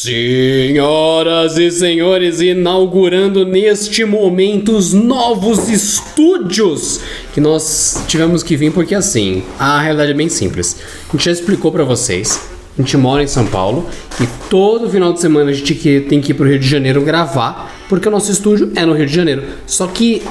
Senhoras 0.00 1.58
e 1.58 1.72
senhores, 1.72 2.40
inaugurando 2.40 3.44
neste 3.44 4.04
momento 4.04 4.76
os 4.76 4.92
novos 4.92 5.68
estúdios 5.68 7.00
que 7.34 7.40
nós 7.40 8.04
tivemos 8.06 8.44
que 8.44 8.56
vir 8.56 8.70
porque 8.70 8.94
assim, 8.94 9.42
a 9.58 9.80
realidade 9.80 10.12
é 10.12 10.14
bem 10.14 10.28
simples. 10.28 10.76
A 11.08 11.12
gente 11.16 11.24
já 11.24 11.32
explicou 11.32 11.72
pra 11.72 11.82
vocês. 11.82 12.40
A 12.78 12.80
gente 12.80 12.96
mora 12.96 13.24
em 13.24 13.26
São 13.26 13.44
Paulo 13.44 13.88
e 14.20 14.28
todo 14.48 14.88
final 14.88 15.12
de 15.12 15.20
semana 15.20 15.50
a 15.50 15.52
gente 15.52 15.74
tem 16.08 16.20
que 16.20 16.30
ir 16.30 16.34
pro 16.34 16.48
Rio 16.48 16.60
de 16.60 16.68
Janeiro 16.68 17.02
gravar, 17.02 17.76
porque 17.88 18.06
o 18.06 18.10
nosso 18.12 18.30
estúdio 18.30 18.70
é 18.76 18.86
no 18.86 18.92
Rio 18.92 19.06
de 19.06 19.12
Janeiro. 19.12 19.42
Só 19.66 19.88
que 19.88 20.22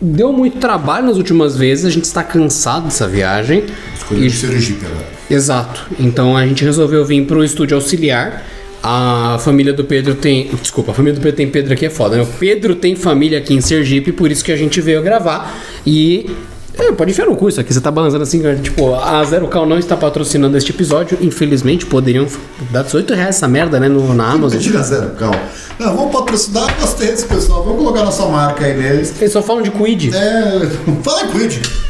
deu 0.00 0.32
muito 0.32 0.58
trabalho 0.58 1.06
nas 1.06 1.16
últimas 1.16 1.56
vezes, 1.56 1.84
a 1.86 1.90
gente 1.90 2.04
está 2.04 2.22
cansado 2.22 2.84
dessa 2.84 3.08
viagem. 3.08 3.64
Escolhi 3.96 4.26
E- 4.28 4.30
Sergipe 4.30 4.86
agora. 4.86 5.08
Exato. 5.28 5.88
Então 5.98 6.36
a 6.36 6.46
gente 6.46 6.64
resolveu 6.64 7.04
vir 7.04 7.26
pro 7.26 7.42
estúdio 7.42 7.74
auxiliar. 7.74 8.46
A 8.82 9.38
família 9.40 9.72
do 9.72 9.84
Pedro 9.84 10.14
tem. 10.14 10.48
Desculpa, 10.60 10.92
a 10.92 10.94
família 10.94 11.18
do 11.18 11.22
Pedro 11.22 11.36
tem 11.36 11.50
Pedro 11.50 11.72
aqui 11.72 11.86
é 11.86 11.90
foda, 11.90 12.16
né? 12.16 12.22
O 12.22 12.26
Pedro 12.26 12.74
tem 12.74 12.94
família 12.94 13.38
aqui 13.38 13.54
em 13.54 13.60
Sergipe, 13.60 14.12
por 14.12 14.30
isso 14.30 14.44
que 14.44 14.52
a 14.52 14.56
gente 14.56 14.80
veio 14.80 15.02
gravar. 15.02 15.58
E. 15.86 16.30
é, 16.78 16.92
pode 16.92 17.10
enfiar 17.10 17.26
no 17.26 17.34
cu 17.34 17.48
isso 17.48 17.60
aqui, 17.60 17.74
você 17.74 17.80
tá 17.80 17.90
balançando 17.90 18.22
assim. 18.22 18.40
Tipo, 18.62 18.94
a 18.94 19.24
Zero 19.24 19.48
Cal 19.48 19.66
não 19.66 19.78
está 19.78 19.96
patrocinando 19.96 20.56
este 20.56 20.70
episódio. 20.70 21.18
Infelizmente, 21.20 21.86
poderiam 21.86 22.26
dar 22.70 22.82
18 22.82 23.14
reais 23.14 23.36
essa 23.36 23.48
merda, 23.48 23.80
né? 23.80 23.88
No, 23.88 24.14
na 24.14 24.30
Amazon. 24.30 24.60
Tira 24.60 24.82
zero, 24.82 25.10
calma. 25.10 25.40
Não, 25.78 25.96
vamos 25.96 26.12
patrocinar, 26.12 26.74
gostei 26.80 27.08
desse 27.08 27.26
pessoal. 27.26 27.64
Vamos 27.64 27.78
colocar 27.78 28.04
nossa 28.04 28.26
marca 28.26 28.64
aí 28.64 28.76
neles. 28.76 29.14
Eles 29.20 29.32
só 29.32 29.42
falam 29.42 29.62
de 29.62 29.70
Quid. 29.70 30.14
É, 30.14 30.68
fala 31.02 31.22
em 31.24 31.30
Quid. 31.30 31.87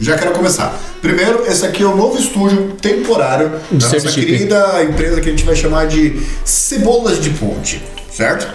Já 0.00 0.16
quero 0.16 0.32
começar. 0.32 0.78
Primeiro, 1.02 1.44
esse 1.46 1.64
aqui 1.64 1.82
é 1.82 1.86
o 1.86 1.94
novo 1.94 2.18
estúdio 2.18 2.72
temporário 2.80 3.52
De 3.70 3.78
da 3.78 3.92
nossa 3.92 4.08
querida 4.12 4.82
empresa 4.82 5.20
que 5.20 5.28
a 5.28 5.30
gente 5.30 5.44
vai 5.44 5.54
chamar 5.54 5.86
de 5.88 6.20
Cebolas 6.44 7.20
de 7.20 7.30
Ponte, 7.30 7.82
certo? 8.10 8.46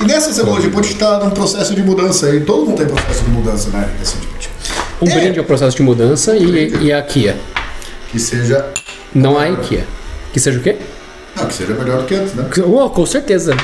E 0.00 0.04
nessa 0.04 0.32
Cebola 0.32 0.60
de 0.60 0.68
Ponte 0.68 0.92
está 0.92 1.18
num 1.22 1.30
processo 1.30 1.74
de 1.74 1.82
mudança 1.82 2.26
aí. 2.26 2.40
Todo 2.40 2.64
mundo 2.66 2.78
tem 2.78 2.86
processo 2.86 3.24
de 3.24 3.30
mudança, 3.30 3.68
né? 3.70 3.88
Recentemente. 3.98 4.50
Um 5.02 5.08
É. 5.08 5.14
brinde 5.20 5.38
ao 5.38 5.44
processo 5.44 5.76
de 5.76 5.82
mudança 5.82 6.34
e, 6.36 6.84
e 6.86 6.92
a 6.92 7.02
Kia. 7.02 7.36
Que 8.10 8.18
seja. 8.18 8.64
Não 9.14 9.38
a 9.38 9.48
IKEA. 9.48 9.86
Que 10.32 10.40
seja 10.40 10.58
o 10.58 10.62
quê? 10.62 10.76
Não, 11.34 11.46
que 11.46 11.54
seja 11.54 11.74
melhor 11.74 11.98
do 12.00 12.04
que 12.06 12.14
antes, 12.14 12.32
né? 12.34 12.48
Oh, 12.66 12.88
com 12.88 13.04
certeza. 13.04 13.54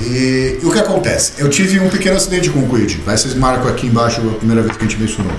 E, 0.00 0.58
e 0.60 0.66
o 0.66 0.70
que 0.72 0.78
acontece? 0.78 1.32
Eu 1.38 1.48
tive 1.48 1.78
um 1.78 1.88
pequeno 1.88 2.16
acidente 2.16 2.50
com 2.50 2.60
o 2.60 2.68
Quid. 2.68 3.00
Vai 3.04 3.16
vocês 3.16 3.34
marcam 3.34 3.68
aqui 3.68 3.86
embaixo 3.86 4.20
a 4.20 4.34
primeira 4.38 4.62
vez 4.62 4.76
que 4.76 4.84
a 4.84 4.88
gente 4.88 5.00
mencionou. 5.00 5.32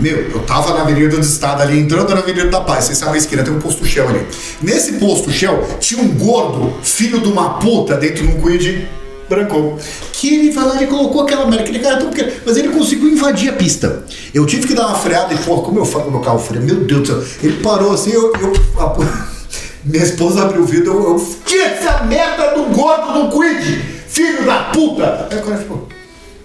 Meu, 0.00 0.16
eu 0.30 0.40
tava 0.40 0.74
na 0.74 0.82
Avenida 0.82 1.16
do 1.16 1.22
Estado 1.22 1.62
ali, 1.62 1.78
entrando 1.80 2.10
na 2.14 2.20
Avenida 2.20 2.48
da 2.48 2.60
Paz. 2.60 2.84
Vocês 2.84 2.98
sabem 2.98 3.14
a 3.14 3.18
esquina, 3.18 3.42
tem 3.42 3.52
um 3.52 3.58
posto 3.58 3.84
Shell 3.84 4.08
ali. 4.08 4.24
Nesse 4.62 4.92
posto 4.92 5.30
Shell 5.30 5.66
tinha 5.80 6.00
um 6.02 6.08
gordo, 6.08 6.72
filho 6.82 7.20
de 7.20 7.28
uma 7.28 7.54
puta, 7.58 7.96
dentro 7.96 8.24
de 8.26 8.32
um 8.32 8.40
Quid 8.40 8.86
branco. 9.28 9.76
Que 10.12 10.34
ele 10.34 10.50
vai 10.52 10.64
lá 10.64 10.82
e 10.82 10.86
colocou 10.86 11.22
aquela 11.22 11.46
merda, 11.46 11.64
aquele 11.64 11.80
cara 11.80 11.96
é 11.96 11.98
tão 11.98 12.10
pequeno, 12.10 12.32
mas 12.46 12.56
ele 12.56 12.68
conseguiu 12.68 13.08
invadir 13.08 13.50
a 13.50 13.52
pista. 13.54 14.04
Eu 14.32 14.46
tive 14.46 14.66
que 14.68 14.74
dar 14.74 14.86
uma 14.86 14.94
freada 14.98 15.34
e, 15.34 15.38
porra, 15.38 15.62
como 15.62 15.80
eu 15.80 15.84
falo 15.84 16.04
no 16.06 16.10
meu 16.12 16.20
carro 16.20 16.38
freio, 16.38 16.62
meu 16.64 16.76
Deus 16.76 17.00
do 17.00 17.06
céu. 17.06 17.24
Ele 17.42 17.60
parou 17.62 17.92
assim, 17.92 18.10
eu. 18.12 18.32
eu 18.40 18.52
a- 18.78 19.28
minha 19.84 20.04
esposa 20.04 20.42
abriu 20.42 20.62
o 20.62 20.66
vidro, 20.66 20.92
eu, 20.92 21.02
eu 21.18 21.36
tira 21.46 21.64
essa 21.66 22.04
merda 22.04 22.54
do 22.54 22.64
gordo 22.74 23.12
do 23.12 23.30
Quid, 23.38 23.82
filho 24.08 24.44
da 24.44 24.64
puta! 24.64 25.28
Aí 25.30 25.38
o 25.38 25.42
cara 25.42 25.56
ficou, 25.56 25.88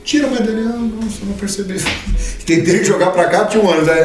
tira 0.04 0.28
merda 0.28 0.52
dele, 0.52 0.68
ah, 0.68 0.78
nossa, 0.78 1.18
eu 1.22 1.28
não 1.28 1.34
percebi. 1.34 1.76
Tentei 2.46 2.84
jogar 2.84 3.12
pra 3.12 3.26
cá, 3.26 3.46
tinha 3.46 3.64
um 3.64 3.70
ano, 3.70 3.90
é, 3.90 4.00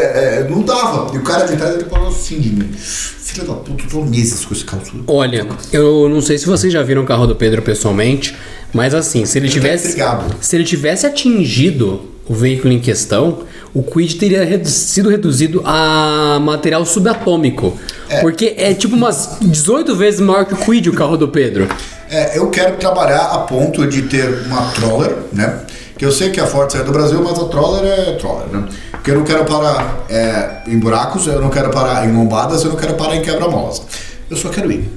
é, 0.44 0.46
não 0.48 0.62
dava. 0.62 1.14
E 1.14 1.18
o 1.18 1.22
cara 1.22 1.44
de 1.46 1.56
trás 1.56 1.74
ele 1.74 1.84
falou 1.84 2.08
assim 2.08 2.38
de 2.38 2.50
mim, 2.50 2.70
filho 2.72 3.46
da 3.46 3.54
puta, 3.54 3.84
tô 3.90 4.02
meses 4.04 4.44
com 4.44 4.54
esse 4.54 4.64
carro. 4.64 4.82
Olha, 5.06 5.46
eu 5.72 6.08
não 6.08 6.20
sei 6.20 6.38
se 6.38 6.46
vocês 6.46 6.72
já 6.72 6.82
viram 6.82 7.02
o 7.02 7.06
carro 7.06 7.26
do 7.26 7.34
Pedro 7.34 7.62
pessoalmente, 7.62 8.36
mas 8.72 8.94
assim, 8.94 9.24
se 9.24 9.38
ele 9.38 9.48
tivesse. 9.48 9.96
Se 10.40 10.56
ele 10.56 10.64
tivesse 10.64 11.06
atingido 11.06 12.02
o 12.28 12.34
veículo 12.34 12.72
em 12.72 12.78
questão, 12.78 13.44
o 13.74 13.82
Quid 13.82 14.16
teria 14.16 14.44
redu- 14.44 14.68
sido 14.68 15.08
reduzido 15.08 15.62
a 15.64 16.38
material 16.40 16.84
subatômico. 16.84 17.76
Porque 18.20 18.54
é 18.56 18.72
tipo 18.74 18.94
umas 18.96 19.38
18 19.40 19.94
vezes 19.96 20.20
maior 20.20 20.44
que 20.44 20.54
o 20.54 20.56
Quid 20.56 20.88
o 20.90 20.92
carro 20.92 21.16
do 21.16 21.28
Pedro. 21.28 21.66
É, 22.10 22.38
eu 22.38 22.48
quero 22.50 22.76
trabalhar 22.76 23.24
a 23.32 23.38
ponto 23.40 23.86
de 23.86 24.02
ter 24.02 24.46
uma 24.46 24.70
troller, 24.72 25.14
né? 25.32 25.60
Que 25.98 26.04
eu 26.04 26.12
sei 26.12 26.30
que 26.30 26.40
a 26.40 26.46
Ford 26.46 26.70
saiu 26.70 26.84
do 26.84 26.92
Brasil, 26.92 27.20
mas 27.22 27.38
a 27.38 27.44
troller 27.46 27.84
é 27.84 28.12
troller, 28.12 28.46
né? 28.48 28.68
Porque 28.92 29.10
eu 29.10 29.16
não 29.16 29.24
quero 29.24 29.44
parar 29.44 30.04
é, 30.08 30.62
em 30.66 30.78
buracos, 30.78 31.26
eu 31.26 31.40
não 31.40 31.50
quero 31.50 31.70
parar 31.70 32.06
em 32.06 32.12
lombadas, 32.12 32.62
eu 32.62 32.70
não 32.70 32.76
quero 32.76 32.94
parar 32.94 33.16
em 33.16 33.22
quebra-molas. 33.22 33.82
Eu 34.30 34.36
só 34.36 34.48
quero 34.48 34.70
ir. 34.70 34.88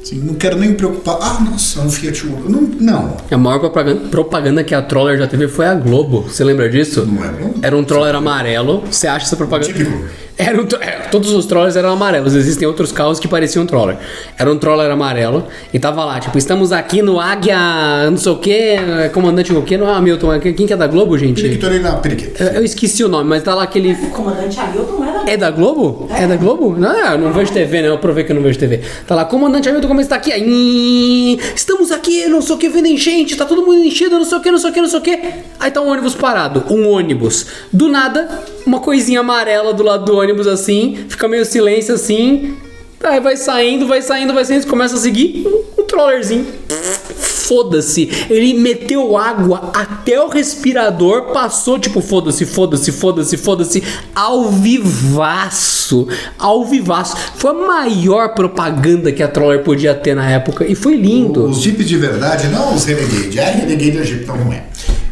Assim, 0.00 0.20
não 0.20 0.34
quero 0.34 0.56
nem 0.56 0.70
me 0.70 0.74
preocupar. 0.74 1.18
Ah, 1.20 1.38
nossa, 1.40 1.80
um 1.80 1.90
Fiat 1.90 2.26
Uno. 2.26 2.48
Não, 2.48 2.60
não. 2.80 3.16
A 3.30 3.36
maior 3.36 3.58
propaganda, 4.10 4.64
que 4.64 4.74
a 4.74 4.80
Troller 4.80 5.18
já 5.18 5.26
teve 5.26 5.48
foi 5.48 5.66
a 5.66 5.74
Globo. 5.74 6.22
Você 6.22 6.42
lembra 6.42 6.68
disso? 6.70 7.04
Não 7.04 7.22
é, 7.22 7.32
não? 7.32 7.54
Era 7.60 7.76
um 7.76 7.84
Troller 7.84 8.14
amarelo. 8.14 8.84
Você 8.90 9.06
acha 9.06 9.26
essa 9.26 9.36
propaganda? 9.36 9.70
Típico. 9.70 10.06
Era 10.38 10.62
um 10.62 10.66
é, 10.80 10.90
todos 11.10 11.32
os 11.32 11.46
Trollers 11.46 11.74
eram 11.74 11.90
amarelos. 11.90 12.34
Existem 12.34 12.66
outros 12.66 12.92
carros 12.92 13.18
que 13.18 13.26
pareciam 13.26 13.66
Troller. 13.66 13.96
Era 14.38 14.50
um 14.50 14.56
Troller 14.56 14.88
amarelo 14.88 15.46
e 15.74 15.78
tava 15.80 16.04
lá, 16.04 16.20
tipo, 16.20 16.38
estamos 16.38 16.70
aqui 16.70 17.02
no 17.02 17.18
Águia, 17.18 18.08
não 18.08 18.16
sei 18.16 18.30
o 18.32 18.36
que, 18.36 18.76
comandante 19.12 19.52
o 19.52 19.62
que, 19.62 19.76
não 19.76 19.88
é 19.88 19.94
Hamilton, 19.94 20.32
é- 20.34 20.38
quem 20.38 20.66
que 20.66 20.72
é 20.72 20.76
da 20.76 20.86
Globo, 20.86 21.18
gente? 21.18 21.42
Periquitorei 21.42 21.80
na 21.80 21.94
periquita. 21.96 22.44
Eu, 22.44 22.52
eu 22.60 22.64
esqueci 22.64 23.02
o 23.02 23.08
nome, 23.08 23.28
mas 23.28 23.42
tá 23.42 23.52
lá 23.52 23.64
aquele. 23.64 23.96
Comandante 24.10 24.58
Hamilton 24.60 25.04
era. 25.04 25.30
É 25.30 25.36
da 25.36 25.50
Globo? 25.50 26.08
É 26.14 26.26
da 26.26 26.36
Globo? 26.36 26.76
Não, 26.78 27.12
eu 27.12 27.18
não 27.18 27.32
vejo 27.32 27.52
TV, 27.52 27.82
né? 27.82 27.88
Eu 27.88 27.98
provei 27.98 28.22
que 28.22 28.30
eu 28.30 28.36
não 28.36 28.42
vejo 28.42 28.58
TV. 28.60 28.80
Tá 29.06 29.16
lá, 29.16 29.24
comandante 29.24 29.68
Hamilton, 29.68 29.88
como 29.88 30.00
está 30.00 30.14
aqui? 30.16 30.32
Aí, 30.32 31.38
estamos 31.56 31.90
aqui, 31.90 32.28
não 32.28 32.40
sei 32.40 32.54
o 32.54 32.58
que, 32.58 32.68
vendo 32.68 32.86
enchente, 32.86 33.36
tá 33.36 33.44
todo 33.44 33.62
mundo 33.62 33.82
enchido, 33.82 34.16
não 34.16 34.24
sei 34.24 34.38
o 34.38 34.40
que, 34.40 34.50
não 34.52 34.58
sei 34.58 34.70
o 34.70 34.72
que, 34.72 34.80
não 34.80 34.88
sei 34.88 34.98
o 35.00 35.02
que. 35.02 35.20
Aí 35.58 35.70
tá 35.70 35.80
um 35.80 35.88
ônibus 35.88 36.14
parado, 36.14 36.64
um 36.70 36.88
ônibus. 36.88 37.46
Do 37.72 37.88
nada, 37.88 38.28
uma 38.64 38.78
coisinha 38.80 39.20
amarela 39.20 39.72
do 39.74 39.82
lado 39.82 40.04
do 40.04 40.16
ônibus 40.16 40.27
assim, 40.46 40.98
fica 41.08 41.28
meio 41.28 41.44
silêncio 41.44 41.94
assim. 41.94 42.56
Aí 43.02 43.20
vai 43.20 43.36
saindo, 43.36 43.86
vai 43.86 44.02
saindo, 44.02 44.34
vai 44.34 44.44
saindo, 44.44 44.66
começa 44.66 44.96
a 44.96 44.98
seguir 44.98 45.46
um, 45.46 45.82
trollerzinho. 45.84 46.46
Foda-se, 47.16 48.10
ele 48.28 48.54
meteu 48.54 49.16
água 49.16 49.70
até 49.72 50.20
o 50.22 50.28
respirador, 50.28 51.32
passou 51.32 51.78
tipo 51.78 52.02
foda-se, 52.02 52.44
foda-se, 52.44 52.92
foda-se, 52.92 53.36
foda-se, 53.38 53.82
ao 54.14 54.50
vivaço, 54.50 56.06
ao 56.38 56.66
vivaço. 56.66 57.16
Foi 57.36 57.52
a 57.52 57.54
maior 57.54 58.34
propaganda 58.34 59.10
que 59.12 59.22
a 59.22 59.28
Troller 59.28 59.62
podia 59.62 59.94
ter 59.94 60.14
na 60.14 60.28
época 60.28 60.66
e 60.66 60.74
foi 60.74 60.96
lindo. 60.96 61.46
Os 61.46 61.62
Jeeps 61.62 61.88
de 61.88 61.96
verdade, 61.96 62.48
não 62.48 62.74
os 62.74 62.84
Renegade. 62.84 63.38
É 63.38 63.50
Renegade 63.50 63.98
é 63.98 64.04
Jeep, 64.04 64.26
não, 64.26 64.36
não 64.36 64.52
é. 64.52 64.67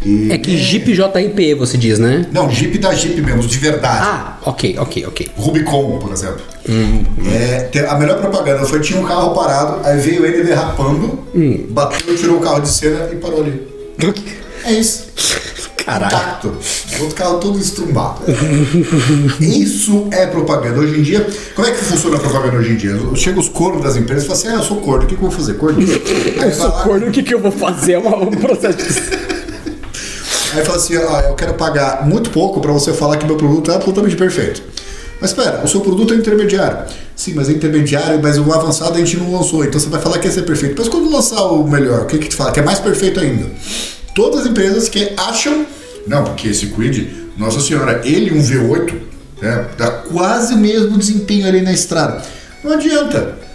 E- 0.06 0.28
É 0.32 0.38
que 0.38 0.56
Jeep 0.56 0.94
JIP 0.94 1.54
você 1.54 1.76
diz, 1.76 1.98
né? 1.98 2.26
Não, 2.32 2.48
Jeep 2.50 2.78
da 2.78 2.94
Jeep 2.94 3.20
mesmo, 3.20 3.42
de 3.42 3.58
verdade. 3.58 3.98
Ah, 4.06 4.38
ok, 4.44 4.76
ok, 4.78 5.04
ok. 5.06 5.28
Rubicon, 5.36 5.98
por 5.98 6.12
exemplo. 6.12 6.40
Hum, 6.68 7.02
É, 7.32 7.64
te- 7.64 7.80
a 7.80 7.94
melhor 7.96 8.18
propaganda 8.20 8.64
foi 8.66 8.80
tinha 8.80 9.00
um 9.00 9.04
carro 9.04 9.34
parado, 9.34 9.86
aí 9.86 9.98
veio 9.98 10.24
ele 10.24 10.44
derrapando, 10.44 11.18
Hum. 11.34 11.66
bateu, 11.70 12.14
tirou 12.16 12.36
o 12.36 12.40
carro 12.40 12.60
de 12.60 12.68
cena 12.68 13.08
e 13.12 13.16
parou 13.16 13.40
ali. 13.42 13.66
É 14.64 14.72
isso. 14.72 15.06
Caralho. 15.84 16.06
Intacto. 16.16 16.48
O 16.98 17.02
outro 17.02 17.14
carro 17.14 17.38
todo 17.38 17.58
estrumbado. 17.60 18.22
isso 19.40 20.08
é 20.10 20.26
propaganda. 20.26 20.80
Hoje 20.80 20.98
em 20.98 21.02
dia, 21.02 21.26
como 21.54 21.68
é 21.68 21.70
que 21.70 21.78
funciona 21.78 22.16
a 22.16 22.20
propaganda 22.20 22.56
hoje 22.56 22.72
em 22.72 22.76
dia? 22.76 22.98
Chega 23.14 23.38
os 23.38 23.48
cornos 23.48 23.82
das 23.84 23.96
empresas 23.96 24.24
e 24.24 24.26
fala 24.26 24.38
assim: 24.38 24.48
ah, 24.48 24.54
eu 24.54 24.62
sou 24.62 24.78
corno, 24.78 25.04
o 25.04 25.06
que, 25.06 25.14
que 25.16 25.22
eu 25.22 25.28
vou 25.28 25.38
fazer? 25.38 25.54
Corno? 25.54 25.78
Vai 26.36 26.48
lá, 26.48 26.52
Socorro, 26.54 27.06
o 27.06 27.10
que, 27.12 27.22
que 27.22 27.34
eu 27.34 27.38
vou 27.40 27.52
fazer? 27.52 27.92
É 27.92 27.98
um 27.98 28.30
processo 28.30 28.78
de... 28.78 29.15
aí 30.56 30.64
fala 30.64 30.78
assim: 30.78 30.96
ah, 30.96 31.24
eu 31.28 31.34
quero 31.34 31.54
pagar 31.54 32.06
muito 32.06 32.30
pouco 32.30 32.60
para 32.60 32.72
você 32.72 32.92
falar 32.92 33.16
que 33.16 33.26
meu 33.26 33.36
produto 33.36 33.70
é 33.70 33.74
absolutamente 33.74 34.16
perfeito. 34.16 34.62
Mas 35.20 35.30
espera, 35.30 35.62
o 35.64 35.68
seu 35.68 35.80
produto 35.80 36.12
é 36.12 36.16
intermediário. 36.16 36.78
Sim, 37.14 37.32
mas 37.34 37.48
é 37.48 37.52
intermediário, 37.52 38.20
mas 38.22 38.38
o 38.38 38.52
avançado 38.52 38.94
a 38.94 38.98
gente 38.98 39.16
não 39.16 39.32
lançou. 39.32 39.64
Então 39.64 39.80
você 39.80 39.88
vai 39.88 40.00
falar 40.00 40.18
que 40.18 40.28
esse 40.28 40.38
é 40.38 40.42
perfeito. 40.42 40.74
Mas 40.78 40.88
quando 40.88 41.10
lançar 41.10 41.42
o 41.44 41.66
melhor, 41.66 42.02
o 42.02 42.06
que 42.06 42.18
que 42.18 42.28
te 42.28 42.36
fala? 42.36 42.52
Que 42.52 42.60
é 42.60 42.62
mais 42.62 42.78
perfeito 42.78 43.18
ainda. 43.18 43.46
Todas 44.14 44.40
as 44.40 44.46
empresas 44.46 44.88
que 44.88 45.12
acham. 45.16 45.64
Não, 46.06 46.24
porque 46.24 46.48
esse 46.48 46.66
Quid, 46.66 47.30
nossa 47.36 47.60
senhora, 47.60 48.02
ele 48.04 48.38
um 48.38 48.42
V8, 48.42 48.94
né, 49.40 49.66
dá 49.76 49.90
quase 49.90 50.54
o 50.54 50.58
mesmo 50.58 50.96
desempenho 50.98 51.46
ali 51.46 51.62
na 51.62 51.72
estrada. 51.72 52.22
Não 52.62 52.72
adianta. 52.72 53.45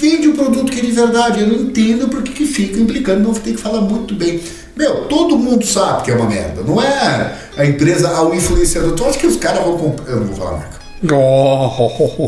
Vende 0.00 0.28
o 0.28 0.34
produto 0.34 0.70
que 0.70 0.78
é 0.78 0.82
de 0.82 0.92
verdade. 0.92 1.40
Eu 1.40 1.48
não 1.48 1.56
entendo 1.56 2.08
porque 2.08 2.32
que 2.32 2.46
fica 2.46 2.78
implicando, 2.78 3.22
não 3.22 3.34
tem 3.34 3.54
que 3.54 3.60
falar 3.60 3.80
muito 3.80 4.14
bem. 4.14 4.40
Meu, 4.76 5.04
todo 5.04 5.38
mundo 5.38 5.64
sabe 5.64 6.04
que 6.04 6.10
é 6.10 6.14
uma 6.14 6.26
merda. 6.28 6.62
Não 6.62 6.82
é 6.82 7.36
a 7.56 7.64
empresa, 7.64 8.08
ao 8.10 8.34
influenciador. 8.34 8.92
Tu 8.92 9.04
acha 9.04 9.18
que 9.18 9.26
os 9.26 9.36
caras 9.36 9.62
vão 9.64 9.78
comprar. 9.78 10.10
Eu 10.10 10.20
não 10.20 10.26
vou 10.26 10.36
falar 10.36 10.52
marca. 10.58 10.78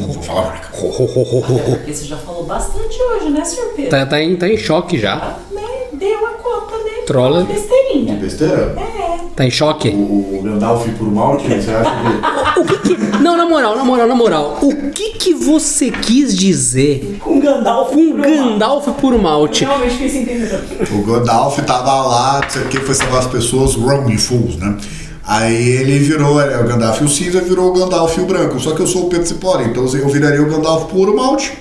Não 0.06 0.12
vou 0.12 0.22
falar 0.22 0.42
marca. 0.42 0.68
Porque 1.76 1.94
você 1.94 2.04
já 2.04 2.16
falou 2.16 2.44
bastante 2.44 3.00
hoje, 3.00 3.30
né, 3.30 3.44
senhor 3.44 3.72
Pedro? 3.74 3.90
Tá, 3.90 4.06
tá, 4.06 4.20
em, 4.20 4.36
tá 4.36 4.48
em 4.48 4.56
choque 4.56 4.98
já. 4.98 5.38
Né? 5.50 5.62
Deu 5.92 6.26
a 6.26 6.30
conta, 6.34 6.76
né? 6.76 7.02
Troller. 7.06 7.46
Besteirinha. 7.46 8.14
Besteira? 8.14 8.74
É. 8.78 9.05
Tá 9.36 9.44
em 9.44 9.50
choque? 9.50 9.90
O, 9.90 10.38
o 10.38 10.40
Gandalf 10.42 10.88
por 10.98 11.12
Malt, 11.12 11.42
você 11.42 11.70
acha 11.70 11.90
que... 11.90 12.60
O 12.60 12.64
que 12.64 12.78
que... 12.78 13.22
Não, 13.22 13.36
na 13.36 13.44
moral, 13.44 13.76
na 13.76 13.84
moral, 13.84 14.08
na 14.08 14.14
moral. 14.14 14.58
O 14.62 14.90
que 14.90 15.10
que 15.10 15.34
você 15.34 15.90
quis 15.90 16.34
dizer 16.34 17.18
Com 17.20 17.38
Gandalf. 17.38 17.90
com 17.92 18.16
mal. 18.16 18.22
Gandalf 18.22 18.88
por 18.98 19.18
malte? 19.20 19.64
Realmente 19.66 19.92
fiquei 19.92 20.08
sem 20.08 20.22
entender. 20.22 20.58
O 20.90 21.02
Gandalf 21.02 21.58
tava 21.66 22.06
lá, 22.06 22.40
não 22.42 22.48
sei 22.48 22.62
o 22.62 22.68
que, 22.68 22.80
foi 22.80 22.94
salvar 22.94 23.18
as 23.18 23.26
pessoas, 23.26 23.76
wrong 23.76 24.16
fools, 24.16 24.56
né? 24.56 24.74
Aí 25.22 25.68
ele 25.68 25.98
virou, 25.98 26.40
é, 26.40 26.58
o 26.58 26.66
Gandalf 26.66 27.02
o 27.02 27.08
cinza 27.08 27.40
virou 27.42 27.70
o 27.70 27.72
Gandalf 27.74 28.16
o 28.16 28.24
branco. 28.24 28.58
Só 28.58 28.74
que 28.74 28.80
eu 28.80 28.86
sou 28.86 29.06
o 29.06 29.08
Pedro 29.10 29.26
Cipori, 29.26 29.64
então 29.64 29.84
eu 29.84 30.08
viraria 30.08 30.42
o 30.42 30.48
Gandalf 30.48 30.84
puro 30.86 31.14
malte. 31.14 31.52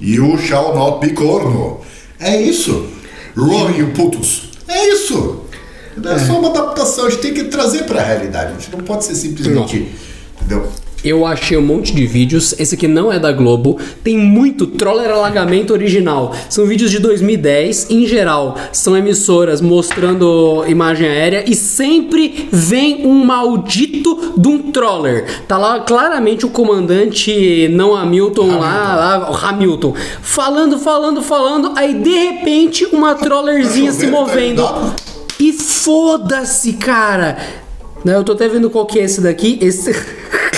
E 0.00 0.18
o 0.18 0.36
shall 0.38 0.74
not 0.74 0.98
be 1.06 1.12
corno. 1.12 1.78
É 2.18 2.40
isso. 2.40 2.88
You 3.36 3.92
putos. 3.94 4.50
É 4.66 4.88
isso. 4.88 5.41
É 6.04 6.18
só 6.18 6.38
uma 6.38 6.48
adaptação, 6.48 7.06
a 7.06 7.10
gente 7.10 7.20
tem 7.20 7.34
que 7.34 7.44
trazer 7.44 7.84
pra 7.84 8.02
realidade. 8.02 8.52
A 8.52 8.54
gente 8.54 8.70
não 8.72 8.80
pode 8.80 9.04
ser 9.04 9.14
simplesmente. 9.14 9.88
Entendeu? 10.40 10.68
Eu 11.04 11.26
achei 11.26 11.56
um 11.56 11.62
monte 11.62 11.92
de 11.92 12.06
vídeos. 12.06 12.54
Esse 12.60 12.76
aqui 12.76 12.86
não 12.86 13.12
é 13.12 13.18
da 13.18 13.32
Globo. 13.32 13.76
Tem 14.04 14.16
muito 14.16 14.68
Troller 14.68 15.10
Alagamento 15.10 15.72
original. 15.72 16.32
São 16.48 16.64
vídeos 16.64 16.92
de 16.92 17.00
2010. 17.00 17.90
Em 17.90 18.06
geral, 18.06 18.56
são 18.70 18.96
emissoras 18.96 19.60
mostrando 19.60 20.64
imagem 20.68 21.08
aérea 21.08 21.44
e 21.44 21.56
sempre 21.56 22.48
vem 22.52 23.04
um 23.04 23.24
maldito 23.24 24.34
de 24.38 24.46
um 24.46 24.70
Troller. 24.70 25.26
Tá 25.48 25.58
lá 25.58 25.80
claramente 25.80 26.46
o 26.46 26.50
comandante 26.50 27.68
não 27.72 27.96
Hamilton, 27.96 28.58
lá, 28.58 28.94
lá, 28.94 29.30
o 29.30 29.34
Hamilton, 29.34 29.94
falando, 30.20 30.78
falando, 30.78 31.20
falando. 31.20 31.72
Aí 31.74 31.94
de 31.94 32.10
repente 32.10 32.86
uma 32.92 33.16
Trollerzinha 33.16 33.90
se 33.90 34.06
tá 34.06 34.12
movendo. 34.12 34.62
E 35.42 35.52
foda-se, 35.52 36.74
cara. 36.74 37.36
Não, 38.04 38.12
eu 38.12 38.22
tô 38.22 38.30
até 38.30 38.46
vendo 38.46 38.70
qual 38.70 38.86
que 38.86 39.00
é 39.00 39.02
esse 39.02 39.20
daqui. 39.20 39.58
Esse. 39.60 39.90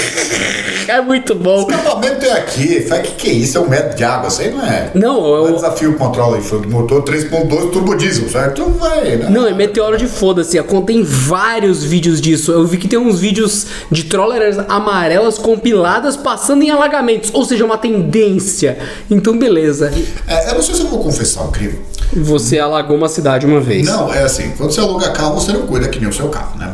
é 0.90 1.00
muito 1.00 1.34
bom. 1.34 1.60
Escapamento 1.68 2.24
é 2.24 2.32
aqui. 2.32 2.80
Fala 2.82 3.00
que 3.02 3.12
que 3.12 3.30
é 3.30 3.32
isso? 3.32 3.58
É 3.58 3.60
um 3.60 3.68
metro 3.68 3.96
de 3.96 4.04
água. 4.04 4.28
Isso 4.28 4.40
aí 4.40 4.50
não 4.50 4.64
é. 4.64 4.90
Não, 4.94 5.20
Não 5.20 5.46
é 5.46 5.50
eu, 5.50 5.54
desafio 5.54 5.94
controla. 5.96 6.40
Foi 6.40 6.60
motor 6.66 7.02
3.2 7.02 7.70
turbo 7.70 7.94
diesel, 7.94 8.28
certo? 8.28 8.64
Vai, 8.78 9.16
né? 9.16 9.28
Não, 9.30 9.46
é 9.46 9.52
meteoro 9.52 9.96
de 9.96 10.06
foda-se. 10.06 10.62
Contém 10.62 11.02
vários 11.02 11.82
vídeos 11.82 12.20
disso. 12.20 12.52
Eu 12.52 12.66
vi 12.66 12.76
que 12.76 12.88
tem 12.88 12.98
uns 12.98 13.20
vídeos 13.20 13.66
de 13.90 14.04
trollers 14.04 14.58
amarelas 14.68 15.38
compiladas 15.38 16.16
passando 16.16 16.62
em 16.62 16.70
alagamentos. 16.70 17.30
Ou 17.32 17.44
seja, 17.44 17.64
uma 17.64 17.78
tendência. 17.78 18.78
Então, 19.10 19.38
beleza. 19.38 19.92
É, 20.26 20.50
eu 20.50 20.54
não 20.54 20.62
sei 20.62 20.74
se 20.74 20.82
eu 20.82 20.88
vou 20.88 21.02
confessar 21.02 21.42
um 21.44 21.50
crime. 21.50 21.78
Você 22.12 22.58
alagou 22.58 22.96
uma 22.96 23.08
cidade 23.08 23.46
uma 23.46 23.60
vez. 23.60 23.86
Não, 23.86 24.12
é 24.12 24.22
assim, 24.22 24.52
quando 24.56 24.72
você 24.72 24.80
aluga 24.80 25.10
carro, 25.10 25.34
você 25.34 25.52
não 25.52 25.66
cuida 25.66 25.88
que 25.88 25.98
nem 25.98 26.08
o 26.08 26.12
seu 26.12 26.28
carro, 26.28 26.58
né? 26.58 26.72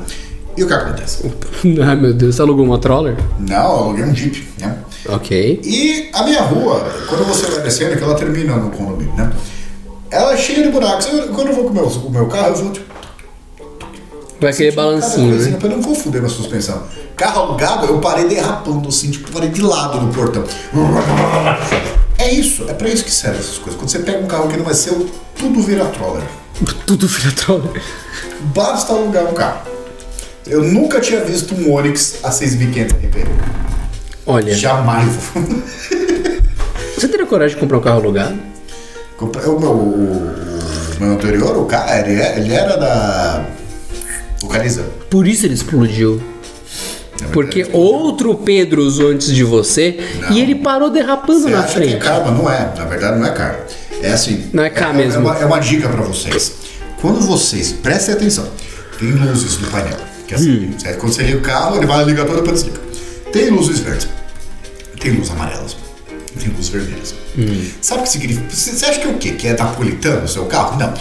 E 0.57 0.65
o 0.65 0.67
que 0.67 0.73
acontece? 0.73 1.31
Ai, 1.85 1.97
meu 1.97 2.13
Deus. 2.13 2.35
Você 2.37 2.43
alugou 2.43 2.65
uma 2.65 2.79
troller? 2.79 3.17
Não, 3.39 3.57
eu 3.57 3.79
aluguei 3.79 4.05
um 4.05 4.15
Jeep, 4.15 4.47
né? 4.59 4.79
Ok. 5.09 5.61
E 5.65 6.11
a 6.13 6.23
minha 6.25 6.43
rua, 6.43 6.81
quando 7.09 7.25
você 7.25 7.47
vai 7.51 7.61
descendo, 7.63 7.97
que 7.97 8.03
ela 8.03 8.15
termina 8.15 8.57
no 8.57 8.71
condomínio, 8.71 9.15
né? 9.15 9.33
Ela 10.11 10.35
é 10.35 10.37
cheia 10.37 10.63
de 10.65 10.69
buracos. 10.71 11.07
Eu- 11.07 11.29
quando 11.29 11.49
eu 11.49 11.55
vou 11.55 11.65
com 11.65 11.71
o 11.71 11.75
meu, 11.75 11.85
com 11.89 12.09
o 12.09 12.11
meu 12.11 12.27
carro, 12.27 12.49
eu 12.49 12.55
vou 12.57 12.73
tipo. 12.73 12.91
Vai 14.41 14.51
aquele 14.51 14.71
cada 14.73 14.83
balancinho, 14.89 15.37
né? 15.37 15.57
Pra 15.59 15.69
não 15.69 15.83
confundir 15.83 16.21
minha 16.21 16.33
suspensão. 16.33 16.83
Carro 17.17 17.43
alugado, 17.43 17.87
eu 17.87 17.99
parei 18.01 18.27
derrapando 18.27 18.89
assim, 18.89 19.11
tipo, 19.11 19.31
parei 19.31 19.51
de 19.51 19.61
lado 19.63 20.01
no 20.01 20.13
portão. 20.13 20.43
É 22.19 22.33
isso, 22.33 22.65
é 22.69 22.73
pra 22.75 22.89
isso 22.89 23.05
que 23.05 23.11
servem 23.11 23.41
essas 23.41 23.59
coisas. 23.59 23.79
Quando 23.79 23.91
você 23.91 23.99
pega 24.01 24.19
um 24.19 24.27
carro 24.27 24.49
que 24.49 24.57
não 24.57 24.69
é 24.69 24.75
seu, 24.75 25.09
tudo 25.39 25.61
vira 25.63 25.85
troller. 25.87 26.23
Tudo 26.87 27.07
vira 27.07 27.33
troller. 27.33 27.83
Basta 28.55 28.93
alugar 28.93 29.25
um 29.25 29.33
carro. 29.33 29.61
Eu 30.51 30.63
nunca 30.65 31.01
tinha 31.01 31.21
visto 31.25 31.55
um 31.55 31.73
Onix 31.73 32.17
a 32.23 32.31
6.500 32.31 32.93
RP. 32.93 33.27
Olha, 34.27 34.55
Jamais. 34.55 35.09
você 36.95 37.09
teria 37.09 37.27
coragem 37.27 37.55
de 37.55 37.61
comprar 37.61 37.79
um 37.79 37.81
carro 37.81 38.01
alugado? 38.01 38.37
O, 39.21 39.27
meu, 39.27 39.71
o, 39.73 40.33
meu 40.99 41.13
anterior, 41.13 41.57
o 41.59 41.67
cara, 41.67 42.01
ele, 42.01 42.21
é- 42.21 42.39
ele 42.39 42.53
era 42.53 42.77
da 42.77 43.45
Localiza. 44.43 44.85
Por 45.09 45.27
isso 45.29 45.47
ele 45.47 45.55
explodiu. 45.55 46.21
Porque 47.35 47.67
outro 47.73 48.35
Pedro 48.35 48.83
usou 48.83 49.11
antes 49.11 49.31
de 49.33 49.45
você 49.45 50.01
Não. 50.23 50.31
e 50.33 50.41
ele 50.41 50.55
parou 50.55 50.91
derrapando 50.91 51.41
Você 51.43 51.51
na 51.51 51.61
acha 51.61 51.75
que 51.79 51.85
é 51.85 51.89
frente. 51.91 52.03
karma? 52.03 52.31
Não 52.31 52.51
é. 52.51 52.73
Na 52.77 52.85
verdade, 52.87 53.19
não 53.19 53.27
é 53.27 53.31
karma. 53.31 53.59
É 54.03 54.13
assim. 54.13 54.49
Não 54.55 54.65
é 54.65 54.71
K 54.71 54.89
é, 54.89 54.93
mesmo. 54.95 55.17
É 55.17 55.19
uma, 55.19 55.39
é 55.41 55.45
uma 55.45 55.59
dica 55.61 55.87
pra 55.89 56.01
vocês. 56.03 56.53
Quando 57.01 57.21
vocês. 57.21 57.73
Prestem 57.73 58.15
atenção. 58.15 58.49
Tem 58.99 59.11
luzes 59.13 59.59
no 59.61 59.69
painel. 59.69 59.99
Que 60.31 60.37
assim, 60.37 60.67
Hum. 60.67 60.95
Quando 61.01 61.13
você 61.13 61.25
liga 61.25 61.39
o 61.39 61.41
carro, 61.41 61.77
ele 61.77 61.87
vai 61.87 62.05
ligar 62.05 62.25
todo 62.25 62.39
e 62.39 62.41
depois 62.43 62.63
desliga. 62.63 62.81
Tem 63.33 63.51
luzes 63.51 63.81
verdes. 63.81 64.07
Tem 65.01 65.11
luzes 65.11 65.33
amarelas. 65.33 65.77
Tem 66.39 66.49
luzes 66.51 66.69
vermelhas. 66.69 67.15
Hum. 67.37 67.69
Sabe 67.83 68.01
o 68.01 68.05
que 68.05 68.11
significa? 68.11 68.49
Você 68.49 68.87
acha 68.87 69.01
que 69.01 69.09
é 69.09 69.11
o 69.11 69.19
quê? 69.19 69.33
Que 69.33 69.49
é 69.49 69.57
napolitano 69.57 70.25
o 70.25 70.29
seu 70.29 70.45
carro? 70.47 70.79
Não. 70.79 70.95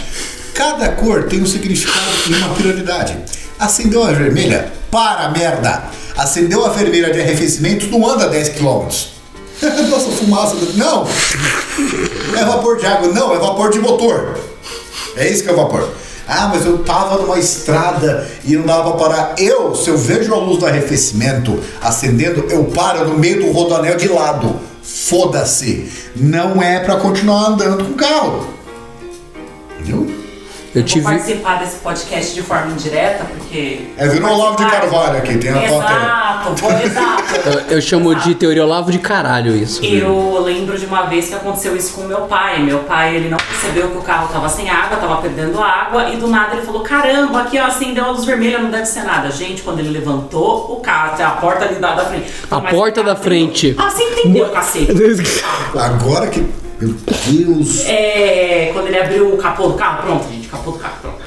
Cada 0.52 0.88
cor 0.88 1.28
tem 1.28 1.40
um 1.40 1.46
significado 1.46 2.00
e 2.28 2.34
uma 2.34 2.48
prioridade. 2.54 3.16
Acendeu 3.56 4.02
a 4.02 4.10
vermelha? 4.10 4.72
Para, 4.90 5.28
merda! 5.30 5.84
Acendeu 6.16 6.66
a 6.66 6.70
vermelha 6.70 7.12
de 7.12 7.20
arrefecimento, 7.20 7.86
não 7.86 8.04
anda 8.10 8.28
10 8.28 8.48
km. 8.48 8.64
Nossa, 9.90 10.10
fumaça. 10.10 10.56
Não! 10.74 11.06
É 12.36 12.44
vapor 12.44 12.78
de 12.78 12.86
água. 12.86 13.12
Não, 13.12 13.32
é 13.32 13.38
vapor 13.38 13.70
de 13.70 13.78
motor. 13.78 14.40
É 15.16 15.28
isso 15.28 15.44
que 15.44 15.50
é 15.50 15.52
vapor. 15.52 15.88
Ah, 16.32 16.46
mas 16.46 16.64
eu 16.64 16.78
tava 16.84 17.20
numa 17.20 17.40
estrada 17.40 18.24
e 18.44 18.54
não 18.54 18.64
dava 18.64 18.92
pra 18.92 19.08
parar. 19.08 19.34
Eu, 19.36 19.74
se 19.74 19.90
eu 19.90 19.98
vejo 19.98 20.32
a 20.32 20.38
luz 20.38 20.60
do 20.60 20.66
arrefecimento 20.66 21.58
acendendo, 21.82 22.46
eu 22.48 22.66
paro 22.66 23.08
no 23.08 23.18
meio 23.18 23.42
do 23.42 23.50
rodoanel 23.50 23.96
de 23.96 24.06
lado. 24.06 24.60
Foda-se. 24.80 25.90
Não 26.14 26.62
é 26.62 26.78
pra 26.78 26.96
continuar 26.96 27.48
andando 27.48 27.84
com 27.84 27.90
o 27.90 27.96
carro. 27.96 28.46
Entendeu? 29.80 30.19
Eu 30.72 30.82
Vou 30.82 30.88
tive. 30.88 31.04
participar 31.04 31.58
desse 31.58 31.76
podcast 31.78 32.32
de 32.32 32.42
forma 32.42 32.70
indireta, 32.72 33.24
porque. 33.24 33.88
É, 33.96 34.06
virou 34.06 34.30
Olavo 34.30 34.56
de 34.56 34.70
Carvalho 34.70 35.18
aqui, 35.18 35.36
tem 35.36 35.50
a. 35.50 35.64
Exato, 35.64 36.64
exato. 36.84 37.48
Eu, 37.48 37.60
eu 37.76 37.82
chamo 37.82 38.14
de 38.14 38.36
teoria 38.36 38.64
Olavo 38.64 38.92
de 38.92 39.00
caralho 39.00 39.56
isso. 39.56 39.84
Eu 39.84 40.40
lembro 40.40 40.78
de 40.78 40.86
uma 40.86 41.06
vez 41.06 41.26
que 41.26 41.34
aconteceu 41.34 41.76
isso 41.76 41.94
com 41.94 42.02
meu 42.02 42.20
pai. 42.22 42.62
Meu 42.62 42.78
pai, 42.80 43.16
ele 43.16 43.28
não 43.28 43.36
percebeu 43.36 43.90
que 43.90 43.98
o 43.98 44.02
carro 44.02 44.32
tava 44.32 44.48
sem 44.48 44.70
água, 44.70 44.96
tava 44.96 45.20
perdendo 45.20 45.60
água, 45.60 46.08
e 46.10 46.16
do 46.16 46.28
nada 46.28 46.54
ele 46.54 46.62
falou: 46.64 46.82
Caramba, 46.82 47.40
aqui 47.40 47.58
ó, 47.58 47.66
acendeu 47.66 48.04
a 48.04 48.10
luz 48.12 48.24
vermelha, 48.24 48.60
não 48.60 48.70
deve 48.70 48.86
ser 48.86 49.02
nada. 49.02 49.28
Gente, 49.28 49.62
quando 49.62 49.80
ele 49.80 49.90
levantou 49.90 50.72
o 50.72 50.76
carro, 50.76 51.14
até 51.14 51.24
a 51.24 51.30
porta 51.30 51.64
ali 51.64 51.80
da, 51.80 51.96
da 51.96 52.04
frente. 52.04 52.30
A 52.48 52.60
porta 52.60 53.02
da 53.02 53.16
frente. 53.16 53.74
Ah, 53.76 53.90
você 53.90 54.04
entendeu, 54.04 54.48
cacete? 54.50 54.92
Agora 55.76 56.28
que. 56.28 56.46
Meu 56.80 56.94
Deus. 57.26 57.84
É, 57.86 58.70
quando 58.72 58.86
ele 58.86 58.98
abriu 58.98 59.34
o 59.34 59.36
capô 59.36 59.68
do 59.68 59.74
carro, 59.74 60.02
pronto, 60.02 60.26
gente, 60.32 60.39
capô 60.50 60.72
do 60.72 60.78
carro, 60.78 60.94
pronto. 61.02 61.18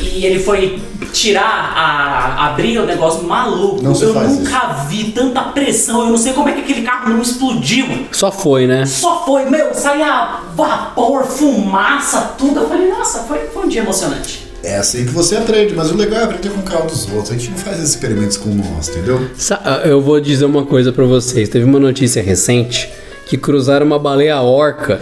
E 0.00 0.24
ele 0.24 0.38
foi 0.38 0.80
tirar, 1.12 1.72
a, 1.76 2.46
abrir 2.48 2.78
o 2.78 2.86
negócio 2.86 3.24
maluco. 3.24 3.82
Não 3.82 3.92
eu 4.00 4.14
nunca 4.14 4.68
vi 4.88 5.10
tanta 5.12 5.42
pressão, 5.42 6.02
eu 6.02 6.10
não 6.10 6.16
sei 6.16 6.32
como 6.32 6.48
é 6.48 6.52
que 6.52 6.60
aquele 6.60 6.82
carro 6.82 7.10
não 7.10 7.20
explodiu. 7.20 8.06
Só 8.12 8.30
foi, 8.30 8.66
né? 8.66 8.86
Só 8.86 9.24
foi, 9.24 9.44
meu, 9.50 9.74
saía 9.74 10.40
vapor, 10.54 11.24
fumaça, 11.24 12.32
tudo. 12.38 12.60
Eu 12.60 12.68
falei, 12.68 12.88
nossa, 12.90 13.20
foi, 13.24 13.38
foi 13.48 13.64
um 13.64 13.68
dia 13.68 13.80
emocionante. 13.82 14.46
É 14.62 14.76
assim 14.76 15.04
que 15.04 15.10
você 15.12 15.36
aprende, 15.36 15.74
mas 15.74 15.90
o 15.90 15.96
legal 15.96 16.20
é 16.20 16.24
aprender 16.24 16.50
com 16.50 16.60
o 16.60 16.62
carro 16.64 16.86
dos 16.86 17.08
outros. 17.10 17.30
A 17.30 17.34
gente 17.34 17.50
não 17.50 17.58
faz 17.58 17.78
esses 17.78 17.90
experimentos 17.90 18.36
com 18.36 18.50
nós, 18.50 18.88
entendeu? 18.88 19.28
Sa- 19.36 19.60
ah, 19.64 19.80
Eu 19.84 20.00
vou 20.00 20.20
dizer 20.20 20.44
uma 20.44 20.64
coisa 20.64 20.92
pra 20.92 21.04
vocês. 21.04 21.48
Teve 21.48 21.64
uma 21.64 21.78
notícia 21.80 22.22
recente 22.22 22.88
que 23.26 23.36
cruzaram 23.36 23.86
uma 23.86 23.98
baleia 23.98 24.40
orca 24.40 25.00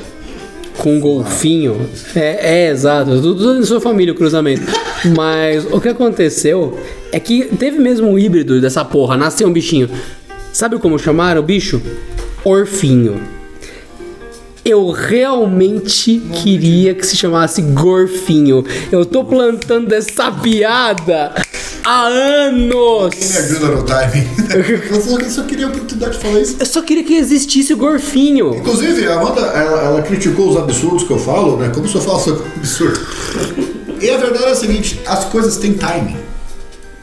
com 0.86 0.94
um 0.94 1.00
golfinho. 1.00 1.90
É, 2.14 2.66
é 2.66 2.70
exato. 2.70 3.20
Tudo, 3.20 3.66
sua 3.66 3.80
família 3.80 4.14
o 4.14 4.16
cruzamento. 4.16 4.62
Mas 5.16 5.66
o 5.72 5.80
que 5.80 5.88
aconteceu 5.88 6.78
é 7.10 7.18
que 7.18 7.46
teve 7.56 7.80
mesmo 7.80 8.06
um 8.06 8.16
híbrido 8.16 8.60
dessa 8.60 8.84
porra. 8.84 9.16
Nasceu 9.16 9.48
um 9.48 9.52
bichinho. 9.52 9.90
Sabe 10.52 10.78
como 10.78 10.96
chamaram 10.96 11.40
o 11.40 11.44
bicho? 11.44 11.82
Orfinho. 12.44 13.20
Eu 14.64 14.92
realmente 14.92 16.22
queria 16.40 16.94
que 16.94 17.04
se 17.04 17.16
chamasse 17.16 17.62
Gorfinho. 17.62 18.64
Eu 18.92 19.04
tô 19.04 19.24
plantando 19.24 19.92
essa 19.92 20.30
piada 20.30 21.34
há 21.86 22.08
anos. 22.08 23.14
Quem 23.14 23.28
me 23.28 23.36
ajuda 23.38 23.68
no 23.68 23.82
timing? 23.84 24.28
eu, 24.90 25.00
só, 25.00 25.18
eu 25.18 25.30
só 25.30 25.42
queria 25.44 25.66
a 25.66 25.68
oportunidade 25.68 26.16
de 26.16 26.18
falar 26.18 26.40
isso. 26.40 26.56
Eu 26.58 26.66
só 26.66 26.82
queria 26.82 27.04
que 27.04 27.14
existisse 27.14 27.72
o 27.72 27.76
Gorfinho. 27.76 28.56
Inclusive, 28.56 29.06
a 29.06 29.14
Amanda, 29.14 29.40
ela, 29.42 29.82
ela 29.82 30.02
criticou 30.02 30.50
os 30.50 30.56
absurdos 30.56 31.04
que 31.04 31.12
eu 31.12 31.18
falo, 31.18 31.56
né? 31.56 31.70
Como 31.72 31.86
se 31.86 31.94
eu 31.94 32.00
falasse 32.00 32.30
absurdo. 32.30 33.00
E 34.00 34.10
a 34.10 34.16
verdade 34.18 34.44
é 34.44 34.50
a 34.50 34.54
seguinte, 34.56 35.00
as 35.06 35.24
coisas 35.26 35.56
têm 35.58 35.74
timing. 35.74 36.16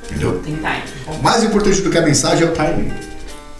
Entendeu? 0.05 0.39
Tem 0.43 0.55
time. 0.55 0.83
O 1.07 1.23
mais 1.23 1.43
importante 1.43 1.81
do 1.81 1.89
que 1.89 1.97
a 1.97 2.01
mensagem 2.01 2.45
é 2.45 2.49
o 2.49 2.53
timing. 2.53 2.91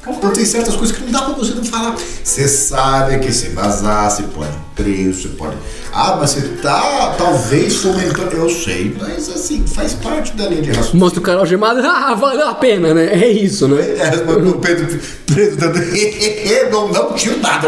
Então 0.08 0.32
tem 0.32 0.46
certas 0.46 0.76
coisas 0.76 0.96
que 0.96 1.04
não 1.04 1.12
dá 1.12 1.22
pra 1.22 1.34
você 1.34 1.54
não 1.54 1.64
falar. 1.64 1.96
Você 2.24 2.48
sabe 2.48 3.20
que 3.20 3.32
se 3.32 3.50
vazar, 3.50 4.12
se 4.12 4.24
pode 4.24 4.64
Três, 4.76 5.18
você 5.18 5.28
pode. 5.30 5.56
Ah, 5.94 6.18
mas 6.20 6.32
você 6.32 6.42
tá 6.62 7.14
talvez 7.16 7.76
fomentando. 7.76 8.36
Eu 8.36 8.50
sei, 8.50 8.96
mas 9.00 9.30
assim, 9.30 9.64
faz 9.68 9.94
parte 9.94 10.34
da 10.34 10.48
linha 10.48 10.64
de 10.64 10.70
raciocínio. 10.70 11.00
Mostra 11.00 11.20
o 11.20 11.24
cara 11.24 11.40
algemado, 11.40 11.80
ah, 11.86 12.16
valeu 12.16 12.48
a 12.48 12.56
pena, 12.56 12.92
né? 12.92 13.14
É 13.14 13.28
isso, 13.28 13.68
né? 13.68 13.80
É, 13.82 14.24
mas 14.26 14.48
o 14.48 14.54
Pedro 14.54 15.00
preso 15.28 15.58
dando. 15.58 15.80
não, 16.72 16.88
não 16.88 17.14
tinha 17.14 17.38
nada. 17.38 17.68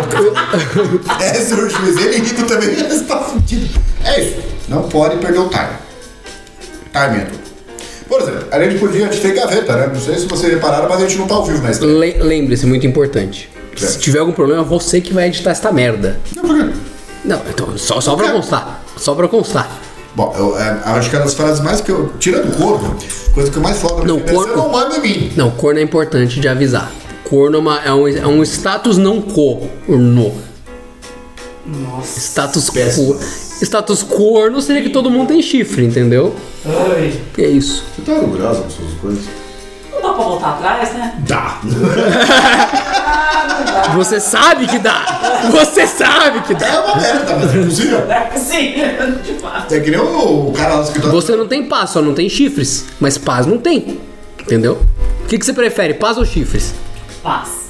É, 1.19 1.33
senhor 1.35 1.69
juiz, 1.69 1.97
ele 1.97 2.17
rindo 2.17 2.47
também, 2.47 2.73
você 2.89 3.03
tá 3.03 3.19
fudido. 3.19 3.69
É 4.03 4.21
isso, 4.21 4.37
não 4.67 4.81
pode 4.89 5.17
perder 5.17 5.39
o 5.39 5.49
time. 5.49 5.77
Time 6.91 7.17
é 7.21 7.25
tudo. 7.25 7.44
Por 8.07 8.21
exemplo, 8.21 8.45
a 8.51 8.63
gente 8.63 8.79
podia 8.79 9.07
ter 9.07 9.33
gaveta, 9.33 9.75
né? 9.75 9.87
Não 9.93 9.99
sei 9.99 10.15
se 10.15 10.25
vocês 10.27 10.53
repararam, 10.53 10.87
mas 10.87 10.97
a 10.97 11.01
gente 11.01 11.17
não 11.17 11.27
tá 11.27 11.35
ao 11.35 11.45
vivo 11.45 11.67
estreia. 11.69 11.93
Le- 11.93 12.17
Lembre-se, 12.23 12.65
muito 12.65 12.85
importante. 12.85 13.49
Se 13.75 13.97
tiver 13.99 14.19
algum 14.19 14.31
problema, 14.31 14.63
você 14.63 15.01
que 15.01 15.13
vai 15.13 15.27
editar 15.27 15.51
esta 15.51 15.71
merda. 15.71 16.19
Não, 16.35 16.43
por 16.43 16.55
quê? 16.57 16.73
Não, 17.25 17.41
então, 17.49 17.77
só, 17.77 17.99
só 17.99 18.15
pra 18.15 18.29
constar. 18.31 18.83
Só 18.97 19.15
pra 19.15 19.27
constar. 19.27 19.69
Bom, 20.15 20.33
eu, 20.37 20.57
é, 20.57 20.79
acho 20.85 21.09
que 21.09 21.15
é 21.15 21.19
uma 21.19 21.25
das 21.25 21.33
frases 21.33 21.59
mais 21.61 21.81
que 21.81 21.91
eu. 21.91 22.13
Tirando 22.19 22.47
o 22.49 22.55
corno, 22.55 22.95
coisa 23.33 23.51
que 23.51 23.57
eu 23.57 23.61
mais 23.61 23.77
falo 23.79 24.05
Não, 24.05 24.19
corno- 24.21 24.55
não 24.55 24.69
manda 24.71 24.95
em 24.97 25.01
mim. 25.01 25.31
Não, 25.35 25.51
corno 25.51 25.79
é 25.79 25.83
importante 25.83 26.39
de 26.39 26.47
avisar. 26.47 26.89
Corno 27.29 27.57
é, 27.57 27.59
uma- 27.59 27.81
é 27.83 27.91
um, 27.93 28.07
é 28.07 28.27
um 28.27 28.41
status 28.43 28.97
não 28.97 29.19
corno. 29.21 30.31
Nossa. 31.65 32.19
Status 32.19 32.69
quo. 32.69 33.17
Status 33.61 34.03
corno 34.03 34.61
seria 34.61 34.81
que 34.83 34.89
todo 34.89 35.09
mundo 35.09 35.29
tem 35.29 35.41
chifre, 35.41 35.85
entendeu? 35.85 36.35
Ai. 36.65 37.19
É 37.37 37.47
isso. 37.47 37.83
Você 37.95 38.01
tá 38.03 38.13
orgulhosa 38.19 38.61
das 38.63 38.73
suas 38.73 38.93
coisas? 39.01 39.25
Não 39.91 40.01
dá 40.01 40.13
pra 40.13 40.23
voltar 40.23 40.49
atrás, 40.51 40.93
né? 40.93 41.15
Dá. 41.27 41.59
Você 43.95 44.19
sabe 44.19 44.67
que 44.67 44.77
dá! 44.79 45.05
Você 45.51 45.87
sabe 45.87 46.41
que 46.41 46.53
dá! 46.53 46.67
É 46.67 46.79
uma 46.79 46.95
merda, 46.97 47.35
mas 47.37 47.55
é 47.55 47.63
possível. 47.63 48.11
É 48.11 48.37
sim, 48.37 48.73
de 49.23 49.39
fato. 49.39 49.73
É 49.73 49.79
que 49.79 49.91
nem 49.91 49.99
o, 49.99 50.49
o 50.49 50.53
cara 50.53 50.75
lá 50.75 50.81
do 50.81 50.83
escritório. 50.85 51.21
Você 51.21 51.35
não 51.35 51.47
tem 51.47 51.63
paz, 51.65 51.91
só 51.91 52.01
não 52.01 52.13
tem 52.13 52.27
chifres. 52.27 52.85
Mas 52.99 53.17
paz 53.17 53.45
não 53.45 53.57
tem. 53.57 53.99
Entendeu? 54.41 54.79
O 55.23 55.27
que, 55.27 55.37
que 55.39 55.45
você 55.45 55.53
prefere, 55.53 55.93
paz 55.93 56.17
ou 56.17 56.25
chifres? 56.25 56.73
Paz. 57.23 57.64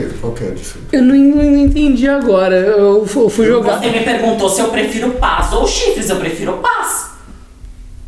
Quê? 0.00 0.08
Qual 0.20 0.32
que 0.32 0.44
é 0.44 0.48
a 0.48 0.50
diferença? 0.50 0.88
Eu 0.92 1.02
não, 1.02 1.14
não 1.16 1.56
entendi 1.56 2.08
agora. 2.08 2.56
Eu 2.56 3.06
fu- 3.06 3.22
eu 3.24 3.28
fui 3.30 3.46
jogar. 3.46 3.78
Você 3.80 3.90
me 3.90 4.00
perguntou 4.04 4.48
se 4.48 4.60
eu 4.60 4.68
prefiro 4.68 5.10
paz 5.12 5.52
ou 5.52 5.66
chifres. 5.66 6.08
Eu 6.10 6.16
prefiro 6.16 6.54
paz. 6.58 7.10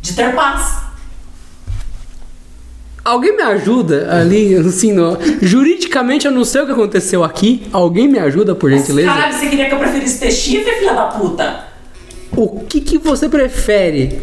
De 0.01 0.13
ter 0.13 0.33
paz. 0.33 0.81
Alguém 3.03 3.35
me 3.35 3.41
ajuda 3.41 4.15
ali, 4.15 4.53
assim, 4.55 4.93
no... 4.93 5.17
juridicamente 5.41 6.27
eu 6.27 6.31
não 6.31 6.45
sei 6.45 6.61
o 6.61 6.65
que 6.67 6.71
aconteceu 6.71 7.23
aqui. 7.23 7.63
Alguém 7.73 8.07
me 8.07 8.19
ajuda, 8.19 8.53
por 8.53 8.69
gentileza? 8.69 9.07
Caralho, 9.09 9.33
você 9.33 9.47
queria 9.47 9.67
que 9.67 9.73
eu 9.73 9.79
preferisse 9.79 10.19
ter 10.19 10.31
chifre, 10.31 10.71
filha 10.73 10.93
da 10.93 11.05
puta? 11.05 11.65
O 12.37 12.59
que, 12.69 12.79
que 12.79 12.99
você 12.99 13.27
prefere? 13.27 14.21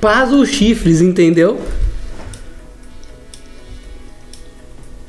Paz 0.00 0.32
ou 0.32 0.44
chifres, 0.46 1.02
entendeu? 1.02 1.60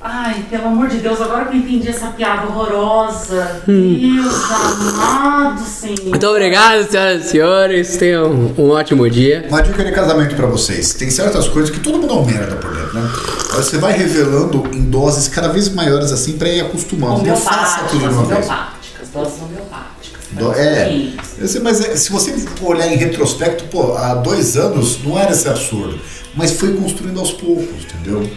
Ai, 0.07 0.45
pelo 0.51 0.67
amor 0.67 0.88
de 0.88 0.97
Deus, 1.00 1.19
agora 1.19 1.45
que 1.45 1.57
eu 1.57 1.62
entendi 1.62 1.89
essa 1.89 2.07
piada 2.09 2.45
horrorosa. 2.47 3.62
Hum. 3.67 3.97
Deus 4.00 4.51
amado, 4.51 5.65
Senhor. 5.65 6.09
Muito 6.09 6.27
obrigado, 6.27 6.88
senhoras 6.88 7.25
e 7.25 7.29
senhores. 7.29 7.97
Tenham 7.97 8.53
um 8.55 8.69
ótimo 8.69 9.09
dia. 9.09 9.45
Uma 9.50 9.63
dica 9.63 9.83
de 9.83 9.91
casamento 9.91 10.35
pra 10.35 10.45
vocês. 10.45 10.93
Tem 10.93 11.09
certas 11.09 11.47
coisas 11.47 11.71
que 11.71 11.79
todo 11.79 11.97
mundo 11.97 12.13
é 12.13 12.15
um 12.17 12.25
merda 12.25 12.55
por 12.57 12.71
dentro, 12.75 12.93
né? 12.93 13.09
Mas 13.55 13.65
Você 13.65 13.79
vai 13.79 13.93
revelando 13.93 14.63
em 14.74 14.83
doses 14.83 15.27
cada 15.27 15.47
vez 15.47 15.69
maiores 15.74 16.12
assim 16.12 16.33
pra 16.38 16.50
ir 16.50 16.62
acostumando. 16.62 17.24
Não 17.25 17.35
faça 17.35 17.85
tudo 17.85 17.97
de 18.00 18.05
Homeopáticas, 18.05 18.15
uma 18.19 18.35
vez. 18.35 18.45
homeopáticas, 18.47 19.09
doses 19.12 19.33
homeopáticas. 19.41 20.21
Do- 20.33 20.53
É. 20.53 20.85
Sim. 20.88 21.17
Eu 21.39 21.47
sei, 21.47 21.62
mas 21.62 21.81
é, 21.83 21.95
se 21.95 22.12
você 22.12 22.35
olhar 22.62 22.88
em 22.93 22.95
retrospecto, 22.95 23.63
pô, 23.71 23.95
há 23.97 24.13
dois 24.13 24.55
anos 24.55 25.00
não 25.03 25.17
era 25.17 25.31
esse 25.31 25.47
absurdo. 25.50 26.00
Mas 26.35 26.51
foi 26.51 26.74
construindo 26.74 27.19
aos 27.19 27.31
poucos, 27.31 27.85
entendeu? 27.85 28.29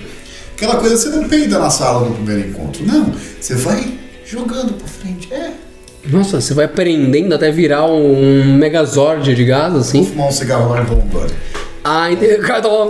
Aquela 0.58 0.76
coisa, 0.76 0.96
você 0.96 1.08
não 1.10 1.28
peida 1.28 1.56
na 1.58 1.70
sala 1.70 2.08
no 2.08 2.14
primeiro 2.16 2.48
encontro. 2.48 2.84
Não, 2.84 3.12
você 3.40 3.54
vai 3.54 3.96
jogando 4.26 4.72
pra 4.74 4.88
frente. 4.88 5.32
É. 5.32 5.52
Nossa, 6.08 6.40
você 6.40 6.52
vai 6.52 6.66
prendendo 6.66 7.32
até 7.32 7.48
virar 7.50 7.86
um 7.86 8.56
megazord 8.56 9.34
de 9.34 9.44
gás, 9.44 9.70
Vou 9.72 9.80
assim. 9.82 10.04
fumar 10.04 10.26
um 10.28 10.32
cigarro 10.32 10.70
lá 10.70 10.80
em 10.80 10.84
Bombando. 10.84 11.32
Ah, 11.84 12.10
entendi. 12.10 12.38
Cara, 12.42 12.60
tá 12.62 12.68
lá- 12.68 12.86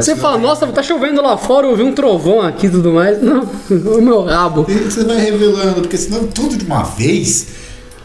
Você 0.00 0.16
fala, 0.16 0.38
nossa, 0.38 0.66
tá 0.68 0.82
chovendo 0.82 1.20
lá 1.22 1.36
fora, 1.36 1.66
eu 1.66 1.76
vi 1.76 1.82
um 1.82 1.92
trovão 1.92 2.40
aqui 2.40 2.66
e 2.66 2.70
tudo 2.70 2.92
mais. 2.92 3.20
Não, 3.22 3.46
o 3.70 4.00
meu 4.00 4.22
rabo. 4.24 4.64
E 4.66 4.72
você 4.72 5.04
vai 5.04 5.18
revelando, 5.18 5.82
porque 5.82 5.98
senão 5.98 6.26
tudo 6.28 6.56
de 6.56 6.64
uma 6.64 6.82
vez. 6.82 7.48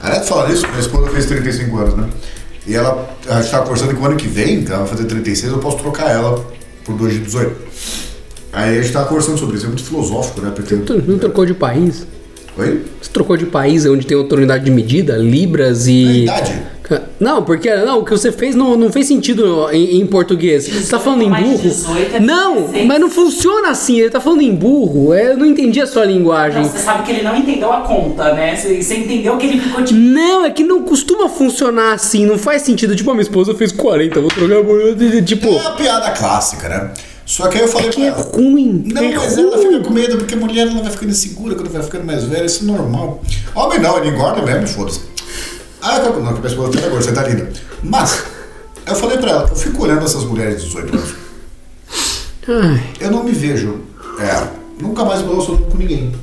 Aliás, 0.01 0.27
falar 0.27 0.51
isso, 0.51 0.67
minha 0.67 0.81
esposa 0.81 1.09
fez 1.11 1.25
35 1.27 1.77
anos, 1.77 1.95
né? 1.95 2.09
E 2.67 2.75
ela, 2.75 3.09
a 3.29 3.41
gente 3.41 3.51
tava 3.51 3.63
conversando 3.63 3.95
que 3.95 4.01
o 4.01 4.05
ano 4.05 4.17
que 4.17 4.27
vem, 4.27 4.65
que 4.65 4.69
ela 4.69 4.79
vai 4.79 4.89
fazer 4.89 5.05
36, 5.05 5.53
eu 5.53 5.59
posso 5.59 5.77
trocar 5.77 6.11
ela 6.11 6.45
por 6.83 6.93
2 6.97 7.13
de 7.13 7.19
18. 7.19 7.55
Aí 8.51 8.79
a 8.79 8.81
gente 8.81 8.93
tava 8.93 9.07
conversando 9.07 9.37
sobre 9.37 9.57
isso, 9.57 9.65
é 9.65 9.69
muito 9.69 9.83
filosófico, 9.83 10.41
né? 10.41 10.51
Porque. 10.55 10.75
Tu 10.77 11.03
não 11.07 11.17
trocou 11.19 11.45
de 11.45 11.53
país? 11.53 12.05
Oi? 12.57 12.81
Você 13.01 13.11
trocou 13.11 13.37
de 13.37 13.45
país 13.45 13.85
onde 13.85 14.05
tem 14.05 14.17
outra 14.17 14.37
unidade 14.37 14.65
de 14.65 14.71
medida, 14.71 15.15
libras 15.17 15.87
e. 15.87 16.23
idade. 16.23 16.77
Não, 17.19 17.43
porque 17.43 17.69
não, 17.75 17.99
o 17.99 18.05
que 18.05 18.11
você 18.11 18.31
fez 18.31 18.55
não, 18.55 18.77
não 18.77 18.89
fez 18.89 19.07
sentido 19.07 19.67
em, 19.73 19.99
em 19.99 20.05
português. 20.07 20.65
Você 20.69 20.89
tá 20.89 20.97
falando 20.97 21.21
em 21.21 21.29
burro? 21.29 21.57
18 21.57 22.15
é 22.15 22.19
Não, 22.21 22.61
16. 22.61 22.85
mas 22.87 23.01
não 23.01 23.09
funciona 23.09 23.69
assim. 23.71 23.99
Ele 23.99 24.09
tá 24.09 24.21
falando 24.21 24.41
em 24.41 24.55
burro. 24.55 25.13
É, 25.13 25.33
Eu 25.33 25.37
não 25.37 25.45
entendi 25.45 25.81
a 25.81 25.85
sua 25.87 26.05
linguagem. 26.05 26.61
Não, 26.61 26.69
você 26.69 26.77
sabe 26.77 27.03
que 27.03 27.11
ele 27.11 27.23
não 27.23 27.35
entendeu 27.35 27.73
a 27.73 27.81
conta, 27.81 28.33
né? 28.33 28.55
Você, 28.55 28.81
você 28.81 28.95
entendeu 28.95 29.35
que 29.37 29.45
ele 29.47 29.59
ficou 29.59 29.83
tipo. 29.83 29.99
Não, 29.99 30.45
é 30.45 30.49
que 30.49 30.63
não 30.63 30.81
costuma 30.83 31.27
funcionar 31.27 31.91
assim, 31.93 32.25
não 32.25 32.37
faz 32.37 32.61
sentido. 32.61 32.95
Tipo, 32.95 33.11
a 33.11 33.13
minha 33.13 33.23
esposa 33.23 33.53
fez 33.53 33.73
40, 33.73 34.21
vou 34.21 34.29
trocar. 34.29 34.63
Tipo, 35.25 35.47
É 35.49 35.67
a 35.67 35.71
piada 35.71 36.11
clássica, 36.11 36.69
né? 36.69 36.91
Só 37.27 37.47
que 37.49 37.57
aí 37.57 37.63
eu 37.63 37.67
falei 37.67 37.89
que 37.89 37.97
pra 37.97 38.05
é 38.05 38.07
ela. 38.07 38.21
ruim. 38.33 38.83
Não, 38.85 39.01
é 39.03 39.15
mas 39.15 39.35
ruim. 39.35 39.47
ela 39.47 39.57
fica 39.57 39.79
com 39.81 39.93
medo, 39.93 40.17
porque 40.17 40.33
a 40.33 40.37
mulher 40.37 40.65
ela 40.67 40.81
vai 40.81 40.89
ficando 40.91 41.11
insegura 41.11 41.53
quando 41.55 41.69
vai 41.69 41.83
ficando 41.83 42.05
mais 42.05 42.23
velha, 42.23 42.45
isso 42.45 42.63
é 42.63 42.67
normal. 42.67 43.21
Homem 43.53 43.79
não, 43.79 43.97
ele 43.97 44.09
engorda 44.09 44.41
mesmo, 44.41 44.65
foda-se. 44.67 45.01
Ah, 45.81 45.97
eu- 45.97 46.19
não, 46.23 46.33
que 46.41 46.47
esposa 46.47 46.71
tá 46.79 46.87
agora, 46.87 47.01
você 47.03 47.11
tá 47.11 47.23
linda. 47.27 47.51
Mas, 47.83 48.23
eu 48.87 48.95
falei 48.95 49.17
pra 49.17 49.29
ela, 49.31 49.47
eu 49.49 49.55
fico 49.55 49.83
olhando 49.83 50.05
essas 50.05 50.23
mulheres 50.23 50.61
de 50.61 50.67
18 50.67 50.95
anos. 50.97 51.13
Eu 52.99 53.11
não 53.11 53.23
me 53.23 53.31
vejo, 53.33 53.81
é, 54.19 54.47
nunca 54.81 55.03
mais 55.03 55.21
me 55.21 55.27
relaciono 55.27 55.65
com 55.65 55.77
ninguém. 55.77 56.13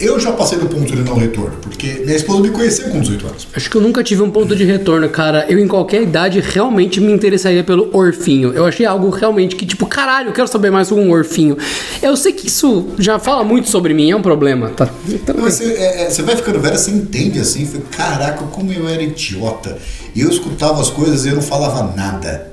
Eu 0.00 0.18
já 0.18 0.32
passei 0.32 0.58
do 0.58 0.66
ponto 0.66 0.96
de 0.96 1.02
não 1.02 1.16
retorno, 1.16 1.58
porque 1.60 2.00
minha 2.06 2.16
esposa 2.16 2.40
me 2.40 2.48
conheceu 2.48 2.88
com 2.88 3.02
18 3.02 3.26
anos. 3.26 3.48
acho 3.54 3.68
que 3.68 3.76
eu 3.76 3.82
nunca 3.82 4.02
tive 4.02 4.22
um 4.22 4.30
ponto 4.30 4.56
de 4.56 4.64
retorno, 4.64 5.06
cara. 5.10 5.44
Eu, 5.46 5.58
em 5.58 5.68
qualquer 5.68 6.00
idade, 6.00 6.40
realmente 6.40 6.98
me 7.02 7.12
interessaria 7.12 7.62
pelo 7.62 7.94
orfinho. 7.94 8.50
Eu 8.54 8.64
achei 8.64 8.86
algo 8.86 9.10
realmente 9.10 9.54
que, 9.54 9.66
tipo, 9.66 9.84
caralho, 9.84 10.30
eu 10.30 10.32
quero 10.32 10.48
saber 10.48 10.70
mais 10.70 10.88
sobre 10.88 11.04
um 11.04 11.10
orfinho. 11.10 11.58
Eu 12.00 12.16
sei 12.16 12.32
que 12.32 12.46
isso 12.46 12.86
já 12.98 13.18
fala 13.18 13.44
muito 13.44 13.68
sobre 13.68 13.92
mim, 13.92 14.10
é 14.10 14.16
um 14.16 14.22
problema, 14.22 14.70
tá? 14.70 14.88
Então, 15.06 15.34
Mas 15.38 15.56
você, 15.56 15.64
é, 15.74 16.04
é, 16.04 16.10
você 16.10 16.22
vai 16.22 16.34
ficando 16.34 16.58
velho, 16.58 16.78
você 16.78 16.90
entende 16.90 17.38
assim, 17.38 17.66
foi, 17.66 17.82
caraca, 17.90 18.42
como 18.44 18.72
eu 18.72 18.88
era 18.88 19.02
idiota. 19.02 19.76
E 20.14 20.22
eu 20.22 20.30
escutava 20.30 20.80
as 20.80 20.88
coisas 20.88 21.26
e 21.26 21.28
eu 21.28 21.34
não 21.34 21.42
falava 21.42 21.94
nada. 21.94 22.50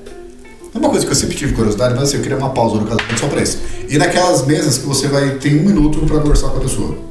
É 0.74 0.78
uma 0.78 0.90
coisa 0.90 1.06
que 1.06 1.12
eu 1.12 1.16
sempre 1.16 1.34
tive 1.34 1.54
curiosidade, 1.54 1.94
mas 1.94 2.04
assim, 2.04 2.18
eu 2.18 2.22
queria 2.22 2.36
uma 2.36 2.50
pausa 2.50 2.76
no 2.76 2.86
casamento 2.86 3.18
só 3.18 3.26
pra 3.26 3.40
isso. 3.40 3.58
E 3.88 3.96
naquelas 3.96 4.46
mesas 4.46 4.76
que 4.76 4.84
você 4.84 5.08
vai, 5.08 5.30
tem 5.36 5.58
um 5.58 5.64
minuto 5.64 6.00
pra 6.00 6.20
conversar 6.20 6.50
com 6.50 6.58
a 6.58 6.60
pessoa. 6.60 7.07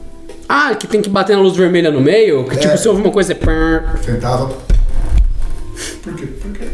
Ah, 0.50 0.74
que 0.75 0.88
tem 0.88 1.01
que 1.01 1.10
bater 1.10 1.36
na 1.36 1.42
luz 1.42 1.56
vermelha 1.56 1.92
no 1.92 2.00
meio? 2.01 2.46
Que, 2.46 2.56
tipo, 2.58 2.74
É. 2.74 2.77
se 2.77 2.88
ouve 2.88 3.01
uma 3.01 3.12
coisa, 3.12 3.34
é... 3.34 3.36
pã. 3.36 3.84
Sentava. 4.04 4.48
Por 6.04 6.13
quê? 6.16 6.27
Porque 6.42 6.66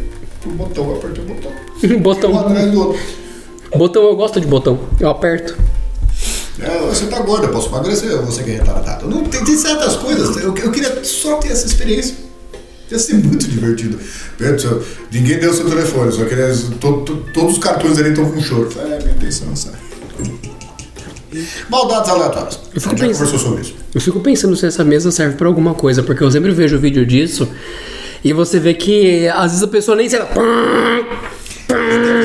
o 0.46 0.50
botão, 0.50 0.90
eu 0.90 0.96
apertei 0.96 1.24
o 1.24 1.26
botão. 1.26 1.52
Um 1.84 2.00
Botão. 2.00 2.38
atrás 2.38 2.70
do 2.70 2.80
outro. 2.80 3.00
Botão, 3.76 4.02
eu 4.04 4.16
gosto 4.16 4.40
de 4.40 4.46
botão. 4.46 4.78
Eu 5.00 5.10
aperto. 5.10 5.56
É, 6.60 6.78
você 6.86 7.06
tá 7.06 7.18
gorda, 7.20 7.46
eu 7.48 7.50
posso 7.52 7.68
emagrecer, 7.68 8.16
você 8.22 8.42
que 8.44 8.50
é 8.52 8.54
retardado. 8.54 9.08
Não, 9.08 9.24
tem, 9.24 9.42
tem 9.44 9.56
certas 9.56 9.96
coisas, 9.96 10.36
eu, 10.36 10.54
eu 10.56 10.70
queria 10.70 11.04
só 11.04 11.36
ter 11.38 11.48
essa 11.48 11.66
experiência. 11.66 12.14
Ia 12.90 12.98
ser 12.98 13.14
muito 13.14 13.48
divertido. 13.48 13.98
Pensa, 14.38 14.80
ninguém 15.10 15.38
deu 15.38 15.52
seu 15.52 15.68
telefone, 15.68 16.12
só 16.12 16.24
que 16.24 16.32
eles- 16.34 16.68
to- 16.80 17.00
to- 17.02 17.24
todos 17.34 17.54
os 17.54 17.58
cartões 17.58 17.98
ali 17.98 18.10
estão 18.10 18.30
com 18.30 18.40
choro. 18.40 18.68
É, 18.78 18.98
minha 19.02 19.10
intenção, 19.10 19.54
sabe? 19.56 19.78
Maldades 21.68 22.10
aleatórias. 22.10 22.58
A 22.76 22.80
fico 22.80 22.96
pensando-. 22.96 23.60
Eu 23.94 24.00
fico 24.00 24.20
pensando 24.20 24.56
se 24.56 24.66
essa 24.66 24.84
mesa 24.84 25.10
serve 25.10 25.36
pra 25.36 25.46
alguma 25.46 25.74
coisa, 25.74 26.02
porque 26.02 26.22
eu 26.22 26.30
sempre 26.30 26.50
vejo 26.52 26.78
vídeo 26.78 27.04
disso 27.06 27.48
e 28.24 28.32
você 28.32 28.58
vê 28.58 28.74
que 28.74 29.28
às 29.28 29.50
vezes 29.52 29.62
a 29.62 29.68
pessoa 29.68 29.96
nem. 29.96 30.08
Deve 30.08 30.24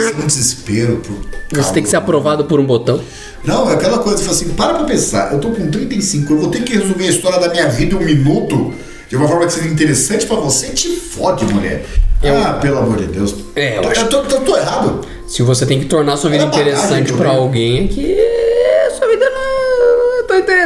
ser 0.01 0.16
um 0.16 0.28
desespero 0.28 0.98
pro 0.98 1.62
Você 1.62 1.74
tem 1.74 1.84
que 1.84 1.89
ser 1.89 1.98
aprovado 1.98 2.46
por 2.46 2.60
um 2.60 2.66
botão. 2.66 3.01
Não, 3.44 3.70
é 3.70 3.74
aquela 3.74 4.00
coisa, 4.00 4.20
fala 4.20 4.32
assim, 4.32 4.50
para 4.50 4.74
pra 4.75 4.84
pensar, 4.84 5.34
eu 5.34 5.39
tô 5.39 5.50
com 5.51 5.70
35, 5.72 6.34
eu 6.34 6.39
vou 6.39 6.50
ter 6.51 6.62
que 6.63 6.74
resumir 6.78 7.06
a 7.06 7.10
história 7.10 7.39
da 7.39 7.50
minha 7.50 7.68
vida 7.70 7.96
em 7.96 7.98
um 7.98 8.04
minuto, 8.04 8.74
de 9.10 9.16
uma 9.16 9.28
forma 9.28 9.46
que 9.46 9.54
seja 9.54 9.68
interessante 9.68 10.25
pra 10.25 10.36
você, 10.36 10.68
te 10.68 10.89
fode, 10.89 11.46
mulher. 11.46 11.86
Ah, 12.22 12.54
pelo 12.62 12.80
amor 12.80 12.98
de 12.98 13.06
Deus. 13.06 13.34
É, 13.56 13.78
eu 13.78 13.84
eu, 13.84 13.89
acho- 13.92 14.08
tô, 14.08 14.24
tô- 14.24 14.42
tô 14.42 14.58
errado. 14.58 15.06
Se 15.25 15.42
você 15.42 15.66
tem 15.66 15.80
que 15.80 15.86
tornar 15.86 16.18
sua 16.18 16.30
vida 16.30 16.44
Era 16.44 16.51
interessante 16.54 17.12
eu 17.12 17.18
tenho. 17.18 17.30
alguém, 17.30 17.86
é 17.86 17.88
que 17.88 18.18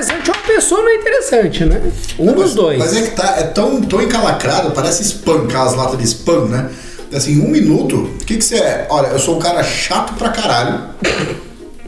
vida 0.05 0.13
não 0.13 0.33
é 0.33 0.37
interessante. 0.37 0.47
pessoa 0.55 0.81
não 0.81 0.89
é 0.89 0.95
interessante, 0.95 1.65
né? 1.65 1.81
Um 2.19 2.25
Não, 2.25 2.33
dos 2.33 2.43
mas- 2.45 2.55
dois. 2.55 2.79
Mas 2.79 2.95
é 2.95 3.01
que 3.03 3.11
tá, 3.11 3.35
é 3.37 3.43
tão, 3.43 3.81
tão 3.81 4.01
encalacrado, 4.01 4.71
parece 4.71 5.03
spam, 5.03 5.43
aquelas 5.45 5.73
latas 5.75 5.97
de 5.97 6.03
spam, 6.05 6.45
né? 6.45 6.69
Assim, 7.13 7.39
um 7.41 7.47
minuto, 7.49 7.95
o 8.19 8.25
que 8.25 8.37
que 8.37 8.43
você 8.43 8.55
é? 8.55 8.87
Olha, 8.89 9.07
eu 9.07 9.19
sou 9.19 9.37
um 9.37 9.39
cara 9.39 9.63
chato 9.63 10.13
pra 10.15 10.29
caralho. 10.29 10.81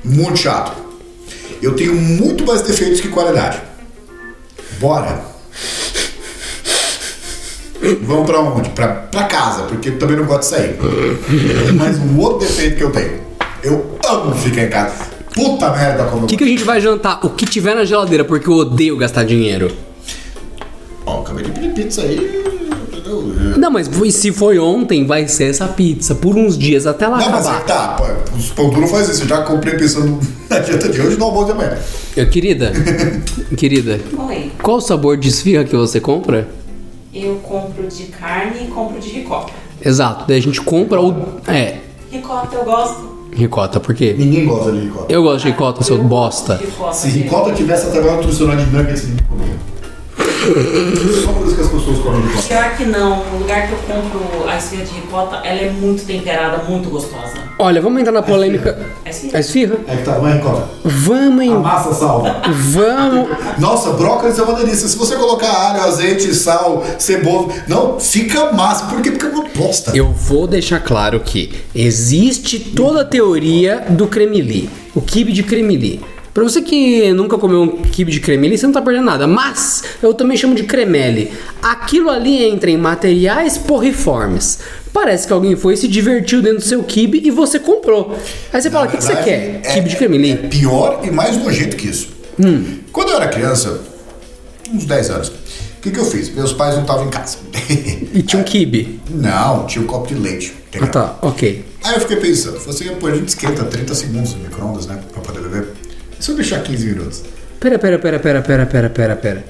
Muito 0.03 0.37
chato. 0.37 0.71
Eu 1.61 1.75
tenho 1.75 1.95
muito 1.95 2.45
mais 2.45 2.61
defeitos 2.61 3.01
que 3.01 3.07
qualidade. 3.07 3.59
Bora. 4.79 5.19
Vamos 8.01 8.25
pra 8.29 8.39
onde? 8.39 8.69
Pra, 8.69 8.87
pra 8.87 9.23
casa, 9.23 9.63
porque 9.63 9.89
eu 9.89 9.99
também 9.99 10.15
não 10.17 10.25
gosto 10.25 10.41
de 10.41 10.45
sair. 10.47 10.77
Mas 11.75 11.97
um 11.97 12.19
outro 12.19 12.47
defeito 12.47 12.77
que 12.77 12.83
eu 12.83 12.91
tenho. 12.91 13.19
Eu 13.63 13.97
amo 14.07 14.35
ficar 14.35 14.63
em 14.63 14.69
casa. 14.69 15.14
Puta 15.35 15.69
merda 15.71 16.05
como 16.05 16.23
O 16.23 16.27
que, 16.27 16.37
que 16.37 16.43
a 16.43 16.47
gente 16.47 16.63
vai 16.63 16.79
jantar? 16.79 17.19
O 17.23 17.29
que 17.29 17.45
tiver 17.45 17.75
na 17.75 17.83
geladeira, 17.83 18.23
porque 18.23 18.47
eu 18.49 18.53
odeio 18.53 18.95
gastar 18.97 19.25
dinheiro. 19.25 19.69
Ó, 21.05 21.19
acabei 21.19 21.43
de 21.43 21.51
pedir 21.51 21.73
pizza 21.73 22.01
aí. 22.01 22.45
Não, 23.57 23.69
mas 23.69 23.87
se 24.13 24.31
foi 24.31 24.57
ontem, 24.57 25.05
vai 25.05 25.27
ser 25.27 25.49
essa 25.49 25.67
pizza 25.67 26.15
por 26.15 26.35
uns 26.35 26.57
dias 26.57 26.87
até 26.87 27.05
ela 27.05 27.17
Não, 27.17 27.29
mas 27.29 27.45
acabar. 27.45 27.61
que 27.61 27.67
tá, 27.67 27.87
pô, 27.89 28.35
os 28.37 28.49
pão 28.49 28.69
duro 28.69 28.87
faz 28.87 29.09
isso. 29.09 29.23
Eu 29.23 29.27
já 29.27 29.41
comprei 29.43 29.75
pensando 29.75 30.19
na 30.49 30.59
dieta 30.59 30.89
de 30.89 30.99
hoje 31.01 31.15
e 31.15 31.19
no 31.19 31.25
almoço 31.25 31.45
de 31.47 31.51
amanhã. 31.51 31.77
Eu, 32.15 32.29
querida, 32.29 32.71
querida, 33.55 33.99
Oi. 34.17 34.51
qual 34.61 34.77
o 34.77 34.81
sabor 34.81 35.17
de 35.17 35.29
esfirra 35.29 35.63
que 35.63 35.75
você 35.75 35.99
compra? 35.99 36.47
Eu 37.13 37.35
compro 37.43 37.87
de 37.87 38.05
carne 38.05 38.65
e 38.65 38.67
compro 38.67 38.99
de 38.99 39.09
ricota. 39.09 39.53
Exato, 39.83 40.25
daí 40.27 40.37
a 40.37 40.41
gente 40.41 40.59
compra 40.61 40.99
o. 40.99 41.39
É, 41.47 41.77
Ricota 42.11 42.55
eu 42.55 42.63
gosto. 42.65 43.14
Ricota, 43.35 43.79
por 43.79 43.93
quê? 43.93 44.15
Ninguém 44.17 44.45
gosta 44.45 44.71
de 44.71 44.79
ricota. 44.79 45.13
Eu 45.13 45.23
gosto 45.23 45.45
de 45.45 45.51
ricota, 45.51 45.83
seu 45.83 45.97
bosta. 45.97 46.59
Se 46.93 47.09
ricota 47.09 47.53
tivesse 47.53 47.87
a 47.87 47.91
tabela 47.91 48.17
nutricional 48.17 48.55
de 48.55 48.65
nuggets, 48.65 49.07
ninguém 49.07 49.25
comia. 49.25 49.74
Só 51.23 51.31
por 51.33 51.47
isso 51.47 51.55
que 51.55 51.61
as 51.61 51.67
pessoas 51.69 51.97
comem 51.99 52.21
ricota. 52.21 52.47
Pior 52.47 52.77
que 52.77 52.85
não, 52.85 53.19
o 53.33 53.39
lugar 53.39 53.67
que 53.67 53.73
eu 53.73 53.77
compro 53.79 54.47
a 54.49 54.57
esfirra 54.57 54.83
de 54.85 54.91
ricota, 54.93 55.35
ela 55.37 55.59
é 55.61 55.69
muito 55.71 56.05
temperada, 56.05 56.63
muito 56.63 56.89
gostosa. 56.89 57.33
Olha, 57.57 57.81
vamos 57.81 57.99
entrar 58.01 58.11
na 58.11 58.21
polêmica. 58.21 58.85
É 59.05 59.09
esfirra? 59.09 59.37
A 59.37 59.39
esfirra? 59.39 59.75
É 59.87 59.95
que 59.95 60.03
tá, 60.03 60.11
é 60.17 60.33
ricota. 60.33 60.67
Vamos, 60.83 61.39
A 61.41 61.45
em- 61.45 61.57
massa 61.57 61.93
salva. 61.93 62.41
vamos. 62.47 63.29
Nossa, 63.59 63.91
brócolis 63.91 64.37
é 64.37 64.43
uma 64.43 64.53
delícia. 64.53 64.87
Se 64.87 64.97
você 64.97 65.15
colocar 65.15 65.51
alho, 65.51 65.81
azeite, 65.81 66.33
sal, 66.33 66.83
cebola. 66.99 67.53
Não, 67.67 67.99
fica 67.99 68.51
massa. 68.51 68.85
Por 68.85 69.01
quê? 69.01 69.11
Porque 69.11 69.25
é 69.25 69.29
uma 69.29 69.45
bosta. 69.55 69.91
Eu 69.95 70.11
vou 70.11 70.45
deixar 70.47 70.79
claro 70.81 71.19
que 71.21 71.51
existe 71.73 72.59
toda 72.59 73.01
a 73.01 73.05
teoria 73.05 73.85
do 73.89 74.07
cremili, 74.07 74.69
o 74.93 75.01
kibe 75.01 75.31
de 75.31 75.43
cremili. 75.43 76.01
Pra 76.35 76.43
você 76.43 76.61
que 76.61 77.13
nunca 77.13 77.37
comeu 77.37 77.61
um 77.61 77.67
kibe 77.83 78.11
de 78.11 78.19
cremeli, 78.19 78.57
você 78.57 78.65
não 78.65 78.73
tá 78.73 78.81
perdendo 78.81 79.05
nada. 79.05 79.25
Mas 79.25 79.85
eu 80.03 80.13
também 80.13 80.35
chamo 80.35 80.53
de 80.53 80.63
cremeli. 80.63 81.31
Aquilo 81.63 82.09
ali 82.09 82.43
entra 82.43 82.69
em 82.69 82.75
materiais 82.75 83.57
porriformes. 83.57 84.59
Parece 84.91 85.25
que 85.25 85.31
alguém 85.31 85.55
foi 85.55 85.75
e 85.75 85.77
se 85.77 85.87
divertiu 85.87 86.41
dentro 86.41 86.57
do 86.59 86.65
seu 86.65 86.83
kibe 86.83 87.21
e 87.23 87.31
você 87.31 87.57
comprou. 87.57 88.17
Aí 88.51 88.61
você 88.61 88.69
fala, 88.69 88.85
o 88.85 88.89
que, 88.89 88.97
que 88.97 89.03
você 89.05 89.15
quer? 89.15 89.61
é- 89.63 89.73
kibe 89.75 89.87
de 89.87 89.95
cremeli? 89.95 90.31
É 90.31 90.35
pior 90.35 90.99
e 91.05 91.09
mais 91.09 91.37
nojento 91.37 91.77
que 91.77 91.87
isso. 91.87 92.09
Hum. 92.37 92.79
Quando 92.91 93.11
eu 93.11 93.15
era 93.15 93.29
criança, 93.29 93.79
uns 94.73 94.83
10 94.83 95.09
anos, 95.11 95.29
o 95.29 95.81
que, 95.81 95.89
que 95.89 95.99
eu 96.01 96.05
fiz? 96.05 96.29
Meus 96.35 96.51
pais 96.51 96.75
não 96.75 96.81
estavam 96.81 97.07
em 97.07 97.11
casa. 97.11 97.37
E 98.13 98.21
tinha 98.21 98.41
um 98.41 98.43
kibe. 98.45 98.99
não, 99.09 99.65
tinha 99.67 99.81
um 99.81 99.87
copo 99.87 100.13
de 100.13 100.15
leite. 100.15 100.53
Ah 100.81 100.87
tá, 100.87 101.17
ok. 101.21 101.63
Aí 101.81 101.93
eu 101.93 102.01
fiquei 102.01 102.17
pensando, 102.17 102.59
falei 102.59 102.75
assim, 102.89 102.99
pô, 102.99 103.07
a 103.07 103.15
gente 103.15 103.29
esquenta 103.29 103.63
30 103.63 103.95
segundos 103.95 104.33
no 104.33 104.39
micro-ondas, 104.43 104.85
né? 104.85 104.99
Pra 105.13 105.21
poder 105.21 105.39
beber. 105.39 105.84
Se 106.25 106.31
eu 106.31 106.35
deixar 106.35 106.59
15 106.63 106.85
minutos? 106.87 107.21
Pera, 107.59 107.77
pera, 107.77 107.99
pera, 107.99 108.17
pera, 108.19 108.41
pera, 108.41 108.65
pera, 108.65 108.89
pera, 108.89 109.15
pera. 109.15 109.45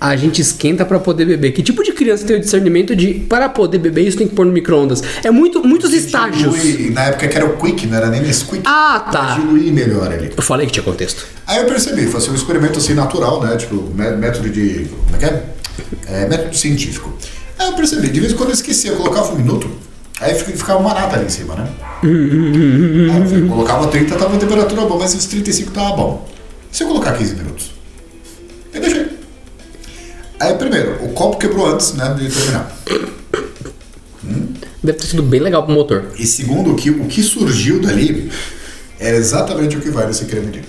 A 0.00 0.16
gente 0.16 0.40
esquenta 0.40 0.82
pra 0.86 0.98
poder 0.98 1.26
beber. 1.26 1.52
Que 1.52 1.62
tipo 1.62 1.82
de 1.82 1.92
criança 1.92 2.24
tem 2.24 2.36
o 2.36 2.40
discernimento 2.40 2.96
de 2.96 3.12
para 3.28 3.50
poder 3.50 3.76
beber 3.76 4.08
isso 4.08 4.16
tem 4.16 4.26
que 4.26 4.34
pôr 4.34 4.46
no 4.46 4.52
micro-ondas? 4.52 5.02
É 5.22 5.30
muito, 5.30 5.62
muitos 5.62 5.92
estágios. 5.92 6.54
Dilui- 6.58 6.88
na 6.90 7.02
época 7.04 7.28
que 7.28 7.36
era 7.36 7.44
o 7.44 7.54
Quick, 7.58 7.86
não 7.86 7.98
era 7.98 8.08
nem 8.08 8.22
Nesquik. 8.22 8.62
Ah, 8.64 9.10
tá. 9.12 9.34
Diluir 9.34 9.70
melhor 9.74 10.10
ali. 10.10 10.32
Eu 10.34 10.42
falei 10.42 10.66
que 10.66 10.72
tinha 10.72 10.82
contexto. 10.82 11.26
Aí 11.46 11.58
eu 11.58 11.66
percebi, 11.66 12.06
foi 12.06 12.18
assim, 12.18 12.30
um 12.30 12.34
experimento 12.34 12.78
assim 12.78 12.94
natural, 12.94 13.42
né? 13.44 13.54
Tipo, 13.58 13.92
mé- 13.94 14.16
método 14.16 14.48
de. 14.48 14.86
Como 15.04 15.16
é 15.16 15.18
que 15.18 15.24
é? 15.26 15.44
É, 16.06 16.26
método 16.26 16.56
científico. 16.56 17.12
Aí 17.58 17.66
eu 17.66 17.74
percebi, 17.74 18.08
de 18.08 18.20
vez 18.20 18.32
em 18.32 18.36
quando 18.36 18.48
eu 18.48 18.54
esquecia, 18.54 18.92
eu 18.92 18.96
colocava 18.96 19.32
um 19.34 19.36
minuto, 19.36 19.70
aí 20.20 20.34
fica- 20.34 20.52
ficava 20.56 20.78
uma 20.80 20.94
nata 20.94 21.16
ali 21.16 21.26
em 21.26 21.30
cima, 21.30 21.54
né? 21.54 21.68
Aí 22.02 23.48
colocava 23.48 23.86
30, 23.88 24.16
tava 24.16 24.36
a 24.36 24.38
temperatura 24.38 24.82
boa, 24.82 25.00
mas 25.00 25.14
os 25.14 25.26
35 25.26 25.70
tava 25.72 25.96
bom. 25.96 26.28
E 26.72 26.76
se 26.76 26.82
eu 26.82 26.88
colocar 26.88 27.12
15 27.12 27.34
minutos? 27.36 27.70
Eu 28.72 28.80
deixei. 28.80 29.06
Aí 30.38 30.54
primeiro, 30.54 31.04
o 31.04 31.08
copo 31.12 31.36
quebrou 31.36 31.66
antes, 31.66 31.92
né, 31.94 32.14
de 32.18 32.28
terminar. 32.30 32.76
Deve 34.82 34.98
ter 34.98 35.06
sido 35.06 35.22
bem 35.22 35.40
legal 35.40 35.64
pro 35.64 35.74
motor. 35.74 36.06
E 36.18 36.26
segundo, 36.26 36.72
o 36.72 36.76
que, 36.76 36.90
o 36.90 37.04
que 37.06 37.22
surgiu 37.22 37.80
dali 37.80 38.30
era 38.98 39.16
exatamente 39.16 39.76
o 39.76 39.80
que 39.80 39.90
vai 39.90 40.06
nesse 40.06 40.24
creme 40.24 40.46
de. 40.50 40.62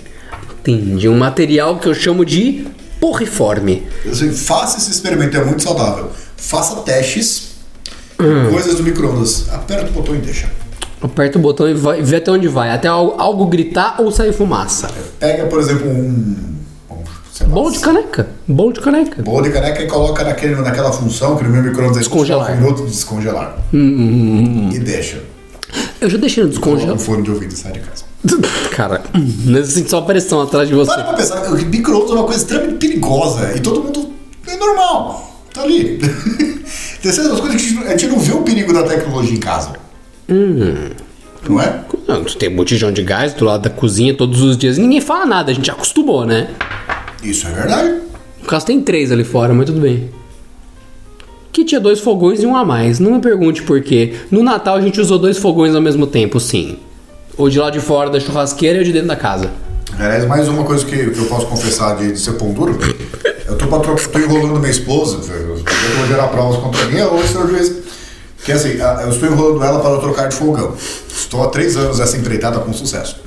Entendi. 0.60 1.08
Um 1.08 1.17
material 1.17 1.80
que 1.80 1.88
eu 1.88 1.93
chamo 1.93 2.25
de 2.25 2.65
porriforme. 2.99 3.88
Eu 4.06 4.13
sei, 4.13 4.30
faça 4.32 4.78
esse 4.78 4.91
experimento, 4.91 5.36
é 5.38 5.43
muito 5.43 5.63
saudável. 5.63 6.12
Faça 6.36 6.75
testes, 6.82 7.50
Hum. 8.21 8.51
coisas 8.51 8.75
do 8.75 8.84
micro-ondas. 8.84 9.47
Aperta 9.51 9.89
o 9.89 9.93
botão 9.93 10.15
e 10.15 10.19
deixa. 10.19 10.47
Aperta 11.01 11.39
o 11.39 11.41
botão 11.41 11.67
e 11.67 11.73
vai, 11.73 12.01
vê 12.01 12.17
até 12.17 12.31
onde 12.31 12.47
vai. 12.47 12.69
Até 12.69 12.88
al- 12.88 13.15
algo 13.19 13.47
gritar 13.47 13.95
ou 13.99 14.12
sair 14.12 14.31
fumaça. 14.34 14.88
Pega, 15.19 15.45
por 15.47 15.60
exemplo, 15.60 15.89
um. 15.89 16.51
Bolo 17.47 17.71
de 17.71 17.79
caneca. 17.79 18.27
Bolo 18.47 18.71
de 18.71 18.79
caneca. 18.81 19.23
bolo 19.23 19.41
de 19.41 19.49
caneca 19.49 19.81
e 19.81 19.88
coloca 19.88 20.23
naquele, 20.23 20.53
naquela 20.57 20.91
função 20.91 21.36
que 21.38 21.43
no 21.43 21.49
meu 21.49 21.63
micro-ondas 21.63 21.97
é 21.97 21.99
Descongelar. 22.01 22.51
um 22.63 22.73
de 22.75 22.84
descongelar. 22.86 23.57
Hum, 23.73 24.69
E 24.71 24.77
deixa. 24.79 25.23
Eu 25.99 26.07
já 26.10 26.17
deixei 26.19 26.43
no 26.43 26.49
Coloca 26.51 26.69
descongelador. 26.81 26.95
um 26.95 26.99
fone 26.99 27.23
de 27.23 27.31
ouvido 27.31 27.55
sai 27.55 27.71
de 27.71 27.79
casa. 27.79 28.03
Cara, 28.75 29.01
hum, 29.15 29.55
eu 29.55 29.65
sinto 29.65 29.89
só 29.89 29.97
a 29.99 30.01
pressão 30.03 30.41
atrás 30.41 30.67
de 30.69 30.75
você. 30.75 30.91
Para 30.91 31.03
pra 31.05 31.13
pensar, 31.13 31.41
o 31.51 31.55
micro-ondas 31.55 32.12
é 32.12 32.13
uma 32.13 32.23
coisa 32.25 32.39
extremamente 32.41 32.77
perigosa 32.77 33.53
e 33.55 33.60
todo 33.60 33.84
mundo 33.86 34.10
é 34.47 34.55
normal. 34.57 35.41
Tá 35.51 35.63
ali. 35.63 35.99
Terceira 37.01 37.29
das 37.29 37.39
coisas 37.39 37.59
que 37.59 37.67
a 37.67 37.71
gente, 37.71 37.87
a 37.87 37.97
gente 37.97 38.07
não 38.07 38.19
vê 38.19 38.31
o 38.33 38.41
perigo 38.41 38.71
da 38.73 38.83
tecnologia 38.83 39.35
em 39.35 39.39
casa. 39.39 39.73
Hum. 40.29 40.89
Não 41.49 41.59
é? 41.59 41.81
Não, 42.07 42.23
tu 42.23 42.37
tem 42.37 42.49
um 42.49 42.55
botijão 42.55 42.91
de 42.91 43.01
gás 43.01 43.33
do 43.33 43.45
lado 43.45 43.63
da 43.63 43.69
cozinha 43.69 44.13
todos 44.13 44.41
os 44.41 44.57
dias. 44.57 44.77
Ninguém 44.77 45.01
fala 45.01 45.25
nada, 45.25 45.51
a 45.51 45.55
gente 45.55 45.71
acostumou, 45.71 46.25
né? 46.25 46.49
Isso 47.23 47.47
é 47.47 47.51
verdade. 47.51 48.01
No 48.41 48.47
caso 48.47 48.65
tem 48.65 48.81
três 48.81 49.11
ali 49.11 49.23
fora, 49.23 49.53
mas 49.53 49.65
tudo 49.65 49.81
bem. 49.81 50.09
Que 51.51 51.65
tinha 51.65 51.81
dois 51.81 51.99
fogões 51.99 52.41
e 52.43 52.45
um 52.45 52.55
a 52.55 52.63
mais. 52.63 52.99
Não 52.99 53.11
me 53.11 53.19
pergunte 53.19 53.63
por 53.63 53.81
quê. 53.81 54.13
No 54.29 54.43
Natal 54.43 54.75
a 54.75 54.81
gente 54.81 55.01
usou 55.01 55.17
dois 55.17 55.37
fogões 55.37 55.75
ao 55.75 55.81
mesmo 55.81 56.05
tempo, 56.05 56.39
sim. 56.39 56.77
O 57.37 57.49
de 57.49 57.59
lá 57.59 57.69
de 57.69 57.79
fora 57.79 58.09
da 58.09 58.19
churrasqueira 58.19 58.77
e 58.77 58.81
o 58.81 58.85
de 58.85 58.93
dentro 58.93 59.07
da 59.07 59.15
casa. 59.15 59.51
Aliás, 59.97 60.25
mais 60.25 60.47
uma 60.47 60.63
coisa 60.63 60.85
que, 60.85 61.09
que 61.09 61.19
eu 61.19 61.25
posso 61.25 61.47
confessar 61.47 61.97
de, 61.97 62.13
de 62.13 62.19
ser 62.19 62.33
pão 62.33 62.53
duro. 62.53 62.77
Tô 64.12 64.19
enrolando 64.19 64.60
minha 64.60 64.71
esposa. 64.71 65.19
Eu 65.32 65.56
vou 65.97 66.08
gerar 66.08 66.28
provas 66.28 66.60
contra 66.60 66.86
mim. 66.86 67.02
Ô, 67.02 67.21
senhor 67.24 67.47
juiz. 67.50 67.71
Que 68.43 68.52
assim, 68.52 68.82
a- 68.82 69.02
eu 69.04 69.10
estou 69.10 69.30
enrolando 69.30 69.63
ela 69.63 69.80
para 69.80 69.97
trocar 70.00 70.28
de 70.30 70.36
fogão. 70.36 70.74
Estou 71.08 71.43
há 71.43 71.47
três 71.47 71.78
anos 71.78 72.00
essa 72.00 72.17
empreitada 72.17 72.60
com 72.60 72.74
sucesso. 72.74 73.17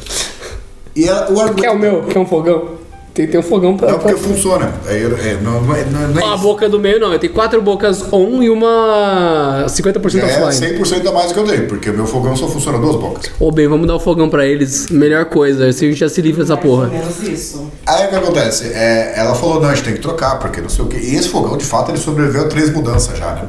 E 0.97 1.09
ela, 1.09 1.31
o 1.31 1.40
argumento. 1.40 1.62
Quer 1.62 1.70
o 1.70 1.79
meu? 1.79 2.03
Quer 2.05 2.18
um 2.18 2.27
fogão? 2.27 2.84
Tem, 3.14 3.29
tem 3.29 3.38
um 3.38 3.44
fogão 3.44 3.77
pra. 3.77 3.92
Não, 3.92 3.98
porque 4.00 4.14
pra- 4.18 4.29
funciona. 4.29 4.72
É, 4.88 4.96
é, 4.96 5.38
não, 5.40 5.62
não 5.62 5.72
é, 5.77 5.85
não 5.85 6.20
é- 6.20 6.24
é 6.24 6.35
a 6.35 6.37
boca 6.37 6.68
do 6.68 6.81
meio 6.81 6.98
não, 6.98 7.12
eu 7.12 7.18
tenho 7.20 7.33
quatro 7.33 7.62
bocas 7.62 8.05
on 8.12 8.42
e 8.42 8.50
uma 8.50 9.66
50% 9.68 10.18
É 10.18 10.24
offline. 10.46 10.79
100% 10.79 11.07
a 11.09 11.12
mais 11.12 11.29
do 11.29 11.35
que 11.35 11.38
eu 11.40 11.46
dei, 11.46 11.61
porque 11.61 11.90
o 11.90 11.94
meu 11.94 12.07
fogão 12.07 12.35
só 12.35 12.48
funciona 12.48 12.77
duas 12.77 12.96
bocas. 12.96 13.31
Ô 13.38 13.53
bem, 13.53 13.68
vamos 13.68 13.87
dar 13.87 13.94
o 13.94 14.00
fogão 14.00 14.29
pra 14.29 14.44
eles. 14.44 14.88
Melhor 14.90 15.27
coisa, 15.27 15.68
assim 15.68 15.87
a 15.87 15.88
gente 15.90 16.00
já 16.00 16.09
se 16.09 16.20
livra 16.20 16.42
dessa 16.42 16.57
porra. 16.57 16.88
Menos 16.88 17.22
isso. 17.22 17.70
Aí 17.87 18.07
o 18.07 18.09
que 18.09 18.16
acontece? 18.16 18.72
É, 18.74 19.14
ela 19.16 19.35
falou, 19.37 19.61
não, 19.61 19.68
a 19.68 19.74
gente 19.77 19.85
tem 19.85 19.94
que 19.94 20.00
trocar, 20.00 20.40
porque 20.40 20.61
não 20.61 20.68
sei 20.68 20.85
o 20.85 20.88
quê. 20.88 20.98
E 21.00 21.14
esse 21.14 21.29
fogão, 21.29 21.57
de 21.57 21.64
fato, 21.64 21.92
ele 21.92 21.98
sobreviveu 21.98 22.42
a 22.42 22.48
três 22.48 22.68
mudanças 22.72 23.16
já, 23.16 23.33
né? 23.33 23.42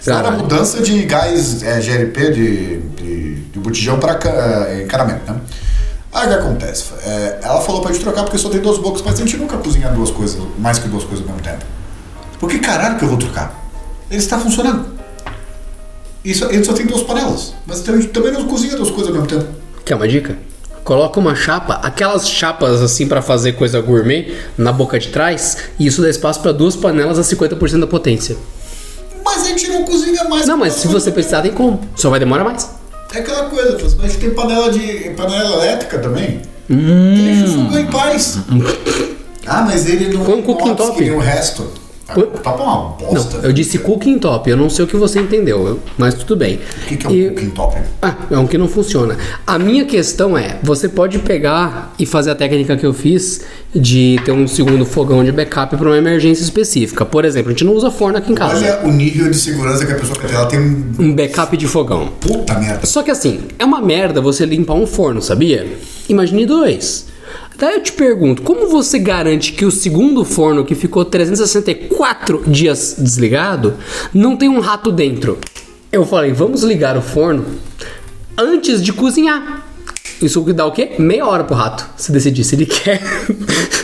Fora 0.00 0.28
a 0.28 0.30
mudança 0.30 0.80
de 0.80 1.02
gás 1.02 1.62
é, 1.62 1.78
GLP 1.78 2.30
de, 2.30 2.78
de, 2.78 3.34
de 3.34 3.58
botijão 3.58 3.98
para 3.98 4.18
encanamento, 4.82 5.30
né? 5.30 5.38
Aí 6.12 6.26
o 6.26 6.28
que 6.28 6.34
acontece? 6.34 6.84
É, 7.04 7.38
ela 7.42 7.60
falou 7.60 7.80
pra 7.80 7.92
gente 7.92 8.02
trocar 8.02 8.24
porque 8.24 8.36
só 8.38 8.48
tem 8.48 8.60
duas 8.60 8.78
bocas, 8.78 9.00
mas 9.02 9.14
a 9.14 9.18
gente 9.18 9.36
nunca 9.36 9.56
cozinha 9.56 9.88
duas 9.90 10.10
coisas, 10.10 10.40
mais 10.58 10.78
que 10.78 10.88
duas 10.88 11.04
coisas 11.04 11.20
ao 11.20 11.34
mesmo 11.34 11.42
tempo. 11.42 11.64
Por 12.38 12.50
que 12.50 12.58
caralho 12.58 12.98
que 12.98 13.04
eu 13.04 13.08
vou 13.08 13.18
trocar? 13.18 13.54
Ele 14.10 14.18
está 14.18 14.38
funcionando. 14.38 14.86
Isso, 16.24 16.44
ele 16.46 16.64
só 16.64 16.72
tem 16.72 16.84
duas 16.84 17.02
panelas, 17.02 17.54
mas 17.66 17.88
a 17.88 17.92
gente 17.92 18.08
também 18.08 18.32
não 18.32 18.44
cozinha 18.44 18.76
duas 18.76 18.90
coisas 18.90 19.08
ao 19.08 19.14
mesmo 19.14 19.28
tempo. 19.28 19.46
Quer 19.84 19.94
uma 19.94 20.08
dica? 20.08 20.36
Coloca 20.82 21.20
uma 21.20 21.36
chapa, 21.36 21.74
aquelas 21.74 22.28
chapas 22.28 22.82
assim 22.82 23.06
pra 23.06 23.22
fazer 23.22 23.52
coisa 23.52 23.80
gourmet 23.80 24.36
na 24.58 24.72
boca 24.72 24.98
de 24.98 25.08
trás, 25.08 25.56
e 25.78 25.86
isso 25.86 26.02
dá 26.02 26.10
espaço 26.10 26.40
pra 26.40 26.50
duas 26.52 26.74
panelas 26.74 27.18
a 27.18 27.22
50% 27.22 27.80
da 27.80 27.86
potência. 27.86 28.36
Mas 29.24 29.42
a 29.42 29.48
gente 29.48 29.68
não 29.68 29.84
cozinha 29.84 30.24
mais. 30.24 30.46
Não, 30.46 30.56
mas 30.56 30.74
se 30.74 30.88
você 30.88 31.10
precisar, 31.12 31.42
tem 31.42 31.52
como. 31.52 31.80
Só 31.94 32.10
vai 32.10 32.18
demorar 32.18 32.42
mais. 32.42 32.79
É 33.12 33.18
aquela 33.18 33.48
coisa, 33.50 33.76
mas 33.82 34.04
a 34.04 34.08
gente 34.08 34.18
tem 34.18 34.30
panela 34.30 34.70
de 34.70 35.10
panela 35.16 35.56
elétrica 35.56 35.98
também. 35.98 36.42
Hum. 36.70 37.14
Deixa 37.14 37.44
o 37.44 37.64
fogão 37.64 37.80
em 37.80 37.86
paz. 37.86 38.38
Ah, 39.46 39.62
mas 39.62 39.88
ele 39.88 40.12
não 40.12 40.22
um 40.22 40.42
cooking 40.42 40.74
top. 40.76 41.10
o 41.10 41.18
resto. 41.18 41.66
Põe- 42.14 42.24
O 42.24 42.26
top 42.38 42.60
é 42.60 42.64
uma 42.64 42.76
bosta. 42.90 43.38
Não, 43.38 43.44
eu 43.44 43.52
disse 43.52 43.78
cooking 43.78 44.18
top, 44.18 44.50
eu 44.50 44.56
não 44.56 44.68
sei 44.70 44.84
o 44.84 44.88
que 44.88 44.96
você 44.96 45.20
entendeu, 45.20 45.66
eu- 45.66 45.80
mas 45.98 46.14
tudo 46.14 46.36
bem. 46.36 46.56
O 46.82 46.86
que, 46.86 46.96
que 46.96 47.06
é 47.06 47.08
um 47.10 47.12
E- 47.14 47.28
cooking 47.30 47.50
top? 47.50 47.76
Ah, 48.02 48.14
é 48.30 48.38
um 48.38 48.46
que 48.46 48.56
não 48.58 48.68
funciona. 48.68 49.16
A 49.46 49.58
minha 49.58 49.84
questão 49.84 50.36
é, 50.36 50.58
você 50.62 50.88
pode 50.88 51.18
pegar 51.20 51.94
e 51.98 52.06
fazer 52.06 52.30
a 52.30 52.34
técnica 52.34 52.76
que 52.76 52.84
eu 52.86 52.92
fiz 52.92 53.42
de 53.74 54.20
ter 54.24 54.32
um 54.32 54.46
segundo 54.48 54.84
fogão 54.84 55.22
de 55.24 55.30
backup 55.32 55.76
para 55.76 55.86
uma 55.88 55.96
emergência 55.96 56.42
específica. 56.42 57.04
Por 57.04 57.24
exemplo, 57.24 57.50
a 57.50 57.52
gente 57.52 57.64
não 57.64 57.72
usa 57.74 57.90
forno 57.90 58.18
aqui 58.18 58.32
em 58.32 58.34
casa. 58.34 58.56
Olha 58.56 58.80
o 58.88 58.92
nível 58.92 59.30
de 59.30 59.36
segurança 59.36 59.84
que 59.86 59.92
a 59.92 59.96
pessoa 59.96 60.18
tem. 60.18 60.30
Ela 60.34 60.46
tem 60.46 60.58
um. 60.60 60.92
Um 60.98 61.14
backup 61.14 61.56
de 61.56 61.66
fogão. 61.66 62.08
Puta 62.20 62.58
merda. 62.58 62.86
Só 62.86 63.02
que 63.02 63.10
assim, 63.10 63.42
é 63.58 63.64
uma 63.64 63.80
merda 63.80 64.20
você 64.20 64.44
limpar 64.44 64.74
um 64.74 64.86
forno, 64.86 65.22
sabia? 65.22 65.66
Imagine 66.08 66.46
dois. 66.46 67.06
Daí 67.60 67.74
eu 67.74 67.82
te 67.82 67.92
pergunto, 67.92 68.40
como 68.40 68.68
você 68.68 68.98
garante 68.98 69.52
que 69.52 69.66
o 69.66 69.70
segundo 69.70 70.24
forno, 70.24 70.64
que 70.64 70.74
ficou 70.74 71.04
364 71.04 72.44
dias 72.46 72.96
desligado, 72.98 73.74
não 74.14 74.34
tem 74.34 74.48
um 74.48 74.60
rato 74.60 74.90
dentro? 74.90 75.36
Eu 75.92 76.06
falei, 76.06 76.32
vamos 76.32 76.62
ligar 76.62 76.96
o 76.96 77.02
forno 77.02 77.44
antes 78.34 78.82
de 78.82 78.94
cozinhar. 78.94 79.66
Isso 80.22 80.40
dá 80.54 80.64
o 80.64 80.72
quê? 80.72 80.92
Meia 80.98 81.26
hora 81.26 81.44
pro 81.44 81.54
rato. 81.54 81.86
Se 81.98 82.10
decidir 82.10 82.44
se 82.44 82.54
ele 82.54 82.64
quer. 82.64 82.98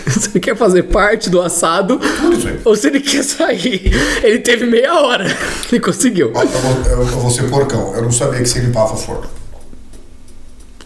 se 0.08 0.30
ele 0.30 0.40
quer 0.40 0.56
fazer 0.56 0.84
parte 0.84 1.28
do 1.28 1.42
assado 1.42 2.00
ou 2.64 2.74
se 2.74 2.86
ele 2.86 3.00
quer 3.00 3.24
sair. 3.24 3.90
Ele 4.22 4.38
teve 4.38 4.64
meia 4.64 4.94
hora. 4.94 5.26
Ele 5.70 5.80
conseguiu. 5.80 6.30
Ó, 6.34 6.42
Eu 6.42 6.48
vou, 6.48 6.92
eu, 6.92 7.04
vou 7.04 7.30
ser 7.30 7.50
porcão. 7.50 7.94
Eu 7.94 8.02
não 8.02 8.12
sabia 8.12 8.40
que 8.40 8.48
você 8.48 8.60
limpava 8.60 8.96
forno. 8.96 9.28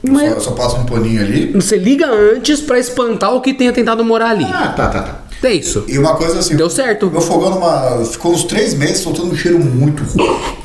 Mas- 0.03 0.35
Só, 0.35 0.41
só 0.41 0.51
passa 0.53 0.77
um 0.77 0.85
paninho 0.87 1.21
ali. 1.21 1.53
Você 1.53 1.77
liga 1.77 2.07
antes 2.07 2.61
pra 2.61 2.79
espantar 2.79 3.35
o 3.35 3.41
que 3.41 3.53
tenha 3.55 3.73
tentado 3.73 4.05
morar 4.05 4.31
ali. 4.31 4.45
Ah, 4.45 4.69
tá, 4.77 4.89
tá, 4.89 5.03
tá. 5.03 5.21
É 5.43 5.53
isso. 5.53 5.85
E 5.89 5.99
uma 5.99 6.15
coisa 6.17 6.39
assim. 6.39 6.55
Deu 6.57 6.69
certo. 6.71 7.11
Meu 7.11 7.21
fogão 7.21 7.51
numa, 7.51 8.05
ficou 8.05 8.33
uns 8.33 8.45
três 8.45 8.75
meses 8.75 8.99
soltando 8.99 9.33
um 9.33 9.37
cheiro 9.37 9.59
muito 9.59 10.03
ruim. 10.05 10.37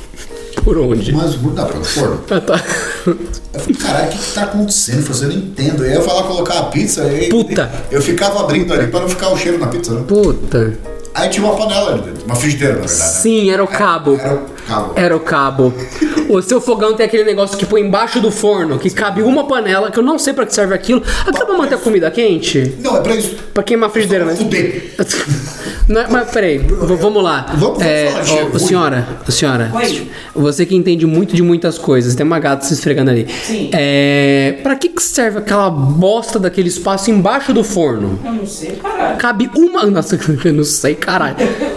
Por 0.64 0.78
onde? 0.80 1.12
Mas 1.14 1.36
muito 1.38 1.56
da 1.56 1.66
pelo 1.66 1.84
forno. 1.84 2.22
Ah, 2.32 2.42
tá. 2.42 2.60
Eu 3.06 3.60
falei, 3.60 3.76
caralho, 3.76 4.08
o 4.08 4.10
que, 4.12 4.18
que 4.18 4.34
tá 4.34 4.44
acontecendo? 4.44 4.98
Eu 4.98 5.04
falei, 5.04 5.24
eu 5.24 5.28
não 5.30 5.48
entendo. 5.48 5.84
Aí 5.84 5.94
eu 5.94 6.02
ia 6.02 6.14
lá 6.14 6.24
colocar 6.24 6.58
a 6.60 6.64
pizza 6.64 7.04
e. 7.14 7.30
Puta. 7.30 7.72
Eu 7.92 8.02
ficava 8.02 8.40
abrindo 8.40 8.74
ali 8.74 8.88
pra 8.88 9.02
não 9.02 9.08
ficar 9.10 9.30
o 9.30 9.38
cheiro 9.38 9.60
na 9.60 9.68
pizza, 9.68 9.94
né? 9.94 10.04
Puta. 10.08 10.74
Aí 11.16 11.30
tinha 11.30 11.46
uma 11.46 11.56
panela 11.56 11.92
ali 11.94 12.02
dentro, 12.02 12.26
uma 12.26 12.36
frigideira, 12.36 12.74
na 12.74 12.80
verdade. 12.82 13.00
né? 13.00 13.08
Sim, 13.08 13.50
era 13.50 13.64
o 13.64 13.68
cabo. 13.68 14.16
Era 14.20 14.36
o 14.36 14.46
cabo. 14.68 14.94
Era 14.96 15.16
o 15.16 15.20
cabo. 15.20 15.74
O 16.28 16.42
seu 16.42 16.60
fogão 16.60 16.96
tem 16.96 17.06
aquele 17.06 17.24
negócio 17.24 17.56
que 17.56 17.68
põe 17.68 17.82
embaixo 17.82 18.20
do 18.20 18.32
forno, 18.32 18.80
que 18.80 18.90
cabe 18.90 19.22
uma 19.22 19.48
panela, 19.48 19.92
que 19.92 20.00
eu 20.00 20.04
não 20.04 20.18
sei 20.18 20.34
pra 20.34 20.44
que 20.44 20.56
serve 20.56 20.74
aquilo. 20.74 21.04
Acaba 21.24 21.56
manter 21.56 21.76
a 21.76 21.78
comida 21.78 22.10
quente? 22.10 22.76
Não, 22.80 22.98
é 22.98 23.02
pra 23.02 23.16
isso. 23.16 23.36
Pra 23.54 23.62
queimar 23.62 23.90
a 23.90 23.94
frigideira, 23.94 24.26
né? 24.26 24.36
Fuder. 24.36 24.96
Não, 25.88 26.02
é- 26.02 26.08
mas 26.10 26.30
peraí, 26.32 26.58
vamos 26.58 27.24
lá. 27.24 27.46
Vamos- 27.56 27.82
É, 27.82 28.08
falar 28.12 28.50
ó, 28.54 28.58
senhora, 28.60 29.08
senhora, 29.30 29.72
Oi. 29.74 30.10
você 30.34 30.66
que 30.66 30.76
entende 30.76 31.06
muito 31.06 31.36
de 31.36 31.44
muitas 31.44 31.78
coisas, 31.78 32.16
tem 32.16 32.26
uma 32.26 32.40
gata 32.40 32.66
se 32.66 32.74
esfregando 32.74 33.12
ali. 33.12 33.28
Sim. 33.46 33.70
É, 33.72 34.60
pra 34.64 34.76
que, 34.76 34.90
que 34.90 35.04
serve 35.04 35.38
aquela 35.40 35.70
bosta 35.70 36.40
daquele 36.40 36.70
espaço 36.70 37.12
embaixo 37.12 37.54
do 37.54 37.64
forno? 37.64 38.20
Eu 38.26 38.34
não 38.34 38.48
sei, 38.48 38.72
caralho. 38.78 39.18
Cabe 39.18 39.50
uma. 39.56 39.86
Nossa, 39.96 40.18
eu 40.44 40.54
não 40.54 40.64
sei, 40.64 40.96
caralho. 40.96 41.36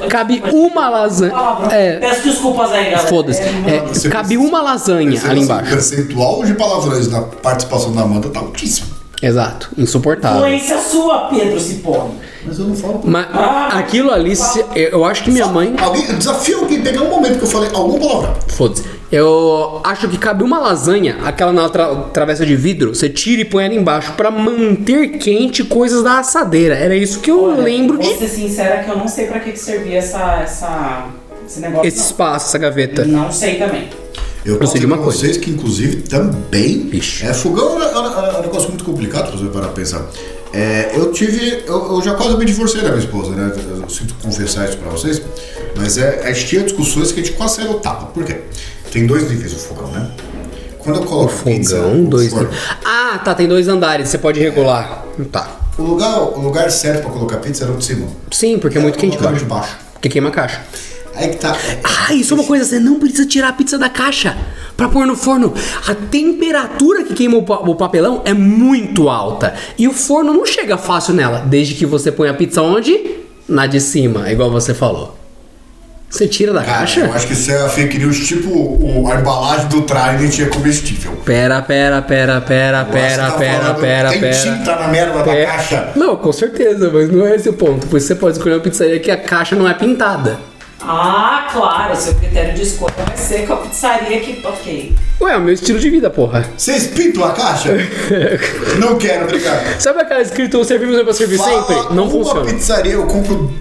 Cabe 0.09 0.42
uma 0.53 0.88
lasanha. 0.88 1.33
É, 1.71 1.97
Peço 1.99 2.23
desculpas 2.23 2.73
aí, 2.73 2.85
galera. 2.90 3.09
foda-se. 3.09 3.42
É, 3.42 3.85
Você- 3.92 4.09
cabe 4.09 4.38
uma 4.38 4.62
lasanha 4.62 5.21
ali 5.27 5.40
O 5.40 5.42
embaixo. 5.44 5.71
percentual 5.71 6.44
de 6.44 6.55
palavrões 6.55 7.09
na 7.11 7.21
participação 7.21 7.92
da 7.92 8.03
Amanda 8.03 8.29
tá 8.31 8.40
altíssimo. 8.40 8.88
Exato, 9.21 9.68
insuportável. 9.77 10.38
Influência 10.38 10.79
sua, 10.79 11.29
Pedro 11.29 11.59
Cipone. 11.61 12.12
Mas 12.49 12.59
eu 12.59 12.67
não 12.67 12.75
falo. 12.77 13.01
Mas 13.05 13.27
aquilo 13.75 14.11
ali, 14.11 14.35
se- 14.35 14.65
eu 14.75 15.05
acho 15.05 15.23
que 15.25 15.31
minha 15.31 15.47
mãe. 15.47 15.75
Alguém, 15.79 16.07
desafio 16.17 16.61
alguém 16.61 16.81
pegar 16.83 17.03
um 17.03 17.11
momento 17.11 17.39
que 17.39 17.45
eu 17.45 17.49
falei 17.49 17.71
algum 17.73 17.99
palavrão. 17.99 18.35
Foda-se. 18.49 18.85
Eu 19.11 19.81
acho 19.85 20.07
que 20.09 20.19
cabe 20.19 20.45
uma 20.45 20.59
lasanha, 20.59 21.17
aquela 21.25 21.51
na 21.53 21.67
tra 21.71 21.95
travessa 22.13 22.45
de 22.45 22.55
vidro, 22.55 22.95
você 22.95 23.09
tira 23.09 23.41
e 23.41 23.45
põe 23.45 23.65
ela 23.65 23.73
embaixo 23.75 24.13
pra 24.13 24.31
manter 24.31 25.17
quente 25.19 25.65
coisas 25.65 26.03
da 26.03 26.19
assadeira. 26.19 26.75
Era 26.75 26.95
isso 26.95 27.21
que 27.21 27.31
eu 27.31 27.59
lembro 27.59 27.97
Vou 27.97 28.13
de. 28.13 28.19
ser 28.19 28.29
sincera 28.29 28.83
que 28.85 28.91
eu 28.91 28.99
não 28.99 29.09
sei 29.09 29.27
pra 29.27 29.41
que, 29.41 29.53
que 29.53 29.59
servia 29.59 29.97
essa, 29.99 30.41
essa, 30.43 31.07
esse 31.47 31.59
negócio. 31.61 31.89
Esse 31.89 32.01
espaço, 32.01 32.49
essa 32.49 32.59
gaveta. 32.59 33.05
não. 33.07 33.21
não 33.25 33.33
sei 33.33 33.55
também. 33.55 33.89
Eu 34.45 34.57
posso 34.59 34.73
sei 34.73 34.81
de 34.81 34.87
dizer 34.87 34.87
uma 34.87 34.97
pra 34.97 35.05
coisa. 35.05 35.19
vocês 35.21 35.37
que, 35.39 35.51
inclusive, 35.51 36.03
também. 36.03 36.91
É, 37.23 37.33
fogão 37.33 37.81
é, 37.83 37.85
é- 37.87 38.35
é 38.35 38.39
um 38.39 38.43
negócio 38.43 38.69
muito 38.69 38.85
complicado, 38.85 39.31
se 39.33 39.39
você 39.43 39.51
parar 39.51 39.67
pra 39.67 39.75
pensar. 39.75 40.05
É, 40.59 40.90
eu 40.94 41.12
tive. 41.12 41.62
Eu, 41.66 41.94
eu 41.94 42.03
já 42.03 42.14
quase 42.14 42.37
me 42.37 42.44
divorciei 42.44 42.83
da 42.83 42.88
minha 42.88 43.01
esposa, 43.05 43.31
né? 43.31 43.53
Eu, 43.71 43.83
eu 43.83 43.88
sinto 43.88 44.14
confessar 44.14 44.68
isso 44.68 44.77
pra 44.79 44.90
vocês. 44.90 45.23
Mas 45.77 45.97
é, 45.99 46.23
a 46.25 46.33
gente 46.33 46.47
tinha 46.47 46.62
discussões 46.64 47.12
que 47.12 47.21
a 47.21 47.23
gente 47.23 47.37
quase 47.37 47.57
saiu 47.57 47.75
tapa. 47.75 48.07
Por 48.07 48.25
quê? 48.25 48.40
Tem 48.90 49.07
dois 49.07 49.31
níveis 49.31 49.53
o 49.53 49.57
fogão, 49.57 49.90
né? 49.92 50.11
Quando 50.79 50.97
eu 50.97 51.05
coloco 51.05 51.33
pizza 51.44 51.77
Fogão, 51.77 51.94
no 51.94 52.11
dois. 52.11 52.31
forno, 52.33 52.51
Ah, 52.85 53.21
tá, 53.25 53.35
tem 53.35 53.47
dois 53.47 53.68
andares, 53.68 54.09
você 54.09 54.18
pode 54.18 54.40
regular. 54.40 55.05
Tá. 55.31 55.49
o, 55.77 55.83
lugar, 55.83 56.18
o 56.21 56.40
lugar 56.40 56.71
certo 56.71 57.03
pra 57.03 57.11
colocar 57.11 57.37
pizza 57.38 57.64
era 57.64 57.73
o 57.73 57.77
de 57.77 57.85
cima. 57.85 58.07
Sim, 58.31 58.59
porque 58.59 58.79
é 58.79 58.81
muito 58.81 58.97
o 58.97 58.99
quente 58.99 59.16
lugar 59.16 59.29
embaixo. 59.31 59.44
de 59.44 59.51
baixo. 59.51 59.77
Porque 59.92 60.09
queima 60.09 60.29
a 60.31 60.33
caixa. 60.33 60.61
Aí 61.18 61.28
que 61.31 61.37
tá. 61.37 61.57
Ah, 61.83 62.14
isso 62.14 62.33
é 62.33 62.37
uma 62.37 62.44
coisa, 62.46 62.64
você 62.64 62.78
não 62.78 62.98
precisa 62.98 63.26
tirar 63.26 63.48
a 63.48 63.52
pizza 63.52 63.76
da 63.76 63.88
caixa 63.88 64.37
pra 64.76 64.88
pôr 64.88 65.04
no 65.07 65.16
forno. 65.16 65.52
A 65.87 65.94
temperatura 65.94 67.02
que 67.04 67.14
queima 67.14 67.37
o, 67.37 67.42
pa- 67.42 67.59
o 67.59 67.74
papelão 67.74 68.22
é 68.24 68.33
muito 68.33 69.09
alta. 69.09 69.54
E 69.76 69.88
o 69.88 69.92
forno 69.92 70.33
não 70.33 70.46
chega 70.46 70.76
fácil 70.78 71.14
nela, 71.14 71.40
desde 71.44 71.74
que 71.74 71.85
você 71.85 72.12
põe 72.12 72.28
a 72.28 72.35
pizza 72.35 72.62
onde? 72.62 73.16
Na 73.48 73.66
de 73.66 73.81
cima, 73.81 74.31
igual 74.31 74.50
você 74.50 74.72
falou. 74.74 75.16
Você 76.11 76.26
tira 76.26 76.54
da 76.54 76.61
Cara, 76.62 76.72
eu 76.72 76.78
caixa? 76.78 77.11
acho 77.14 77.26
que 77.26 77.33
isso 77.35 77.50
é 77.50 77.68
fake 77.68 77.98
news, 77.98 78.26
tipo 78.26 78.48
o, 78.48 79.09
a 79.12 79.20
embalagem 79.20 79.66
do 79.68 79.83
Trident 79.83 80.38
é 80.40 80.46
comestível. 80.46 81.12
Pera, 81.22 81.61
pera, 81.61 82.00
pera, 82.00 82.40
pera, 82.40 82.85
pera, 82.87 83.31
tá 83.31 83.37
pera, 83.38 83.61
falando, 83.61 83.81
pera, 83.81 84.09
Tem 84.11 84.20
pera. 84.20 84.35
tinta 84.42 84.76
na 84.76 84.88
merda 84.88 85.18
da 85.18 85.24
Pera. 85.24 85.46
caixa. 85.50 85.88
Não, 85.96 86.16
com 86.16 86.33
certeza, 86.33 86.90
mas 86.90 87.11
não 87.12 87.26
é 87.26 87.37
esse 87.37 87.50
o 87.50 87.52
ponto. 87.52 87.87
Pois 87.88 88.04
você 88.04 88.14
pode 88.14 88.38
escolher 88.38 88.54
uma 88.54 88.61
pizzaria 88.62 88.98
que 89.00 89.11
a 89.11 89.18
caixa 89.18 89.54
não 89.54 89.68
é 89.68 89.74
pintada. 89.74 90.38
Ah, 90.81 91.49
claro, 91.53 91.97
seu 91.97 92.14
critério 92.14 92.55
de 92.55 92.62
escolha 92.62 92.95
vai 93.05 93.17
ser 93.17 93.47
com 93.47 93.55
a 93.55 93.57
pizzaria 93.59 94.21
que. 94.21 94.41
Ok. 94.47 94.95
Ué, 95.21 95.33
é 95.33 95.37
o 95.37 95.41
meu 95.41 95.53
estilo 95.55 95.79
de 95.79 95.91
vida, 95.91 96.09
porra. 96.09 96.49
Vocês 96.57 96.87
pintam 96.87 97.25
a 97.25 97.33
caixa? 97.33 97.71
Não 98.79 98.97
quero, 98.97 99.25
obrigado. 99.25 99.81
Sabe 99.81 100.01
aquela 100.01 100.23
escrito 100.23 100.62
servimos 100.64 101.01
pra 101.03 101.12
servir 101.12 101.37
Fala 101.37 101.67
sempre? 101.67 101.95
Não 101.95 102.05
uma 102.05 102.11
funciona. 102.11 102.45
pizzaria, 102.45 102.93
eu 102.93 103.07
compro 103.07 103.53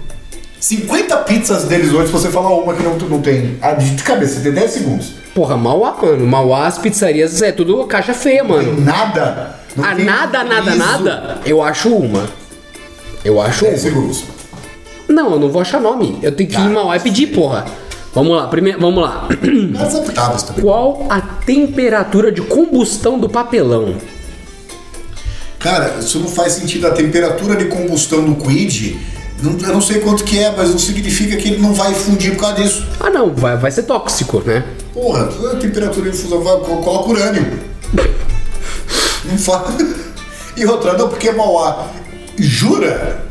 50 0.60 1.16
pizzas 1.18 1.64
deles 1.64 1.92
hoje 1.92 2.06
se 2.06 2.12
você 2.12 2.28
falar 2.30 2.50
uma 2.54 2.72
que 2.74 2.82
não, 2.82 2.94
não 2.96 3.20
tem. 3.20 3.58
Ah, 3.60 3.72
de 3.72 4.00
cabeça, 4.02 4.36
você 4.36 4.42
tem 4.42 4.52
10 4.52 4.70
segundos. 4.70 5.12
Porra, 5.34 5.56
Mauá, 5.56 5.96
mano. 6.00 6.24
Mauá, 6.26 6.66
as 6.66 6.78
pizzarias, 6.78 7.42
é 7.42 7.50
tudo 7.52 7.84
caixa 7.86 8.14
feia, 8.14 8.42
Não 8.44 8.56
tem 8.58 8.66
mano. 8.68 8.80
nada. 8.80 9.56
Não 9.76 9.84
Ah, 9.84 9.94
tem 9.94 10.04
nada, 10.04 10.44
nada, 10.44 10.74
nada. 10.74 11.38
Eu 11.44 11.62
acho 11.62 11.88
uma. 11.94 12.28
Eu 13.24 13.40
acho 13.40 13.64
10 13.64 13.74
uma. 13.74 13.80
segundos. 13.90 14.24
Não, 15.08 15.32
eu 15.32 15.38
não 15.40 15.48
vou 15.50 15.60
achar 15.62 15.80
nome. 15.80 16.18
Eu 16.22 16.32
tenho 16.32 16.48
que 16.50 16.56
ir 16.56 16.60
em 16.66 16.68
Mauá 16.72 16.96
e 16.96 17.00
pedir, 17.00 17.28
porra. 17.28 17.64
Vamos 18.14 18.36
lá, 18.36 18.46
primeiro, 18.48 18.80
vamos 18.80 19.02
lá. 19.02 19.28
Adaptáveis 19.80 20.42
também. 20.42 20.62
Qual 20.62 21.06
a 21.08 21.20
temperatura 21.20 22.32
de 22.32 22.40
combustão 22.42 23.18
do 23.18 23.28
papelão? 23.28 23.94
Cara, 25.58 25.96
isso 25.98 26.18
não 26.20 26.28
faz 26.28 26.52
sentido. 26.54 26.86
A 26.86 26.90
temperatura 26.90 27.56
de 27.56 27.66
combustão 27.66 28.24
do 28.24 28.36
Quid, 28.36 28.96
não- 29.42 29.52
eu 29.58 29.74
não 29.74 29.80
sei 29.80 30.00
quanto 30.00 30.24
que 30.24 30.38
é, 30.38 30.52
mas 30.56 30.70
não 30.70 30.78
significa 30.78 31.36
que 31.36 31.48
ele 31.48 31.60
não 31.62 31.72
vai 31.74 31.92
fundir 31.94 32.32
por 32.34 32.40
causa 32.42 32.62
disso. 32.62 32.86
Ah, 33.00 33.10
não, 33.10 33.34
vai, 33.34 33.56
vai 33.56 33.70
ser 33.70 33.82
tóxico, 33.84 34.42
né? 34.46 34.64
Porra, 34.94 35.28
a 35.52 35.56
temperatura 35.56 36.10
de 36.10 36.16
infusão 36.16 36.40
vai, 36.42 36.56
co- 36.58 36.76
coloca 36.78 37.10
urânio. 37.10 37.58
Não 39.24 39.36
fala. 39.36 39.76
E 40.56 40.64
outra, 40.64 40.94
não, 40.96 41.08
porque 41.08 41.28
é 41.28 41.32
Mauá. 41.32 41.88
Jura? 42.38 43.27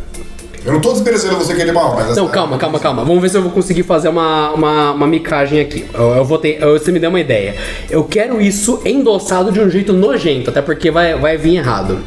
Eu 0.68 0.74
não 0.74 0.82
tô 0.82 0.92
desmerecendo 0.92 1.38
você 1.38 1.56
que 1.56 1.62
é 1.62 1.72
Mauá, 1.72 1.96
mas. 1.96 2.18
Não, 2.18 2.28
calma, 2.28 2.58
calma, 2.58 2.78
calma. 2.78 3.06
Vamos 3.06 3.22
ver 3.22 3.30
se 3.30 3.38
eu 3.38 3.42
vou 3.42 3.52
conseguir 3.52 3.84
fazer 3.84 4.10
uma, 4.10 4.52
uma, 4.52 4.92
uma 4.92 5.08
micagem 5.08 5.62
aqui. 5.62 5.86
Eu, 5.94 6.10
eu 6.18 6.26
vou 6.26 6.38
ter. 6.38 6.62
eu- 6.62 6.78
você 6.78 6.92
me 6.92 7.00
deu 7.00 7.10
uma 7.10 7.22
ideia. 7.22 7.56
Eu 7.90 8.04
quero 8.04 8.42
isso 8.42 8.82
endossado 8.84 9.50
de 9.50 9.62
um 9.62 9.70
jeito 9.70 9.94
nojento, 9.94 10.50
até 10.50 10.62
porque 10.62 10.92
vai, 10.92 11.16
vai 11.18 11.38
vir 11.38 11.56
errado. 11.56 12.00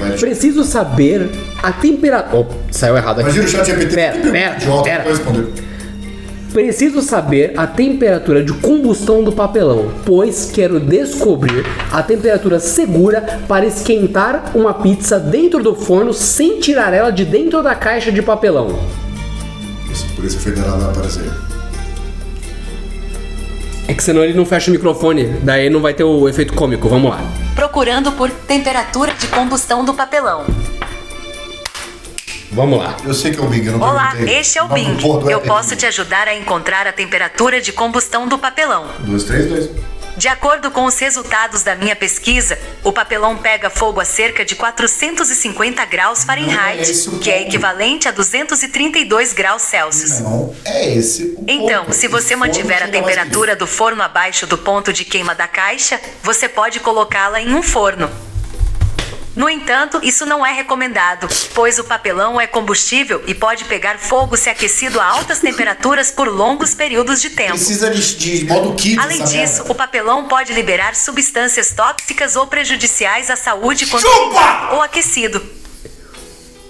Vai- 0.00 0.12
Preciso 0.12 0.62
saber 0.62 1.28
a 1.60 1.72
temperatura. 1.72 2.46
Oh, 2.48 2.54
saiu 2.70 2.96
errado 2.96 3.20
aqui. 3.20 3.30
Imagina 3.30 3.44
o 3.44 3.48
chat 3.48 3.66
GPT. 3.66 3.94
Pera, 3.96 4.16
pera, 4.30 4.56
pera. 4.84 5.04
Preciso 6.54 7.02
saber 7.02 7.52
a 7.56 7.66
temperatura 7.66 8.40
de 8.40 8.52
combustão 8.52 9.24
do 9.24 9.32
papelão, 9.32 9.90
pois 10.06 10.52
quero 10.52 10.78
descobrir 10.78 11.66
a 11.90 12.00
temperatura 12.00 12.60
segura 12.60 13.40
para 13.48 13.66
esquentar 13.66 14.52
uma 14.54 14.72
pizza 14.72 15.18
dentro 15.18 15.60
do 15.60 15.74
forno 15.74 16.14
sem 16.14 16.60
tirar 16.60 16.94
ela 16.94 17.10
de 17.10 17.24
dentro 17.24 17.60
da 17.60 17.74
caixa 17.74 18.12
de 18.12 18.22
papelão. 18.22 18.78
Polícia 20.14 20.38
Federal 20.38 20.78
vai 20.78 20.90
aparecer. 20.92 21.28
É 23.88 23.92
que 23.92 24.04
senão 24.04 24.22
ele 24.22 24.34
não 24.34 24.46
fecha 24.46 24.70
o 24.70 24.74
microfone, 24.74 25.24
daí 25.42 25.68
não 25.68 25.80
vai 25.80 25.92
ter 25.92 26.04
o 26.04 26.28
efeito 26.28 26.54
cômico. 26.54 26.88
Vamos 26.88 27.10
lá. 27.10 27.20
Procurando 27.56 28.12
por 28.12 28.30
temperatura 28.30 29.12
de 29.12 29.26
combustão 29.26 29.84
do 29.84 29.92
papelão. 29.92 30.44
Vamos 32.54 32.78
lá. 32.78 32.96
Eu 33.04 33.12
sei 33.12 33.32
que 33.32 33.40
é 33.40 33.42
o 33.42 33.46
Bing, 33.48 33.66
eu 33.66 33.72
não 33.78 33.88
Olá, 33.88 34.14
este 34.28 34.58
é 34.58 34.62
o 34.62 34.68
Bing. 34.68 34.96
Eu 35.28 35.38
app. 35.38 35.48
posso 35.48 35.74
te 35.74 35.84
ajudar 35.86 36.28
a 36.28 36.34
encontrar 36.34 36.86
a 36.86 36.92
temperatura 36.92 37.60
de 37.60 37.72
combustão 37.72 38.28
do 38.28 38.38
papelão. 38.38 38.86
Dois, 39.00 39.24
três, 39.24 39.48
dois. 39.48 39.70
De 40.16 40.28
acordo 40.28 40.70
com 40.70 40.84
os 40.84 40.96
resultados 40.96 41.64
da 41.64 41.74
minha 41.74 41.96
pesquisa, 41.96 42.56
o 42.84 42.92
papelão 42.92 43.36
pega 43.36 43.68
fogo 43.68 43.98
a 44.00 44.04
cerca 44.04 44.44
de 44.44 44.54
450 44.54 45.84
graus 45.86 46.22
é 46.22 46.24
Fahrenheit, 46.26 47.08
o 47.08 47.18
que 47.18 47.28
é 47.28 47.42
equivalente 47.42 48.06
a 48.08 48.12
232 48.12 49.32
graus 49.32 49.62
Celsius. 49.62 50.20
Não, 50.20 50.54
é 50.64 50.94
esse 50.94 51.24
o 51.36 51.44
Então, 51.48 51.86
ponto. 51.86 51.96
se 51.96 52.06
você 52.06 52.36
mantiver 52.36 52.84
a 52.84 52.86
temperatura 52.86 53.56
do 53.56 53.66
forno 53.66 54.00
abaixo 54.00 54.46
do 54.46 54.56
ponto 54.56 54.92
de 54.92 55.04
queima 55.04 55.34
da 55.34 55.48
caixa, 55.48 56.00
você 56.22 56.48
pode 56.48 56.78
colocá-la 56.78 57.40
em 57.40 57.52
um 57.52 57.62
forno. 57.64 58.08
No 59.36 59.48
entanto, 59.48 59.98
isso 60.02 60.24
não 60.24 60.46
é 60.46 60.52
recomendado, 60.52 61.26
pois 61.54 61.78
o 61.78 61.84
papelão 61.84 62.40
é 62.40 62.46
combustível 62.46 63.22
e 63.26 63.34
pode 63.34 63.64
pegar 63.64 63.98
fogo 63.98 64.36
se 64.36 64.48
aquecido 64.48 65.00
a 65.00 65.04
altas 65.04 65.40
temperaturas 65.40 66.10
por 66.10 66.28
longos 66.28 66.72
períodos 66.72 67.20
de 67.20 67.30
tempo. 67.30 67.52
Precisa 67.52 67.90
de, 67.90 68.16
de 68.16 68.44
modo 68.44 68.74
kit 68.74 68.98
Além 68.98 69.24
disso, 69.24 69.58
merda. 69.58 69.72
o 69.72 69.74
papelão 69.74 70.28
pode 70.28 70.52
liberar 70.52 70.94
substâncias 70.94 71.72
tóxicas 71.72 72.36
ou 72.36 72.46
prejudiciais 72.46 73.28
à 73.28 73.36
saúde 73.36 73.86
quando 73.86 74.06
ou 74.72 74.82
aquecido. 74.82 75.63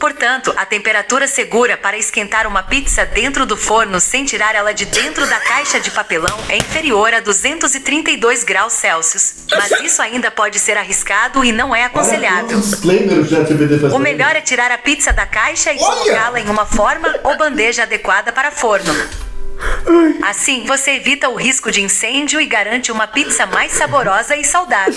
Portanto, 0.04 0.52
a 0.58 0.66
temperatura 0.66 1.26
segura 1.26 1.78
para 1.78 1.96
esquentar 1.96 2.46
uma 2.46 2.62
pizza 2.62 3.06
dentro 3.06 3.46
do 3.46 3.56
forno 3.56 3.98
sem 3.98 4.22
tirar 4.22 4.54
ela 4.54 4.74
de 4.74 4.84
dentro 4.84 5.26
da 5.26 5.40
caixa 5.40 5.80
de 5.80 5.90
papelão 5.90 6.38
é 6.50 6.58
inferior 6.58 7.14
a 7.14 7.20
232 7.20 8.44
graus 8.44 8.74
Celsius. 8.74 9.46
Mas 9.50 9.70
isso 9.80 10.02
ainda 10.02 10.30
pode 10.30 10.58
ser 10.58 10.76
arriscado 10.76 11.42
e 11.42 11.52
não 11.52 11.74
é 11.74 11.84
aconselhável. 11.84 12.60
O 13.94 13.98
melhor 13.98 14.36
é 14.36 14.42
tirar 14.42 14.70
a 14.70 14.76
pizza 14.76 15.10
da 15.10 15.24
caixa 15.24 15.72
e 15.72 15.78
colocá-la 15.78 16.38
em 16.38 16.50
uma 16.50 16.66
forma 16.66 17.08
ou 17.24 17.38
bandeja 17.38 17.84
adequada 17.84 18.30
para 18.30 18.50
forno. 18.50 18.92
Assim, 20.22 20.64
você 20.66 20.92
evita 20.92 21.28
o 21.28 21.34
risco 21.34 21.70
de 21.70 21.82
incêndio 21.82 22.40
e 22.40 22.46
garante 22.46 22.90
uma 22.90 23.06
pizza 23.06 23.46
mais 23.46 23.72
saborosa 23.72 24.34
e 24.36 24.44
saudável. 24.44 24.94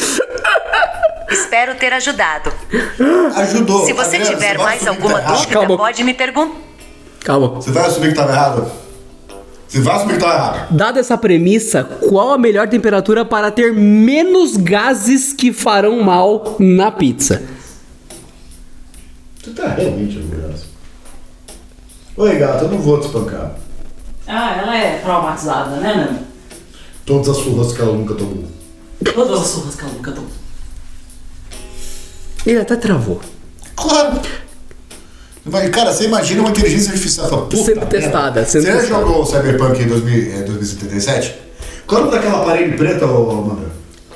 Espero 1.30 1.76
ter 1.76 1.92
ajudado. 1.94 2.52
Ajudou. 3.36 3.86
Se 3.86 3.94
você 3.94 4.16
Adriano, 4.18 4.36
tiver 4.36 4.58
vai 4.58 4.66
mais 4.66 4.88
alguma 4.88 5.20
tá 5.20 5.34
dúvida, 5.34 5.52
Calma. 5.54 5.78
pode 5.78 6.04
me 6.04 6.14
perguntar. 6.14 6.56
Calma. 7.24 7.48
Você 7.50 7.72
vai 7.72 7.86
assumir 7.86 8.10
que 8.10 8.16
tava 8.16 8.32
errado? 8.32 8.72
Você 9.68 9.82
vai 9.82 9.96
assumir 9.98 10.14
que 10.14 10.20
tava 10.20 10.34
errado? 10.34 10.68
Dada 10.74 11.00
essa 11.02 11.18
premissa, 11.18 11.84
qual 11.84 12.32
a 12.32 12.38
melhor 12.38 12.70
temperatura 12.70 13.26
para 13.26 13.52
ter 13.52 13.74
menos 13.74 14.56
gases 14.56 15.34
que 15.34 15.52
farão 15.52 16.02
mal 16.02 16.56
na 16.60 16.90
pizza? 16.90 17.44
Você 19.44 19.52
tá 19.52 19.68
realmente 19.68 20.18
orgulhoso. 20.18 20.66
Oi, 22.16 22.36
gata, 22.38 22.64
eu 22.64 22.70
não 22.70 22.80
vou 22.80 23.00
te 23.02 23.08
espancar. 23.08 23.52
Ah, 24.28 24.58
ela 24.62 24.78
é 24.78 24.98
traumatizada, 25.00 25.78
né, 25.78 25.94
Nana? 25.96 26.22
Todas 27.06 27.30
as 27.30 27.38
surras 27.38 27.72
que 27.74 27.82
ela 27.82 27.94
nunca 27.94 28.14
tomou. 28.14 28.44
Todas 29.14 29.42
as 29.42 29.48
surras 29.48 29.76
que 29.76 29.84
ela 29.84 29.94
nunca 29.94 30.12
tomou. 30.12 30.30
Ele 32.46 32.60
até 32.60 32.76
travou. 32.76 33.22
Claro. 33.76 34.20
Vai, 35.46 35.70
cara, 35.70 35.94
você 35.94 36.06
imagina 36.06 36.42
uma 36.42 36.50
inteligência 36.50 36.92
artificial 36.92 37.30
fala, 37.30 37.46
puta 37.46 37.64
Sendo 37.64 37.86
testada, 37.86 38.46
sendo 38.46 38.64
Você 38.64 38.68
já 38.72 38.80
testada. 38.80 39.02
jogou 39.02 39.22
o 39.22 39.26
Cyberpunk 39.26 39.82
em 39.82 39.88
2000, 39.88 40.34
é, 40.34 40.42
2077? 40.44 41.36
Qual 41.86 42.02
é 42.02 42.04
o 42.04 42.08
nome 42.08 42.18
daquela 42.18 42.44
parede 42.44 42.76
preta, 42.78 43.06
ô, 43.06 43.32
Amanda? 43.32 43.72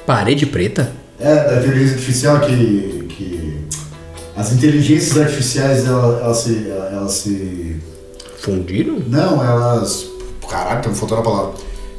Parede 0.05 0.45
preta? 0.45 0.91
É, 1.19 1.35
da 1.35 1.55
inteligência 1.61 1.93
artificial 1.95 2.39
que. 2.41 3.05
que 3.09 3.61
as 4.35 4.51
inteligências 4.51 5.17
artificiais 5.17 5.85
elas, 5.85 6.21
elas 6.21 6.37
se. 6.37 6.67
Elas 6.69 7.11
se. 7.13 7.79
Fundiram? 8.41 8.99
Não, 9.07 9.43
elas. 9.43 10.05
Caralho, 10.49 10.81
tá 10.81 10.89
me 10.89 10.95
faltando 10.95 11.21
a 11.21 11.23
palavra. 11.23 11.51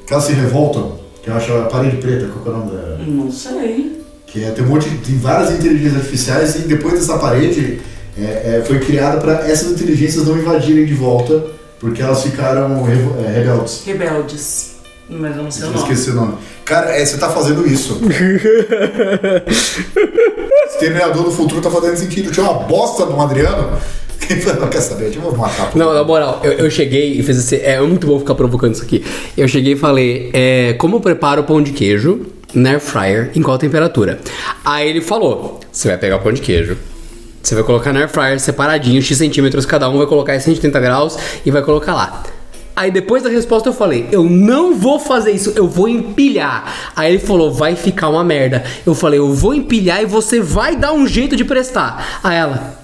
que 0.07 0.13
elas 0.13 0.25
se 0.25 0.33
revoltam. 0.33 1.01
Que 1.23 1.31
eu 1.31 1.35
acho 1.35 1.53
a 1.57 1.63
parede 1.67 1.97
preta, 1.99 2.27
qual 2.33 2.43
que 2.43 2.49
é 2.49 2.53
o 2.53 2.57
nome 2.57 2.71
da. 2.77 2.99
Não 3.07 3.31
sei. 3.31 4.03
Que 4.27 4.45
é, 4.45 4.51
tem 4.51 4.65
um 4.65 4.69
monte 4.69 4.89
de, 4.91 4.97
tem 4.99 5.17
várias 5.19 5.51
inteligências 5.53 5.97
artificiais 6.01 6.55
e 6.57 6.59
depois 6.61 6.95
dessa 6.95 7.19
parede 7.19 7.81
é, 8.19 8.23
é, 8.59 8.65
foi 8.67 8.79
criada 8.81 9.19
para 9.21 9.47
essas 9.49 9.71
inteligências 9.73 10.27
não 10.27 10.37
invadirem 10.39 10.85
de 10.87 10.95
volta, 10.95 11.45
porque 11.79 12.01
elas 12.03 12.23
ficaram 12.23 12.83
revo- 12.83 13.15
é, 13.25 13.31
rebeldes. 13.31 13.83
Rebeldes. 13.87 14.73
Mas 15.09 15.37
eu 15.37 15.43
não 15.43 15.51
sei 15.51 15.65
o 15.65 15.67
Eu 15.67 15.71
nome. 15.73 15.83
esqueci 15.83 16.11
o 16.11 16.15
nome. 16.15 16.35
Cara, 16.65 16.91
é, 16.97 17.05
você 17.05 17.19
tá 17.19 17.29
fazendo 17.29 17.67
isso. 17.67 18.01
Exterminador 20.73 21.25
do 21.25 21.31
futuro 21.31 21.61
tá 21.61 21.71
fazendo 21.71 21.97
sentido. 21.97 22.31
Tinha 22.31 22.45
uma 22.49 22.61
bosta 22.65 23.05
no 23.07 23.21
Adriano. 23.21 23.77
Quem 24.27 24.41
falou, 24.41 24.69
quer 24.69 24.81
saber? 24.81 25.15
Eu 25.15 25.21
vou 25.21 25.37
matar. 25.37 25.75
Não, 25.75 25.93
na 25.93 26.05
moral, 26.05 26.41
eu, 26.45 26.53
eu 26.53 26.71
cheguei 26.71 27.19
e 27.19 27.23
fiz 27.23 27.39
assim. 27.39 27.57
É 27.57 27.81
muito 27.81 28.07
bom 28.07 28.19
ficar 28.19 28.35
provocando 28.35 28.75
isso 28.75 28.83
aqui. 28.83 29.05
Eu 29.37 29.49
cheguei 29.49 29.75
e 29.75 29.77
falei: 29.77 30.31
é, 30.33 30.75
Como 30.75 30.97
eu 30.97 31.01
preparo 31.01 31.43
o 31.43 31.45
pão 31.45 31.63
de 31.63 31.73
queijo 31.73 32.27
na 32.55 32.71
air 32.71 32.81
fryer, 32.81 33.31
em 33.35 33.43
qual 33.43 33.59
temperatura? 33.59 34.21
Aí 34.65 34.89
ele 34.89 35.01
falou: 35.01 35.61
Você 35.71 35.89
vai 35.89 35.99
pegar 35.99 36.17
o 36.17 36.21
pão 36.21 36.33
de 36.33 36.41
queijo. 36.41 36.77
Você 37.43 37.55
vai 37.55 37.65
colocar 37.65 37.93
na 37.93 38.01
air 38.01 38.09
fryer 38.09 38.39
separadinho, 38.39 39.03
x 39.03 39.19
centímetros 39.19 39.67
cada 39.67 39.89
um, 39.89 39.99
vai 39.99 40.07
colocar 40.07 40.35
em 40.37 40.41
180 40.41 40.81
graus 40.81 41.19
e 41.45 41.51
vai 41.51 41.63
colocar 41.63 41.95
lá. 41.95 42.23
Aí 42.75 42.91
depois 42.91 43.23
da 43.23 43.29
resposta 43.29 43.69
eu 43.69 43.73
falei, 43.73 44.09
eu 44.11 44.25
não 44.25 44.75
vou 44.75 44.99
fazer 44.99 45.33
isso, 45.33 45.53
eu 45.55 45.69
vou 45.69 45.89
empilhar. 45.89 46.93
Aí 46.97 47.13
ele 47.13 47.19
falou, 47.19 47.53
vai 47.53 47.77
ficar 47.77 48.09
uma 48.09 48.25
merda. 48.25 48.65
Eu 48.87 48.95
falei, 48.95 49.19
eu 49.19 49.33
vou 49.35 49.53
empilhar 49.53 50.03
e 50.03 50.07
você 50.07 50.41
vai 50.41 50.75
dar 50.75 50.93
um 50.93 51.07
jeito 51.07 51.37
de 51.37 51.45
prestar. 51.45 52.21
Aí 52.25 52.37
ela, 52.37 52.82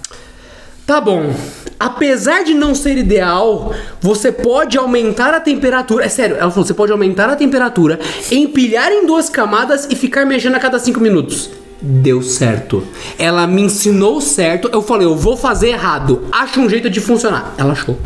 Tá 0.89 1.03
bom. 1.03 1.35
Apesar 1.79 2.45
de 2.45 2.55
não 2.55 2.75
ser 2.75 2.97
ideal, 2.97 3.75
você 4.01 4.33
pode 4.33 4.79
aumentar 4.79 5.35
a 5.35 5.39
temperatura. 5.39 6.07
É 6.07 6.09
sério, 6.09 6.37
ela 6.37 6.51
falou: 6.51 6.65
você 6.65 6.73
pode 6.73 6.91
aumentar 6.91 7.29
a 7.29 7.37
temperatura, 7.37 8.01
empilhar 8.33 8.91
em 8.91 9.05
duas 9.05 9.29
camadas 9.29 9.87
e 9.91 9.95
ficar 9.95 10.25
mexendo 10.25 10.55
a 10.55 10.59
cada 10.59 10.79
cinco 10.79 10.99
minutos. 10.99 11.51
Deu 11.83 12.23
certo. 12.23 12.83
Ela 13.19 13.47
me 13.47 13.61
ensinou 13.61 14.19
certo. 14.23 14.71
Eu 14.73 14.81
falei: 14.81 15.07
eu 15.07 15.15
vou 15.15 15.37
fazer 15.37 15.69
errado. 15.69 16.27
Acha 16.33 16.59
um 16.59 16.71
jeito 16.71 16.89
de 16.89 17.01
funcionar. 17.01 17.55
Ela 17.59 17.73
achou. 17.73 17.99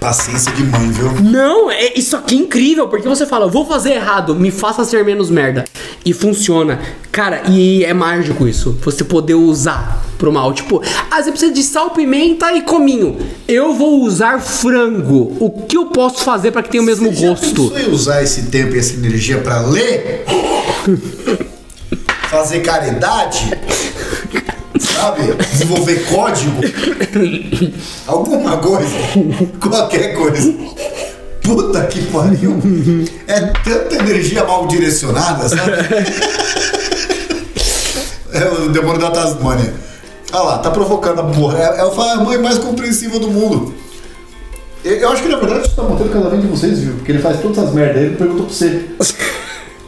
Paciência 0.00 0.50
de 0.52 0.64
mãe, 0.64 0.90
viu? 0.90 1.12
Não, 1.22 1.70
é 1.70 1.96
isso 1.98 2.16
aqui 2.16 2.34
é 2.34 2.38
incrível, 2.38 2.88
porque 2.88 3.08
você 3.08 3.24
fala, 3.26 3.46
vou 3.46 3.64
fazer 3.66 3.92
errado, 3.92 4.34
me 4.34 4.50
faça 4.50 4.84
ser 4.84 5.04
menos 5.04 5.30
merda. 5.30 5.64
E 6.04 6.12
funciona. 6.12 6.80
Cara, 7.10 7.42
e 7.48 7.84
é 7.84 7.94
mágico 7.94 8.48
isso. 8.48 8.76
Você 8.82 9.04
poder 9.04 9.34
usar 9.34 10.04
pro 10.18 10.32
mal. 10.32 10.52
Tipo, 10.52 10.82
ah, 11.10 11.22
você 11.22 11.30
precisa 11.30 11.52
de 11.52 11.62
sal, 11.62 11.90
pimenta 11.90 12.52
e 12.52 12.62
cominho. 12.62 13.16
Eu 13.46 13.74
vou 13.74 14.02
usar 14.02 14.40
frango. 14.40 15.36
O 15.38 15.50
que 15.68 15.76
eu 15.76 15.86
posso 15.86 16.24
fazer 16.24 16.50
pra 16.50 16.62
que 16.62 16.70
tenha 16.70 16.82
o 16.82 16.86
mesmo 16.86 17.10
Você 17.12 17.20
já 17.20 17.28
gosto? 17.28 17.70
pensou 17.70 17.78
em 17.78 17.90
usar 17.92 18.22
esse 18.22 18.44
tempo 18.44 18.74
e 18.74 18.78
essa 18.78 18.94
energia 18.94 19.38
pra 19.38 19.60
ler? 19.60 20.24
Fazer 22.30 22.60
caridade? 22.60 23.50
Sabe? 24.82 25.34
Desenvolver 25.50 26.04
código? 26.06 26.60
Alguma 28.06 28.56
coisa? 28.58 28.94
Qualquer 29.60 30.14
coisa. 30.14 30.52
Puta 31.42 31.86
que 31.86 32.02
pariu. 32.06 32.58
É 33.26 33.40
tanta 33.40 33.94
energia 33.96 34.44
mal 34.44 34.66
direcionada, 34.66 35.48
sabe? 35.48 35.72
É 38.32 38.48
o 38.48 38.70
demônio 38.70 38.98
da 38.98 39.10
Tasmânia. 39.10 39.74
Olha 40.32 40.42
lá, 40.42 40.58
tá 40.58 40.70
provocando 40.70 41.20
a 41.20 41.24
porra. 41.24 41.58
É, 41.58 41.64
é 41.64 42.12
a 42.12 42.16
mãe 42.16 42.38
mais 42.38 42.56
compreensiva 42.56 43.18
do 43.18 43.28
mundo. 43.28 43.74
Eu, 44.82 44.96
eu 44.96 45.08
acho 45.10 45.22
que 45.22 45.28
na 45.28 45.36
verdade 45.36 45.66
isso 45.66 45.76
tá 45.76 45.82
montando 45.82 46.10
cada 46.10 46.30
vez 46.30 46.40
de 46.40 46.48
vocês, 46.48 46.78
viu? 46.78 46.94
Porque 46.94 47.12
ele 47.12 47.20
faz 47.20 47.40
todas 47.40 47.58
as 47.58 47.74
merdas 47.74 47.98
aí, 47.98 48.04
ele 48.04 48.16
perguntou 48.16 48.46
pra 48.46 48.54
você. 48.54 48.84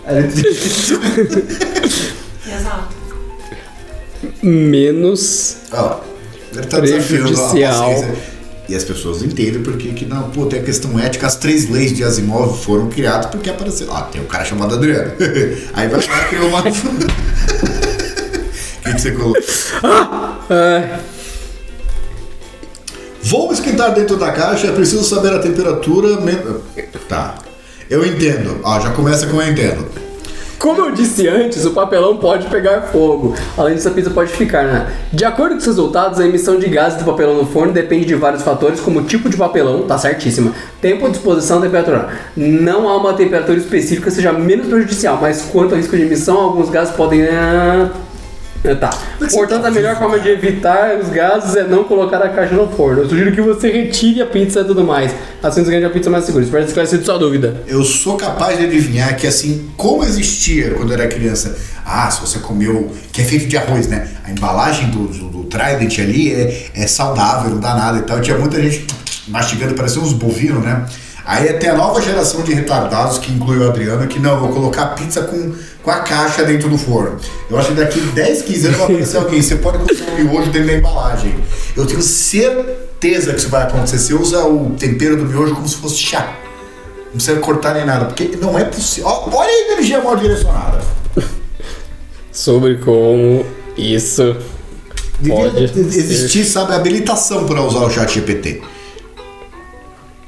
Aí 0.07 0.19
ele 0.19 0.27
Exato. 0.27 1.43
Menos. 4.45 5.57
Ele 6.53 6.67
tá 6.67 6.79
Prejudicial. 6.79 7.93
E 8.67 8.75
as 8.75 8.85
pessoas 8.85 9.23
entendem 9.23 9.63
porque 9.63 9.89
que 9.93 10.07
não, 10.07 10.31
pô, 10.31 10.47
tem 10.47 10.61
a 10.61 10.63
questão 10.63 10.99
ética, 10.99 11.27
as 11.27 11.37
três 11.37 11.69
leis 11.69 11.95
de 11.95 12.03
Asimov 12.03 12.63
foram 12.63 12.89
criadas 12.89 13.27
porque 13.27 13.51
apareceu. 13.51 13.93
Ah, 13.93 14.03
tem 14.03 14.23
um 14.23 14.27
cara 14.27 14.45
chamado 14.45 14.75
Adriano. 14.75 15.13
Aí 15.75 15.89
vai 15.89 16.07
lá 16.07 16.23
e 16.23 16.29
criou 16.29 16.49
uma. 16.49 16.63
O 18.85 18.87
que, 18.87 18.93
que 18.97 19.01
você 19.01 19.13
colocou? 19.13 19.43
Ah, 19.83 20.99
Vou 23.23 23.51
esquentar 23.51 23.95
dentro 23.95 24.19
da 24.19 24.31
caixa, 24.31 24.67
é 24.67 24.73
preciso 24.73 25.03
saber 25.03 25.33
a 25.33 25.39
temperatura. 25.39 26.19
Tá. 27.09 27.37
Eu 27.89 28.05
entendo. 28.05 28.61
Ó, 28.63 28.79
já 28.81 28.91
começa 28.91 29.27
com 29.27 29.41
eu 29.41 29.51
entendo. 29.51 30.04
Como 30.65 30.81
eu 30.81 30.93
disse 30.93 31.29
antes, 31.29 31.67
o 31.67 31.73
papelão 31.73 32.17
pode 32.17 32.47
pegar 32.47 32.81
fogo. 32.91 33.35
Além 33.55 33.75
disso, 33.75 33.87
a 33.87 33.91
pizza 33.91 34.09
pode 34.09 34.33
ficar, 34.33 34.65
né? 34.65 34.87
De 35.13 35.23
acordo 35.23 35.57
com 35.57 35.59
os 35.59 35.67
resultados, 35.67 36.19
a 36.19 36.27
emissão 36.27 36.59
de 36.59 36.67
gases 36.71 36.99
do 36.99 37.05
papelão 37.05 37.37
no 37.37 37.45
forno 37.45 37.71
depende 37.71 38.07
de 38.07 38.15
vários 38.15 38.43
fatores, 38.43 38.81
como 38.81 39.03
tipo 39.03 39.29
de 39.29 39.37
papelão, 39.37 39.83
tá 39.83 39.99
certíssima, 39.99 40.55
tempo, 40.81 41.07
disposição, 41.11 41.61
temperatura. 41.61 42.09
Não 42.35 42.89
há 42.89 42.97
uma 42.97 43.13
temperatura 43.13 43.59
específica 43.59 44.09
que 44.09 44.17
seja 44.17 44.33
menos 44.33 44.67
prejudicial, 44.67 45.19
mas 45.21 45.43
quanto 45.43 45.73
ao 45.73 45.77
risco 45.77 45.95
de 45.99 46.05
emissão, 46.05 46.39
alguns 46.39 46.71
gases 46.71 46.95
podem. 46.95 47.29
Tá. 48.81 48.91
Portanto, 49.31 49.63
tá 49.63 49.69
a 49.69 49.71
melhor 49.71 49.97
forma 49.97 50.19
de 50.19 50.29
evitar 50.29 50.99
os 50.99 51.09
gases 51.11 51.55
é 51.55 51.65
não 51.65 51.85
colocar 51.85 52.17
a 52.23 52.31
caixa 52.31 52.55
no 52.55 52.67
forno. 52.69 53.03
Eu 53.03 53.09
sugiro 53.09 53.31
que 53.33 53.41
você 53.41 53.71
retire 53.71 54.23
a 54.23 54.27
pizza 54.27 54.61
e 54.61 54.65
tudo 54.65 54.83
mais. 54.83 55.13
Assim 55.43 55.63
você 55.63 55.71
ganha 55.71 55.87
a 55.87 55.91
pizza 55.91 56.09
mais 56.09 56.25
segura. 56.25 56.45
Espero 56.45 56.65
esclarecer 56.65 57.03
sua 57.03 57.19
dúvida. 57.19 57.63
Eu 57.67 57.85
sou 57.85 58.17
capaz 58.17 58.59
de 58.59 58.65
adivinhar 58.65 59.17
que 59.17 59.27
assim, 59.27 59.71
como 59.77 60.03
existia 60.03 60.71
quando 60.73 60.93
eu 60.93 60.99
era 60.99 61.09
criança, 61.09 61.57
ah, 61.85 62.11
se 62.11 62.21
você 62.21 62.39
comeu, 62.39 62.91
que 63.13 63.21
é 63.21 63.25
feito 63.25 63.47
de 63.47 63.57
arroz, 63.57 63.87
né? 63.87 64.09
A 64.25 64.31
embalagem 64.31 64.91
do, 64.91 65.07
do, 65.09 65.29
do 65.29 65.45
Trident 65.45 65.99
ali 65.99 66.33
é, 66.33 66.71
é 66.75 66.87
saudável, 66.87 67.51
não 67.51 67.61
dá 67.61 67.75
nada 67.75 67.99
e 67.99 68.03
tal. 68.03 68.21
Tinha 68.21 68.39
muita 68.39 68.61
gente 68.63 68.87
mastigando, 69.29 69.75
parecia 69.75 70.01
uns 70.01 70.15
bovinos, 70.15 70.65
né? 70.65 70.87
Aí 71.27 71.51
tem 71.55 71.71
a 71.71 71.75
nova 71.75 72.03
geração 72.03 72.43
de 72.43 72.53
retardados, 72.53 73.19
que 73.19 73.33
inclui 73.33 73.59
o 73.59 73.69
Adriano, 73.69 74.07
que 74.07 74.19
não, 74.19 74.39
vou 74.39 74.51
colocar 74.51 74.89
pizza 74.89 75.23
com, 75.23 75.55
com 75.85 75.91
a 75.91 76.01
caixa 76.01 76.43
dentro 76.45 76.69
do 76.71 76.79
forno. 76.79 77.19
Eu 77.51 77.59
acho 77.59 77.69
que 77.69 77.75
daqui 77.75 78.01
10, 78.01 78.43
15 78.43 78.67
anos 78.67 78.79
vai 78.79 78.87
aparecer 78.87 79.17
alguém. 79.19 79.43
Você 79.43 79.57
pode 79.57 79.77
um 79.79 80.25
miojo 80.25 80.51
dentro 80.51 80.69
da 80.69 80.75
embalagem. 80.75 81.35
Eu 81.77 81.87
tenho 81.87 82.01
certeza 82.01 83.33
que 83.35 83.39
isso 83.39 83.51
vai 83.51 83.65
acontecer. 83.65 83.99
Você 83.99 84.15
usa 84.15 84.45
o 84.47 84.71
tempero 84.71 85.17
do 85.19 85.27
miojo 85.27 85.55
como 85.55 85.69
se 85.69 85.77
fosse 85.77 85.99
chá. 85.99 86.37
Não 87.07 87.13
precisa 87.13 87.39
cortar 87.39 87.75
nem 87.75 87.85
nada, 87.85 88.07
porque 88.07 88.37
não 88.41 88.59
é 88.59 88.65
possível. 88.65 89.09
Olha 89.09 89.49
a 89.49 89.73
energia 89.73 90.01
mal 90.03 90.17
direcionada. 90.17 90.81
Sobre 92.33 92.79
como 92.79 93.45
isso 93.77 94.37
pode 95.29 95.67
Devia 95.67 95.69
ser 95.69 95.99
existir, 95.99 96.45
sabe, 96.45 96.73
habilitação 96.73 97.47
para 97.47 97.63
usar 97.63 97.81
o 97.81 97.91
chat 97.91 98.15
GPT. 98.15 98.63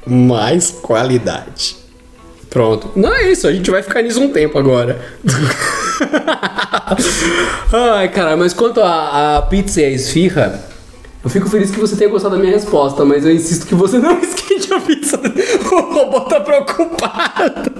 mais 0.05 0.71
qualidade. 0.71 1.86
Pronto. 2.49 2.89
Não 2.95 3.13
é 3.13 3.31
isso, 3.31 3.47
a 3.47 3.53
gente 3.53 3.69
vai 3.69 3.83
ficar 3.83 4.01
nisso 4.01 4.21
um 4.21 4.29
tempo 4.29 4.57
agora. 4.57 4.99
Ai, 7.71 8.09
cara, 8.09 8.37
mas 8.37 8.53
quanto 8.53 8.81
a, 8.81 9.37
a 9.37 9.41
pizza 9.43 9.81
e 9.81 9.85
a 9.85 9.89
esfirra, 9.89 10.63
eu 11.23 11.29
fico 11.29 11.49
feliz 11.49 11.71
que 11.71 11.79
você 11.79 11.95
tenha 11.95 12.09
gostado 12.09 12.35
da 12.35 12.41
minha 12.41 12.53
resposta, 12.53 13.03
mas 13.03 13.25
eu 13.25 13.33
insisto 13.33 13.67
que 13.67 13.75
você 13.75 13.99
não 13.99 14.19
esquente 14.21 14.73
a 14.73 14.79
pizza. 14.79 15.19
O 15.69 15.93
robô 15.93 16.21
tá 16.21 16.39
preocupado. 16.39 17.71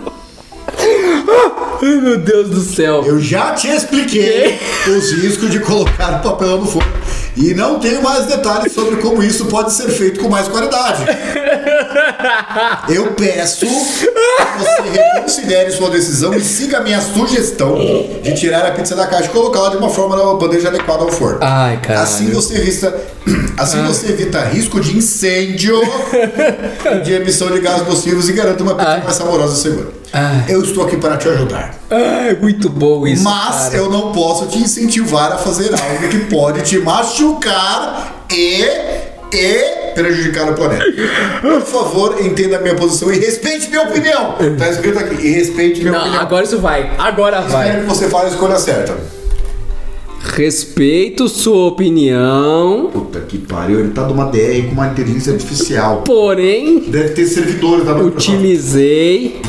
Ai, 1.82 1.96
meu 2.02 2.18
Deus 2.18 2.50
do 2.50 2.60
céu. 2.60 3.04
Eu 3.06 3.20
já 3.20 3.54
te 3.54 3.68
expliquei 3.68 4.60
os 4.88 5.12
riscos 5.12 5.50
de 5.50 5.60
colocar 5.60 6.20
o 6.20 6.24
papelão 6.24 6.60
no 6.60 6.66
forno. 6.66 6.92
E 7.38 7.54
não 7.54 7.80
tenho 7.80 8.02
mais 8.02 8.26
detalhes 8.26 8.72
sobre 8.72 8.96
como 8.98 9.22
isso 9.22 9.46
pode 9.46 9.72
ser 9.72 9.90
feito 9.90 10.20
com 10.20 10.28
mais 10.28 10.48
qualidade. 10.48 11.04
Eu 12.90 13.14
peço 13.14 13.60
que 13.60 14.10
você 14.58 14.82
reconsidere 14.90 15.72
sua 15.72 15.92
decisão 15.92 16.34
e 16.34 16.42
siga 16.42 16.80
a 16.80 16.82
minha 16.82 17.00
sugestão 17.00 17.78
de 18.24 18.34
tirar 18.34 18.66
a 18.66 18.72
pizza 18.72 18.96
da 18.96 19.06
caixa 19.06 19.26
e 19.26 19.30
colocá-la 19.30 19.70
de 19.70 19.78
uma 19.78 19.90
forma 19.90 20.16
na 20.16 20.34
bandeja 20.34 20.70
adequada 20.70 21.04
ao 21.04 21.12
forno. 21.12 21.38
Ai, 21.42 21.78
caralho. 21.80 22.04
Assim 22.04 22.32
você 22.32 22.56
evita, 22.56 23.00
assim 23.56 23.84
você 23.84 24.08
evita 24.08 24.42
risco 24.46 24.80
de 24.80 24.98
incêndio 24.98 25.80
e 26.92 27.00
de 27.06 27.14
emissão 27.14 27.52
de 27.52 27.60
gases 27.60 27.88
nocivos 27.88 28.28
e 28.30 28.34
garante 28.34 28.64
uma 28.64 28.74
pizza 28.74 28.90
Ai. 28.90 29.04
mais 29.04 29.16
saborosa 29.16 29.54
e 29.54 29.62
segura. 29.62 29.97
Ai. 30.18 30.46
Eu 30.50 30.64
estou 30.64 30.84
aqui 30.84 30.98
para 30.98 31.16
te 31.16 31.30
ajudar. 31.30 31.76
Ai, 31.92 32.36
muito 32.42 32.70
bom 32.70 33.06
isso. 33.06 33.24
Mas 33.24 33.66
cara. 33.66 33.78
eu 33.78 33.90
não 33.90 34.12
posso 34.12 34.48
te 34.48 34.58
incentivar 34.58 35.32
a 35.32 35.38
fazer 35.38 35.70
algo 35.74 36.08
que 36.10 36.18
pode 36.26 36.64
te 36.64 36.80
machucar 36.80 38.26
e, 38.32 38.64
e 39.32 39.94
prejudicar 39.94 40.50
o 40.50 40.56
planeta. 40.56 40.86
Por 41.42 41.62
favor, 41.62 42.18
entenda 42.20 42.58
a 42.58 42.62
minha 42.62 42.74
posição 42.76 43.12
e 43.14 43.20
respeite 43.20 43.70
minha 43.70 43.84
opinião. 43.84 44.36
Tá 44.58 44.70
escrito 44.70 44.98
aqui. 44.98 45.24
E 45.24 45.32
respeite 45.34 45.82
minha 45.82 45.92
Não, 45.92 46.00
opinião. 46.02 46.22
agora 46.22 46.44
isso 46.44 46.58
vai. 46.60 46.92
Agora 46.98 47.42
vai. 47.42 47.68
Espero 47.68 47.84
que 47.84 47.90
você 47.90 48.10
faça 48.10 48.26
a 48.26 48.30
escolha 48.30 48.58
certa. 48.58 48.98
Respeito 50.36 51.28
sua 51.30 51.68
opinião, 51.68 52.90
Puta 52.92 53.20
que 53.22 53.38
pariu, 53.38 53.80
ele 53.80 53.90
tá 53.92 54.04
de 54.04 54.14
uma 54.14 54.26
DR 54.26 54.64
com 54.68 54.74
uma 54.74 54.88
inteligência 54.88 55.34
artificial. 55.34 56.02
porém 56.06 56.80
Deve 56.90 57.10
ter 57.10 57.26
servidores 57.26 57.86
da 57.86 57.96
utilizei 57.96 59.42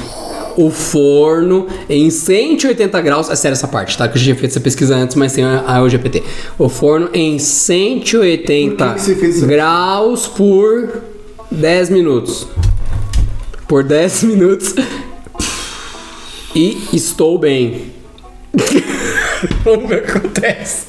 o 0.59 0.71
forno 0.71 1.69
em 1.89 2.11
180 2.11 3.01
graus. 3.01 3.31
É 3.31 3.37
sério 3.37 3.55
essa 3.55 3.69
parte, 3.69 3.97
tá? 3.97 4.09
Que 4.09 4.17
eu 4.17 4.19
já 4.19 4.25
tinha 4.25 4.35
feito 4.35 4.51
essa 4.51 4.61
pesquisa 4.61 4.97
antes, 4.97 5.15
mas 5.15 5.31
sem 5.31 5.45
a 5.45 5.63
a 5.65 5.81
OGPT. 5.83 6.23
O 6.59 6.69
forno 6.69 7.09
em 7.15 7.39
180 7.39 8.97
Por 8.97 9.47
graus 9.47 10.27
por 10.27 11.03
10 11.51 11.91
minutos. 11.91 12.49
Por 13.69 13.85
10 13.85 14.25
minutos. 14.35 14.75
E 16.57 16.89
estou 16.93 17.39
bem. 17.39 17.93
Vamos 19.65 19.89
ver 19.89 20.03
o 20.03 20.07
que 20.07 20.11
acontece. 20.11 20.87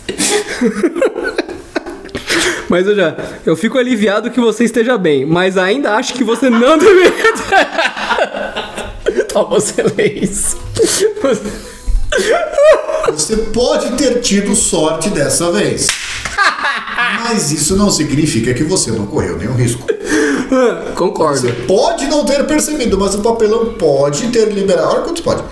Mas 2.67 2.87
eu 2.87 2.95
já, 2.95 3.15
eu 3.45 3.55
fico 3.55 3.77
aliviado 3.77 4.31
que 4.31 4.39
você 4.39 4.63
esteja 4.63 4.97
bem, 4.97 5.25
mas 5.25 5.57
ainda 5.57 5.95
acho 5.95 6.13
que 6.13 6.23
você 6.23 6.49
não 6.49 6.77
deveria. 6.77 7.11
Toma, 9.31 9.59
você 9.59 9.83
lê 9.83 10.07
isso. 10.21 10.57
Você 13.11 13.37
pode 13.37 13.91
ter 13.93 14.21
tido 14.21 14.55
sorte 14.55 15.09
dessa 15.09 15.51
vez. 15.51 15.87
Mas 17.23 17.51
isso 17.51 17.75
não 17.75 17.89
significa 17.89 18.53
que 18.53 18.63
você 18.63 18.91
não 18.91 19.05
correu 19.05 19.37
nenhum 19.37 19.55
risco. 19.55 19.85
Concordo. 20.95 21.41
Você 21.41 21.51
pode 21.51 22.05
não 22.07 22.25
ter 22.25 22.45
percebido, 22.45 22.97
mas 22.97 23.15
o 23.15 23.19
papelão 23.19 23.73
pode 23.73 24.27
ter 24.29 24.51
liberado. 24.51 24.89
Olha 24.89 25.01
quantos 25.01 25.21
pode. 25.21 25.43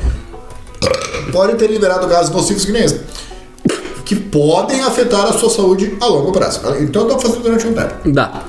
Pode 1.31 1.55
ter 1.55 1.69
liberado 1.69 2.07
gases 2.07 2.31
nocivos 2.31 2.65
que 2.65 2.71
nem 2.71 2.83
esse. 2.83 3.01
Que 4.05 4.15
podem 4.15 4.81
afetar 4.81 5.25
a 5.25 5.33
sua 5.33 5.49
saúde 5.49 5.97
a 5.99 6.05
longo 6.05 6.31
prazo. 6.31 6.61
Então 6.79 7.07
dá 7.07 7.15
pra 7.15 7.27
fazer 7.27 7.39
durante 7.41 7.67
um 7.67 7.73
tempo. 7.73 8.11
Dá. 8.11 8.43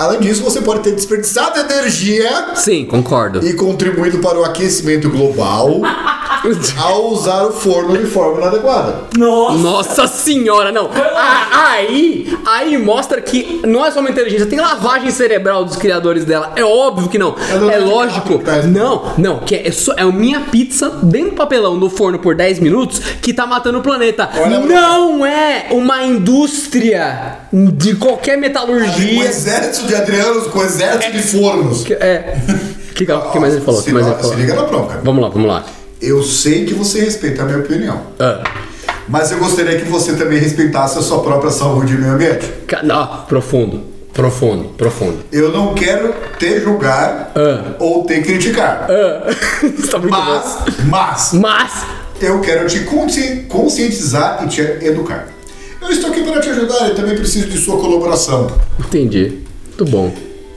Além 0.00 0.20
disso, 0.20 0.42
você 0.42 0.62
pode 0.62 0.80
ter 0.80 0.92
desperdiçado 0.92 1.60
energia 1.60 2.54
Sim, 2.54 2.86
concordo. 2.86 3.46
e 3.46 3.52
contribuído 3.52 4.18
para 4.18 4.38
o 4.38 4.44
aquecimento 4.44 5.10
global 5.10 5.80
ao 6.82 7.08
usar 7.12 7.44
o 7.44 7.52
forno 7.52 7.98
de 7.98 8.06
forma 8.06 8.40
inadequada. 8.40 8.94
Nossa! 9.16 9.58
Nossa 9.58 10.06
senhora, 10.06 10.72
não. 10.72 10.88
Ah, 10.94 11.74
aí, 11.76 12.34
aí 12.46 12.78
mostra 12.78 13.20
que 13.20 13.60
não 13.66 13.84
é 13.84 13.90
só 13.90 14.00
uma 14.00 14.08
inteligência, 14.10 14.46
tem 14.46 14.58
lavagem 14.58 15.10
cerebral 15.10 15.66
dos 15.66 15.76
criadores 15.76 16.24
dela. 16.24 16.52
É 16.56 16.64
óbvio 16.64 17.08
que 17.10 17.18
não. 17.18 17.34
não 17.60 17.70
É 17.70 17.74
é 17.74 17.78
lógico. 17.80 18.38
que 18.38 18.44
tá- 18.44 18.62
Não, 18.62 19.12
não, 19.18 19.40
que 19.40 19.54
é, 19.54 19.70
só, 19.70 19.92
é 19.98 20.02
a 20.02 20.06
minha 20.06 20.40
pizza 20.40 20.88
dentro 21.02 21.30
do 21.32 21.36
papelão 21.36 21.78
do 21.78 21.90
forno 21.90 22.18
por 22.18 22.34
10 22.34 22.58
minutos 22.58 22.98
que 23.20 23.34
tá 23.34 23.46
matando 23.46 23.78
o 23.78 23.82
planeta. 23.82 24.30
Olha, 24.40 24.60
não 24.60 25.26
é 25.26 25.66
uma 25.72 26.02
indústria 26.04 27.36
de 27.52 27.96
qualquer 27.96 28.38
Um 28.38 28.40
metalurgia. 28.40 29.24
exército 29.24 29.88
de 29.90 29.96
adrianos 29.96 30.46
com 30.46 30.62
exército 30.62 31.12
de 31.12 31.22
fornos. 31.22 31.82
Que- 31.84 31.94
É. 31.94 32.36
O 32.90 32.94
que, 32.94 33.06
que 33.06 33.38
mais 33.38 33.54
ele 33.54 33.64
falou? 33.64 33.80
Se, 33.80 33.86
que 33.86 33.92
mais 33.92 34.06
ele 34.06 34.16
se 34.16 34.22
falou? 34.22 34.36
liga 34.36 34.54
na 34.54 34.62
bronca. 34.64 35.00
Vamos 35.02 35.22
lá, 35.22 35.28
vamos 35.30 35.48
lá. 35.48 35.64
Eu 36.02 36.22
sei 36.22 36.64
que 36.66 36.74
você 36.74 37.00
respeita 37.00 37.42
a 37.42 37.44
minha 37.46 37.58
opinião. 37.58 38.00
Ah, 38.18 38.42
Mas 39.08 39.32
eu 39.32 39.38
gostaria 39.38 39.78
que 39.78 39.84
você 39.88 40.12
também 40.14 40.38
respeitasse 40.38 40.98
a 40.98 41.02
sua 41.02 41.20
própria 41.22 41.50
saúde 41.50 41.94
e 41.94 41.96
meio 41.98 42.12
ambiente. 42.12 42.46
não, 42.84 43.24
profundo, 43.26 43.82
profundo, 44.12 44.68
profundo. 44.76 45.18
Eu 45.32 45.50
não 45.50 45.74
quero 45.74 46.14
te 46.38 46.60
julgar 46.60 47.32
Ah. 47.34 47.74
ou 47.78 48.04
te 48.06 48.20
criticar. 48.20 48.86
Ah, 48.90 49.30
tá 49.90 49.98
muito 49.98 50.14
bom. 50.14 50.22
Mas, 50.24 50.58
mas, 50.84 51.30
Mas, 51.32 51.72
eu 52.20 52.40
quero 52.40 52.66
te 52.68 52.80
consci- 52.80 53.46
conscientizar 53.48 54.44
e 54.44 54.48
te 54.48 54.60
educar. 54.60 55.26
Eu 55.80 55.88
estou 55.90 56.10
aqui 56.10 56.22
para 56.22 56.40
te 56.40 56.50
ajudar 56.50 56.90
e 56.90 56.94
também 56.94 57.16
preciso 57.16 57.46
de 57.48 57.56
sua 57.58 57.78
colaboração. 57.80 58.46
entendi. 58.78 59.38
Muito 59.80 59.84
bom. 59.90 60.12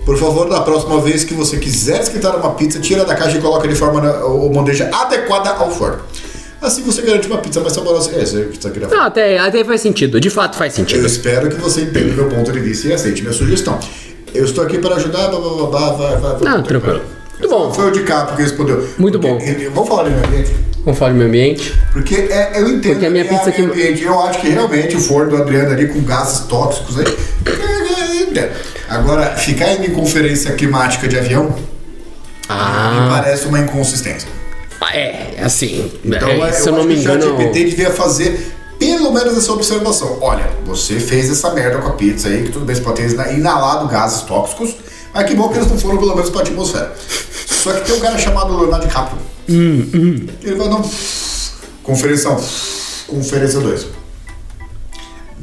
Por 0.06 0.18
favor, 0.18 0.50
da 0.50 0.60
próxima 0.62 1.00
vez 1.00 1.24
que 1.24 1.34
você 1.34 1.56
quiser 1.58 2.02
esquentar 2.02 2.36
uma 2.36 2.52
pizza, 2.56 2.78
tira 2.80 3.06
da 3.06 3.16
caixa 3.16 3.38
e 3.38 3.42
coloca 3.42 3.66
de 3.68 3.76
forma 3.76 4.02
na, 4.02 4.26
ou 4.26 4.50
bandeja 4.50 4.90
adequada 4.94 5.50
ao 5.52 5.72
forno. 5.72 6.00
Assim 6.62 6.82
você 6.84 7.02
garante 7.02 7.28
uma 7.28 7.38
pizza 7.38 7.62
mais 7.62 7.72
saborosa. 7.74 8.12
É, 8.14 8.22
isso 8.24 8.36
que 8.38 8.62
você 8.62 8.70
queria 8.70 8.90
falar. 8.90 9.00
Não, 9.02 9.08
até, 9.08 9.38
até 9.38 9.64
faz 9.64 9.80
sentido. 9.82 10.20
De 10.20 10.30
fato 10.30 10.58
faz 10.58 10.74
Eu 10.74 10.78
sentido. 10.86 11.06
espero 11.06 11.50
que 11.50 11.56
você 11.56 11.82
entenda 11.82 12.12
o 12.12 12.16
meu 12.16 12.30
ponto 12.30 12.52
de 12.52 12.60
vista 12.60 12.88
e 12.90 12.94
aceite 12.94 13.22
minha 13.22 13.34
sugestão. 13.34 13.80
Eu 14.34 14.44
estou 14.44 14.64
aqui 14.64 14.78
para 14.78 14.96
ajudar. 14.96 15.30
Blá, 15.30 15.40
blá, 15.40 15.50
blá, 15.56 15.68
blá, 15.68 15.92
vai, 15.94 16.18
vai, 16.18 16.32
vai. 16.38 16.52
Não, 16.54 16.64
tranquilo. 16.64 17.02
Muito 17.40 17.50
bom. 17.50 17.72
Foi 17.74 17.88
o 17.88 17.92
de 17.92 18.04
cá 18.04 18.26
que 18.26 18.42
respondeu. 18.42 18.86
Muito 18.98 19.20
Porque- 19.20 19.34
bom. 19.34 19.42
ele- 19.42 19.70
Vamos 19.70 19.90
falar 19.90 20.04
de 20.04 20.10
meio 20.12 20.26
ambiente? 20.26 20.52
Vamos 20.84 21.00
falar 21.00 21.12
de 21.12 21.18
meio 21.18 21.30
ambiente. 21.30 21.74
Porque 21.94 22.16
é, 22.16 22.60
eu 22.60 22.68
entendo 22.70 22.94
Porque 22.94 23.06
a 23.06 23.10
minha 23.10 23.24
é 23.24 23.28
pizza 23.28 23.50
aqui- 23.50 23.62
ambiente. 23.62 24.04
Eu 24.04 24.20
acho 24.22 24.40
que 24.42 24.50
realmente 24.50 24.96
o 24.98 25.00
forno 25.00 25.30
do 25.32 25.38
Adriano 25.38 25.72
ali 25.72 25.88
com 25.88 26.02
gases 26.02 26.40
tóxicos 26.48 26.98
aí. 27.00 27.06
é, 27.46 27.83
entendo. 28.40 28.52
Agora, 28.90 29.36
ficar 29.36 29.72
indo 29.74 29.86
em 29.86 29.92
conferência 29.94 30.52
climática 30.54 31.08
de 31.08 31.18
avião 31.18 31.46
me 31.50 31.64
Ah, 32.50 33.08
parece 33.10 33.46
uma 33.46 33.60
inconsistência. 33.60 34.28
é, 34.94 35.36
assim. 35.42 35.92
Então, 36.04 36.28
é, 36.30 36.50
é, 36.50 36.52
se 36.52 36.68
eu 36.68 36.74
não 36.74 36.80
acho 36.80 36.88
me 36.90 36.96
que 36.96 37.00
o 37.00 37.04
engano. 37.04 37.22
ChatGPT 37.38 37.64
devia 37.66 37.90
fazer 37.92 38.52
pelo 38.78 39.12
menos 39.14 39.38
essa 39.38 39.52
observação. 39.54 40.18
Olha, 40.22 40.50
você 40.66 41.00
fez 41.00 41.30
essa 41.30 41.52
merda 41.54 41.78
com 41.78 41.88
a 41.88 41.94
pizza 41.94 42.28
aí, 42.28 42.44
que 42.44 42.50
tudo 42.52 42.66
bem, 42.66 42.76
você 42.76 42.82
pode 42.82 43.02
ter 43.02 43.10
ina- 43.10 43.32
inalado 43.32 43.88
gases 43.88 44.24
tóxicos, 44.24 44.76
mas 45.14 45.26
que 45.26 45.36
bom 45.36 45.48
que 45.50 45.58
eles 45.58 45.70
não 45.70 45.78
foram 45.80 45.98
pelo 45.98 46.14
menos 46.16 46.30
pra 46.30 46.42
atmosfera. 46.42 46.94
Só 47.48 47.72
que 47.72 47.82
tem 47.86 47.96
um 47.96 48.00
cara 48.02 48.18
chamado 48.18 48.58
Leonardo 48.58 48.86
DiCaprio. 48.86 49.20
Hum, 49.50 50.28
Ele 50.44 50.56
vai, 50.56 50.68
não. 50.68 50.84
Conferência 51.82 52.30
1. 52.30 52.38
Conferência 53.08 53.60
2. 53.62 53.86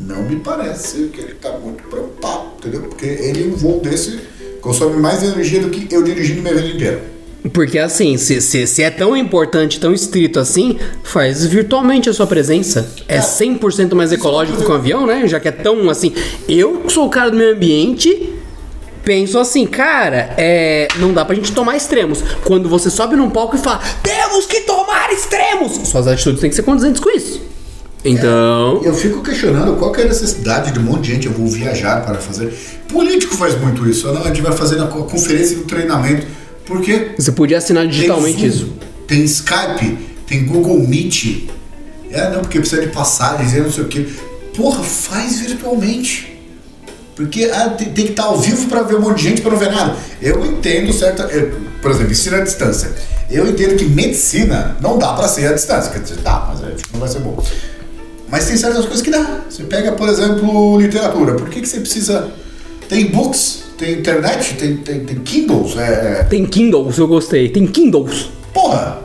Não 0.00 0.22
me 0.22 0.36
parece 0.36 1.08
que 1.08 1.20
ele 1.20 1.34
tá 1.34 1.52
muito 1.58 1.82
preocupado, 1.84 2.52
entendeu? 2.58 2.82
Porque 2.82 3.06
ele, 3.06 3.48
um 3.48 3.56
voo 3.56 3.80
desse, 3.80 4.18
consome 4.60 4.96
mais 4.96 5.22
energia 5.22 5.60
do 5.60 5.70
que 5.70 5.94
eu 5.94 6.02
dirigindo 6.02 6.42
minha 6.42 6.54
vida 6.54 6.68
inteira. 6.68 7.20
Porque 7.52 7.78
assim, 7.78 8.18
se, 8.18 8.40
se, 8.40 8.66
se 8.66 8.82
é 8.82 8.90
tão 8.90 9.16
importante, 9.16 9.80
tão 9.80 9.94
estrito 9.94 10.38
assim, 10.38 10.78
faz 11.02 11.46
virtualmente 11.46 12.08
a 12.08 12.12
sua 12.12 12.26
presença. 12.26 12.92
É 13.08 13.18
100% 13.18 13.94
mais 13.94 14.12
ecológico 14.12 14.62
que 14.62 14.70
um 14.70 14.74
avião, 14.74 15.06
né? 15.06 15.26
Já 15.26 15.40
que 15.40 15.48
é 15.48 15.52
tão 15.52 15.88
assim. 15.88 16.12
Eu 16.46 16.78
que 16.80 16.92
sou 16.92 17.06
o 17.06 17.10
cara 17.10 17.30
do 17.30 17.36
meio 17.36 17.54
ambiente. 17.54 18.34
Penso 19.02 19.38
assim, 19.38 19.66
cara, 19.66 20.34
é, 20.36 20.86
não 20.98 21.14
dá 21.14 21.24
pra 21.24 21.34
gente 21.34 21.52
tomar 21.52 21.74
extremos. 21.74 22.22
Quando 22.44 22.68
você 22.68 22.90
sobe 22.90 23.16
num 23.16 23.30
palco 23.30 23.56
e 23.56 23.58
fala, 23.58 23.80
temos 24.02 24.44
que 24.44 24.60
tomar 24.60 25.10
extremos! 25.10 25.88
Suas 25.88 26.06
atitudes 26.06 26.38
têm 26.38 26.50
que 26.50 26.56
ser 26.56 26.62
condizentes 26.62 27.00
com 27.00 27.08
isso. 27.08 27.40
Então. 28.04 28.80
Eu 28.82 28.94
fico 28.94 29.22
questionando 29.22 29.76
qual 29.76 29.92
que 29.92 30.00
é 30.00 30.04
a 30.04 30.08
necessidade 30.08 30.72
de 30.72 30.78
um 30.78 30.82
monte 30.82 31.02
de 31.02 31.12
gente, 31.12 31.26
eu 31.26 31.32
vou 31.32 31.46
viajar 31.46 32.02
para 32.04 32.16
fazer. 32.16 32.52
Político 32.88 33.34
faz 33.36 33.58
muito 33.60 33.88
isso, 33.88 34.10
não, 34.12 34.22
a 34.22 34.28
gente 34.28 34.40
vai 34.40 34.52
fazer 34.52 34.76
na 34.76 34.86
co- 34.86 35.04
conferência 35.04 35.56
do 35.56 35.64
treinamento. 35.64 36.26
Por 36.64 36.80
quê? 36.80 37.10
Você 37.18 37.32
podia 37.32 37.58
assinar 37.58 37.86
digitalmente 37.86 38.40
tem 38.40 38.50
Zoom, 38.50 38.64
isso. 38.66 38.74
Tem 39.06 39.24
Skype, 39.24 39.98
tem 40.26 40.46
Google 40.46 40.78
Meet. 40.86 41.48
É, 42.10 42.30
não, 42.30 42.40
porque 42.40 42.58
precisa 42.58 42.80
de 42.80 42.88
passagens, 42.88 43.54
é 43.54 43.60
não 43.60 43.70
sei 43.70 43.84
o 43.84 43.88
quê. 43.88 44.06
Porra, 44.56 44.82
faz 44.82 45.40
virtualmente. 45.40 46.28
Porque 47.14 47.44
ah, 47.52 47.68
tem, 47.70 47.92
tem 47.92 48.04
que 48.06 48.12
estar 48.12 48.24
ao 48.24 48.38
vivo 48.38 48.66
para 48.68 48.82
ver 48.82 48.96
um 48.96 49.00
monte 49.02 49.18
de 49.18 49.24
gente 49.24 49.42
para 49.42 49.50
não 49.50 49.58
ver 49.58 49.70
nada. 49.70 49.94
Eu 50.22 50.44
entendo 50.46 50.92
certa. 50.92 51.24
eu, 51.24 51.52
por 51.82 51.90
exemplo, 51.90 52.12
ensino 52.12 52.36
à 52.36 52.40
distância. 52.40 52.90
Eu 53.30 53.46
entendo 53.48 53.76
que 53.76 53.84
medicina 53.84 54.76
não 54.80 54.96
dá 54.98 55.12
para 55.12 55.28
ser 55.28 55.46
à 55.46 55.52
distância. 55.52 55.92
Quer 55.92 56.00
dizer, 56.00 56.16
dá, 56.18 56.48
mas 56.48 56.82
que 56.82 56.92
não 56.92 57.00
vai 57.00 57.08
ser 57.08 57.18
bom. 57.20 57.42
Mas 58.30 58.46
tem 58.46 58.56
certas 58.56 58.84
coisas 58.84 59.02
que 59.02 59.10
dá. 59.10 59.40
Você 59.48 59.64
pega, 59.64 59.92
por 59.92 60.08
exemplo, 60.08 60.80
literatura. 60.80 61.34
Por 61.34 61.48
que, 61.48 61.60
que 61.60 61.66
você 61.68 61.80
precisa. 61.80 62.30
Tem 62.88 63.06
books, 63.06 63.64
tem 63.78 63.94
internet, 63.94 64.54
tem, 64.54 64.76
tem, 64.78 65.04
tem 65.04 65.18
Kindles. 65.20 65.76
É, 65.76 66.20
é- 66.20 66.24
Tem 66.24 66.44
Kindles, 66.44 66.98
eu 66.98 67.06
gostei. 67.06 67.48
Tem 67.48 67.66
Kindles. 67.66 68.30
Porra! 68.52 68.98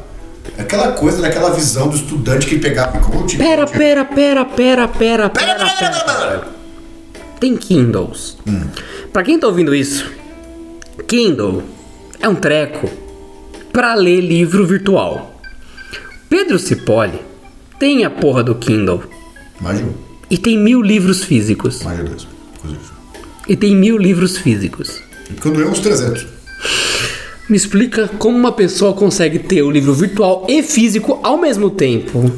Aquela 0.57 0.91
coisa 0.93 1.21
daquela 1.21 1.51
visão 1.51 1.89
do 1.89 1.95
estudante 1.95 2.45
que 2.47 2.57
pegava 2.57 2.99
coach. 2.99 3.36
Pera, 3.38 3.67
pera, 3.67 4.05
pera, 4.05 4.45
pera, 4.45 4.88
pera, 4.88 4.88
Pera, 4.88 5.30
pera, 5.30 5.30
pera, 5.30 5.69
pera, 5.76 6.03
pera. 6.03 6.28
pera. 6.39 6.47
Tem 7.39 7.57
Kindles. 7.57 8.38
Pra 9.11 9.21
quem 9.23 9.38
tá 9.39 9.47
ouvindo 9.47 9.76
isso, 9.76 10.09
Kindle 11.07 11.63
é 12.21 12.28
um 12.30 12.36
treco 12.36 12.89
pra 13.73 13.93
ler 13.95 14.21
livro 14.21 14.65
virtual. 14.65 15.36
Pedro 16.30 16.57
Cipolli 16.57 17.21
tem 17.78 18.05
a 18.05 18.09
porra 18.09 18.43
do 18.43 18.55
Kindle 18.55 19.03
Mais 19.62 19.78
de 19.78 19.84
um, 19.86 19.93
e 20.30 20.38
tem 20.38 20.58
mil 20.58 20.82
livros 20.82 21.24
físicos. 21.24 21.82
mais 21.84 21.97
de 21.99 22.03
dois. 22.03 22.28
inclusive. 22.58 22.82
E 23.47 23.56
tem 23.56 23.76
mil 23.76 23.97
livros 23.97 24.38
físicos. 24.38 25.01
E 25.30 25.34
quando 25.39 25.60
eu, 25.62 25.70
uns 25.70 25.80
300. 25.80 26.26
Me 27.47 27.56
explica 27.56 28.08
como 28.18 28.36
uma 28.36 28.51
pessoa 28.51 28.93
consegue 28.93 29.38
ter 29.38 29.62
o 29.62 29.70
livro 29.70 29.93
virtual 29.93 30.47
e 30.49 30.64
físico 30.64 31.20
ao 31.22 31.38
mesmo 31.38 31.70
tempo. 31.70 32.32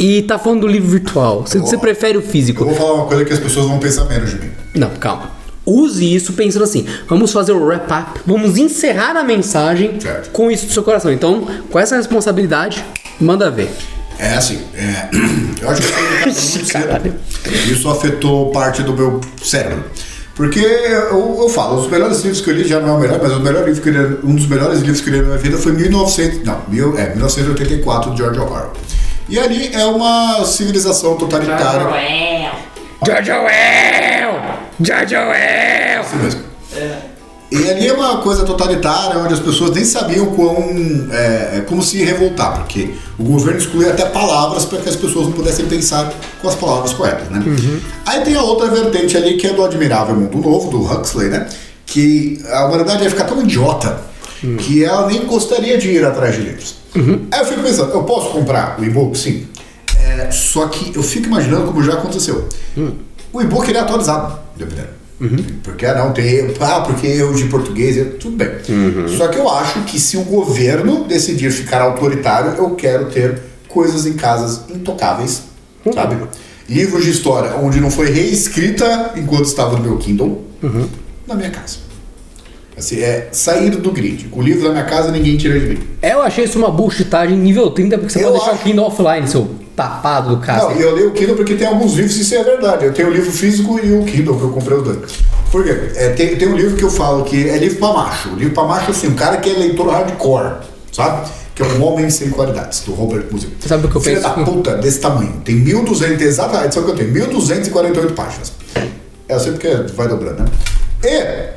E 0.00 0.22
tá 0.22 0.36
falando 0.38 0.62
do 0.62 0.66
livro 0.66 0.88
virtual. 0.90 1.42
Você, 1.46 1.60
você 1.60 1.78
prefere 1.78 2.18
o 2.18 2.20
Eu 2.20 2.26
físico? 2.26 2.64
vou 2.64 2.74
falar 2.74 2.94
uma 2.94 3.06
coisa 3.06 3.24
que 3.24 3.32
as 3.32 3.38
pessoas 3.38 3.66
vão 3.66 3.78
pensar 3.78 4.04
menos 4.06 4.30
de 4.30 4.36
mim. 4.40 4.50
Não, 4.74 4.90
calma. 4.90 5.30
Use 5.64 6.12
isso 6.12 6.32
pensando 6.32 6.64
assim. 6.64 6.84
Vamos 7.08 7.30
fazer 7.30 7.52
o 7.52 7.64
wrap-up. 7.64 8.20
Vamos 8.26 8.56
encerrar 8.56 9.16
a 9.16 9.22
mensagem 9.22 10.00
Certo. 10.00 10.30
com 10.30 10.50
isso 10.50 10.66
do 10.66 10.72
seu 10.72 10.82
coração. 10.82 11.12
Então, 11.12 11.46
com 11.70 11.78
essa 11.78 11.94
responsabilidade, 11.96 12.84
manda 13.20 13.48
ver. 13.48 13.70
É 14.22 14.34
assim, 14.34 14.62
é, 14.76 15.08
eu 15.60 15.68
acho 15.68 15.82
que 15.82 15.88
eu 15.88 15.92
fui 15.92 16.18
muito 16.20 16.40
cedo. 16.40 17.14
Isso 17.68 17.90
afetou 17.90 18.52
parte 18.52 18.84
do 18.84 18.92
meu 18.92 19.20
cérebro. 19.42 19.84
Porque 20.36 20.60
eu, 20.60 21.38
eu 21.40 21.48
falo, 21.48 21.80
os 21.80 21.90
melhores 21.90 22.20
livros 22.20 22.40
que 22.40 22.48
eu 22.48 22.54
li 22.54 22.66
já 22.66 22.78
não 22.78 22.90
é 22.90 22.92
o 22.92 23.00
melhor, 23.00 23.18
mas 23.20 23.32
o 23.32 23.40
melhor 23.40 23.66
livro 23.66 23.82
que 23.82 23.88
eu 23.88 23.92
li, 23.92 24.18
um 24.22 24.36
dos 24.36 24.46
melhores 24.46 24.78
livros 24.78 25.00
que 25.00 25.10
eu 25.10 25.14
li 25.14 25.18
na 25.18 25.26
minha 25.26 25.38
vida 25.38 25.58
foi 25.58 25.72
1900, 25.72 26.44
não, 26.44 26.62
mil, 26.68 26.96
é, 26.96 27.10
1984 27.10 28.12
de 28.12 28.18
George 28.18 28.38
Orwell. 28.38 28.72
E 29.28 29.40
ali 29.40 29.74
é 29.74 29.84
uma 29.86 30.44
civilização 30.44 31.16
totalitária. 31.16 31.80
Joel. 31.80 32.52
George 33.04 33.32
Orwell! 33.32 34.40
George 34.80 35.16
Orwell! 35.16 36.02
Isso 36.02 36.16
mesmo. 36.16 37.11
E 37.52 37.70
ali 37.70 37.86
é 37.86 37.92
uma 37.92 38.16
coisa 38.22 38.44
totalitária, 38.44 39.18
onde 39.18 39.34
as 39.34 39.40
pessoas 39.40 39.72
nem 39.72 39.84
sabiam 39.84 40.24
quão, 40.34 40.56
é, 41.10 41.58
é, 41.58 41.64
como 41.68 41.82
se 41.82 42.02
revoltar, 42.02 42.60
porque 42.60 42.94
o 43.18 43.24
governo 43.24 43.60
excluía 43.60 43.90
até 43.90 44.06
palavras 44.06 44.64
para 44.64 44.78
que 44.78 44.88
as 44.88 44.96
pessoas 44.96 45.26
não 45.26 45.32
pudessem 45.32 45.66
pensar 45.66 46.10
com 46.40 46.48
as 46.48 46.54
palavras 46.54 46.94
corretas, 46.94 47.28
né? 47.28 47.44
Aí 48.06 48.22
tem 48.22 48.34
a 48.36 48.42
outra 48.42 48.70
vertente 48.70 49.18
ali, 49.18 49.36
que 49.36 49.46
é 49.46 49.52
do 49.52 49.62
Admirável 49.62 50.16
Mundo 50.16 50.38
Novo, 50.38 50.70
do 50.70 50.82
Huxley, 50.82 51.28
né? 51.28 51.46
Que 51.84 52.42
a 52.50 52.64
humanidade 52.64 53.04
ia 53.04 53.10
ficar 53.10 53.24
tão 53.24 53.42
idiota 53.42 54.00
que 54.60 54.82
ela 54.82 55.06
nem 55.06 55.26
gostaria 55.26 55.76
de 55.76 55.90
ir 55.90 56.06
atrás 56.06 56.34
de 56.34 56.40
livros. 56.40 56.76
Aí 57.30 57.40
eu 57.40 57.44
fico 57.44 57.60
pensando, 57.60 57.92
eu 57.92 58.02
posso 58.04 58.30
comprar 58.30 58.80
o 58.80 58.84
e-book? 58.84 59.16
Sim. 59.18 59.46
É, 60.00 60.30
só 60.30 60.68
que 60.68 60.96
eu 60.96 61.02
fico 61.02 61.26
imaginando 61.26 61.66
como 61.66 61.82
já 61.82 61.92
aconteceu. 61.92 62.48
O 63.30 63.42
e-book 63.42 63.68
ele 63.68 63.76
é 63.76 63.82
atualizado, 63.82 64.38
dependendo. 64.56 65.01
Porque 65.62 65.86
ah, 65.86 65.94
não 65.94 66.12
tem. 66.12 66.52
Ah, 66.60 66.80
porque 66.80 67.06
eu 67.06 67.32
de 67.32 67.44
português, 67.44 67.96
é- 67.96 68.04
tudo 68.04 68.36
bem. 68.36 68.48
Só 69.16 69.28
que 69.28 69.38
eu 69.38 69.48
acho 69.48 69.80
que 69.82 69.98
se 69.98 70.16
o 70.16 70.22
governo 70.24 71.04
decidir 71.04 71.50
ficar 71.50 71.80
autoritário, 71.82 72.54
eu 72.58 72.70
quero 72.74 73.06
ter 73.06 73.38
coisas 73.68 74.04
em 74.06 74.14
casas 74.14 74.62
intocáveis, 74.68 75.42
sabe? 75.94 76.16
Livros 76.68 77.04
de 77.04 77.10
história 77.10 77.54
onde 77.56 77.80
não 77.80 77.90
foi 77.90 78.10
reescrita 78.10 79.12
enquanto 79.16 79.44
estava 79.46 79.76
no 79.76 79.82
meu 79.82 79.96
Kindle, 79.98 80.42
na 81.26 81.34
minha 81.34 81.50
casa. 81.50 81.76
Assim, 82.76 83.00
é 83.00 83.28
sair 83.32 83.70
do 83.70 83.92
grid. 83.92 84.28
O 84.32 84.40
livro 84.40 84.64
da 84.64 84.70
minha 84.70 84.84
casa 84.84 85.10
ninguém 85.12 85.36
tira 85.36 85.60
de 85.60 85.66
mim. 85.66 85.78
Eu 86.02 86.22
achei 86.22 86.44
isso 86.44 86.58
uma 86.58 86.70
bullshitagem 86.70 87.36
nível 87.36 87.70
30, 87.70 87.98
porque 87.98 88.12
você 88.12 88.20
Eu 88.20 88.28
pode 88.28 88.38
deixar 88.38 88.52
acho. 88.52 88.60
o 88.60 88.64
Kindle 88.64 88.84
offline, 88.86 89.28
seu 89.28 89.50
tapado 89.76 90.30
do 90.30 90.34
Não, 90.36 90.40
cara. 90.42 90.72
e 90.74 90.82
eu 90.82 90.94
leio 90.94 91.08
o 91.08 91.12
Kindle 91.12 91.34
porque 91.36 91.54
tem 91.54 91.66
alguns 91.66 91.94
livros, 91.94 92.16
isso 92.16 92.34
é 92.34 92.42
verdade. 92.44 92.84
Eu 92.84 92.92
tenho 92.92 93.08
o 93.08 93.12
livro 93.12 93.30
físico 93.32 93.78
e 93.82 93.92
o 93.92 94.04
Kindle 94.04 94.36
que 94.36 94.42
eu 94.44 94.50
comprei 94.50 94.78
os 94.78 94.84
dois. 94.84 94.98
Por 95.50 95.64
quê? 95.64 95.70
É, 95.96 96.10
tem, 96.10 96.36
tem 96.36 96.48
um 96.48 96.56
livro 96.56 96.76
que 96.76 96.82
eu 96.84 96.90
falo 96.90 97.24
que 97.24 97.48
é 97.48 97.56
livro 97.58 97.78
pra 97.78 97.92
macho. 97.92 98.30
Livro 98.30 98.54
pra 98.54 98.64
macho, 98.64 98.90
assim, 98.90 99.08
um 99.08 99.14
cara 99.14 99.36
que 99.38 99.50
é 99.50 99.52
leitor 99.54 99.88
hardcore, 99.90 100.56
sabe? 100.92 101.28
Que 101.54 101.62
é 101.62 101.66
um 101.66 101.82
homem 101.84 102.08
sem 102.08 102.30
qualidades, 102.30 102.80
do 102.80 102.92
Robert 102.94 103.24
Musil. 103.30 103.50
Sabe 103.66 103.86
o 103.86 103.90
que 103.90 103.96
eu 103.96 104.00
Filho 104.00 104.20
penso? 104.22 104.28
da 104.36 104.42
puta, 104.44 104.76
desse 104.76 105.00
tamanho. 105.00 105.40
Tem 105.44 105.62
1.200, 105.62 106.20
exata 106.22 106.58
a 106.60 106.64
edição 106.64 106.82
que 106.84 106.90
eu 106.90 106.94
tenho, 106.96 107.12
1.248 107.12 108.14
páginas. 108.14 108.52
É, 109.28 109.34
eu 109.34 109.40
sei 109.40 109.52
porque 109.52 109.68
vai 109.94 110.08
dobrando, 110.08 110.42
né? 110.42 110.48
E 111.04 111.08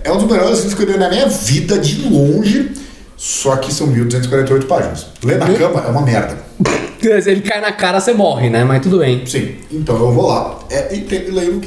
é 0.04 0.12
um 0.12 0.18
dos 0.18 0.30
melhores 0.30 0.58
livros 0.58 0.74
que 0.74 0.84
eu 0.84 0.88
li 0.92 0.98
na 0.98 1.10
minha 1.10 1.28
vida, 1.28 1.78
de 1.78 2.10
longe, 2.10 2.72
só 3.16 3.56
que 3.58 3.74
são 3.74 3.88
1.248 3.88 4.66
páginas. 4.66 5.06
Ler 5.24 5.38
na 5.38 5.46
cama 5.54 5.84
é 5.88 5.90
uma 5.92 6.02
merda. 6.02 6.36
Ele 7.26 7.42
cai 7.42 7.62
na 7.62 7.72
cara, 7.72 8.00
você 8.00 8.14
morre, 8.14 8.50
né? 8.50 8.64
Mas 8.64 8.82
tudo 8.82 9.00
bem. 9.00 9.26
Sim, 9.26 9.56
então 9.72 9.96
eu 9.96 10.12
vou 10.12 10.28
lá 10.28 10.60
é, 10.70 10.96
e 10.96 11.02
tem, 11.02 11.30
leio 11.32 11.62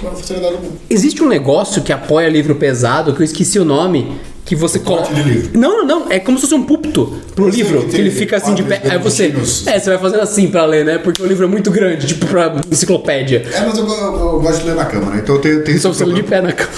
com 0.00 0.08
a 0.08 0.12
facilidade 0.12 0.56
do 0.56 0.62
mundo. 0.62 0.78
Existe 0.88 1.22
um 1.22 1.28
negócio 1.28 1.82
que 1.82 1.92
apoia 1.92 2.28
livro 2.28 2.54
pesado, 2.54 3.14
que 3.14 3.20
eu 3.20 3.24
esqueci 3.24 3.58
o 3.58 3.64
nome, 3.64 4.12
que 4.44 4.56
você 4.56 4.78
coloca. 4.78 5.04
porte 5.08 5.22
de 5.22 5.28
livro. 5.30 5.58
Não, 5.58 5.84
não, 5.84 6.00
não. 6.00 6.12
É 6.12 6.18
como 6.18 6.36
se 6.38 6.42
fosse 6.42 6.54
um 6.54 6.62
púlpito 6.64 7.12
pro 7.34 7.48
livro, 7.48 7.82
que 7.82 7.90
que, 7.90 7.96
ele 7.96 8.10
fica 8.10 8.36
assim 8.38 8.54
de 8.54 8.62
pé. 8.62 8.78
quadros 8.78 9.20
Aí 9.20 9.32
você. 9.34 9.70
É, 9.70 9.78
você 9.78 9.90
vai 9.90 9.98
fazendo 9.98 10.20
assim 10.22 10.48
pra 10.48 10.64
ler, 10.64 10.84
né? 10.84 10.98
Porque 10.98 11.22
o 11.22 11.26
livro 11.26 11.44
é 11.44 11.48
muito 11.48 11.70
grande, 11.70 12.06
tipo 12.06 12.26
pra 12.26 12.54
enciclopédia. 12.70 13.44
É, 13.52 13.60
mas 13.60 13.78
eu, 13.78 13.86
eu- 13.86 14.16
eu 14.18 14.40
gosto 14.40 14.60
de 14.62 14.66
ler 14.66 14.74
na 14.76 14.84
cama, 14.84 15.10
né? 15.12 15.20
Então 15.22 15.36
eu 15.36 15.40
tenho, 15.40 15.62
tenho 15.64 15.78
Só 15.80 15.92
você 15.92 16.04
lê 16.04 16.14
de 16.14 16.22
pé 16.24 16.40
na 16.40 16.52
cama. 16.52 16.70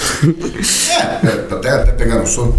É, 0.89 1.27
é, 1.27 1.53
até, 1.53 1.69
até 1.69 1.91
pegar 1.93 2.19
no 2.19 2.27
sono. 2.27 2.55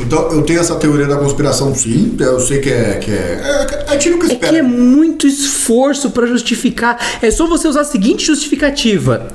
Então 0.00 0.30
eu 0.32 0.42
tenho 0.42 0.60
essa 0.60 0.74
teoria 0.76 1.06
da 1.06 1.16
conspiração, 1.16 1.74
sim. 1.74 2.16
Eu 2.18 2.40
sei 2.40 2.58
que 2.60 2.70
é. 2.70 2.94
Que 2.94 3.10
é, 3.10 3.86
é, 3.88 3.94
é 3.94 3.96
tiro 3.96 4.18
que 4.18 4.26
É 4.26 4.28
que 4.28 4.34
espera. 4.34 4.58
é 4.58 4.62
muito 4.62 5.26
esforço 5.26 6.10
pra 6.10 6.26
justificar. 6.26 6.98
É 7.22 7.30
só 7.30 7.46
você 7.46 7.68
usar 7.68 7.82
a 7.82 7.84
seguinte 7.84 8.24
justificativa. 8.26 9.28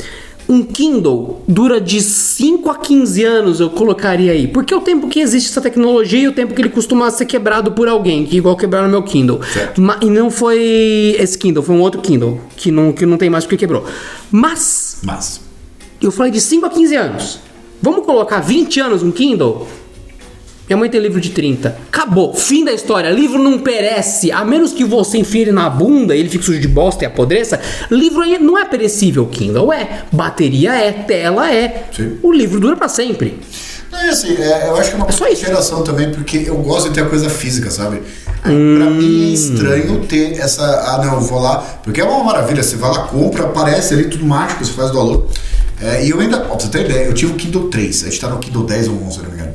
Um 0.47 0.61
Kindle 0.61 1.41
dura 1.47 1.81
de 1.81 1.99
5 1.99 2.69
a 2.69 2.75
15 2.75 3.23
anos, 3.23 3.59
eu 3.59 3.69
colocaria 3.71 4.31
aí. 4.31 4.47
Porque 4.47 4.71
é 4.71 4.77
o 4.77 4.81
tempo 4.81 5.07
que 5.07 5.19
existe 5.19 5.49
essa 5.49 5.59
tecnologia 5.59 6.19
e 6.19 6.27
o 6.27 6.31
tempo 6.31 6.53
que 6.53 6.61
ele 6.61 6.69
costuma 6.69 7.09
ser 7.09 7.25
quebrado 7.25 7.71
por 7.71 7.87
alguém, 7.87 8.25
que 8.27 8.37
igual 8.37 8.55
quebraram 8.55 8.87
meu 8.87 9.01
Kindle. 9.01 9.39
E 10.01 10.05
não 10.09 10.29
foi 10.29 11.15
esse 11.17 11.35
Kindle, 11.35 11.63
foi 11.63 11.73
um 11.73 11.81
outro 11.81 11.99
Kindle, 11.99 12.39
que 12.55 12.69
não, 12.69 12.91
que 12.91 13.07
não 13.07 13.17
tem 13.17 13.27
mais 13.27 13.43
porque 13.43 13.57
quebrou. 13.57 13.85
Mas, 14.29 14.99
Mas. 15.01 15.41
eu 15.99 16.11
falei 16.11 16.31
de 16.31 16.39
5 16.39 16.63
a 16.63 16.69
15 16.69 16.95
anos. 16.95 17.39
Vamos 17.81 18.05
colocar 18.05 18.39
20 18.39 18.79
anos 18.81 19.01
um 19.01 19.11
Kindle? 19.11 19.67
Minha 20.67 20.77
mãe 20.77 20.89
tem 20.89 20.99
livro 20.99 21.21
de 21.21 21.29
30. 21.29 21.77
Acabou. 21.87 22.33
Fim 22.33 22.65
da 22.65 22.73
história. 22.73 23.09
Livro 23.11 23.37
não 23.37 23.59
perece. 23.59 24.31
A 24.31 24.43
menos 24.43 24.73
que 24.73 24.83
você 24.83 25.19
enfie 25.19 25.41
ele 25.41 25.51
na 25.51 25.69
bunda 25.69 26.15
e 26.15 26.19
ele 26.19 26.29
fique 26.29 26.43
sujo 26.43 26.59
de 26.59 26.67
bosta 26.67 27.03
e 27.03 27.07
apodreça. 27.07 27.59
Livro 27.91 28.21
aí 28.21 28.39
não 28.39 28.57
é 28.57 28.65
perecível. 28.65 29.27
Kindle 29.27 29.71
é. 29.71 30.03
Bateria 30.11 30.73
é. 30.73 30.91
Tela 30.91 31.53
é. 31.53 31.85
Sim. 31.95 32.17
O 32.23 32.31
livro 32.31 32.59
dura 32.59 32.75
pra 32.75 32.87
sempre. 32.87 33.39
Não, 33.91 34.03
e 34.05 34.09
assim, 34.09 34.35
é, 34.37 34.67
eu 34.67 34.75
acho 34.75 34.89
que 34.89 34.95
é 34.95 34.99
uma 34.99 35.07
isso. 35.29 35.45
geração 35.45 35.83
também, 35.83 36.11
porque 36.11 36.43
eu 36.47 36.57
gosto 36.57 36.89
de 36.89 36.95
ter 36.95 37.01
a 37.01 37.05
coisa 37.05 37.29
física, 37.29 37.69
sabe? 37.69 38.01
Pra 38.41 38.51
mim 38.51 39.29
é 39.29 39.33
estranho 39.33 40.05
ter 40.05 40.37
essa. 40.39 40.63
Ah, 40.63 41.03
não, 41.03 41.15
eu 41.15 41.21
vou 41.21 41.39
lá. 41.39 41.63
Porque 41.83 42.01
é 42.01 42.03
uma 42.03 42.23
maravilha. 42.23 42.61
Você 42.61 42.75
vai 42.75 42.91
lá, 42.91 43.07
compra, 43.07 43.45
aparece 43.45 43.93
ali 43.93 44.05
tudo 44.05 44.25
mágico, 44.25 44.65
você 44.65 44.71
faz 44.73 44.91
download. 44.91 45.25
É, 45.81 46.05
e 46.05 46.09
eu 46.09 46.19
ainda. 46.19 46.37
Ó, 46.49 46.55
pra 46.55 46.59
você 46.59 46.67
ter 46.69 46.85
ideia, 46.85 47.05
eu 47.05 47.13
tive 47.13 47.33
o 47.33 47.35
Kindle 47.35 47.67
3. 47.69 48.03
A 48.03 48.05
gente 48.09 48.19
tá 48.19 48.29
no 48.29 48.37
Kindle 48.39 48.63
10 48.63 48.87
ou 48.87 49.03
11, 49.03 49.17
se 49.17 49.23
não 49.23 49.29
me 49.29 49.35
engano. 49.35 49.53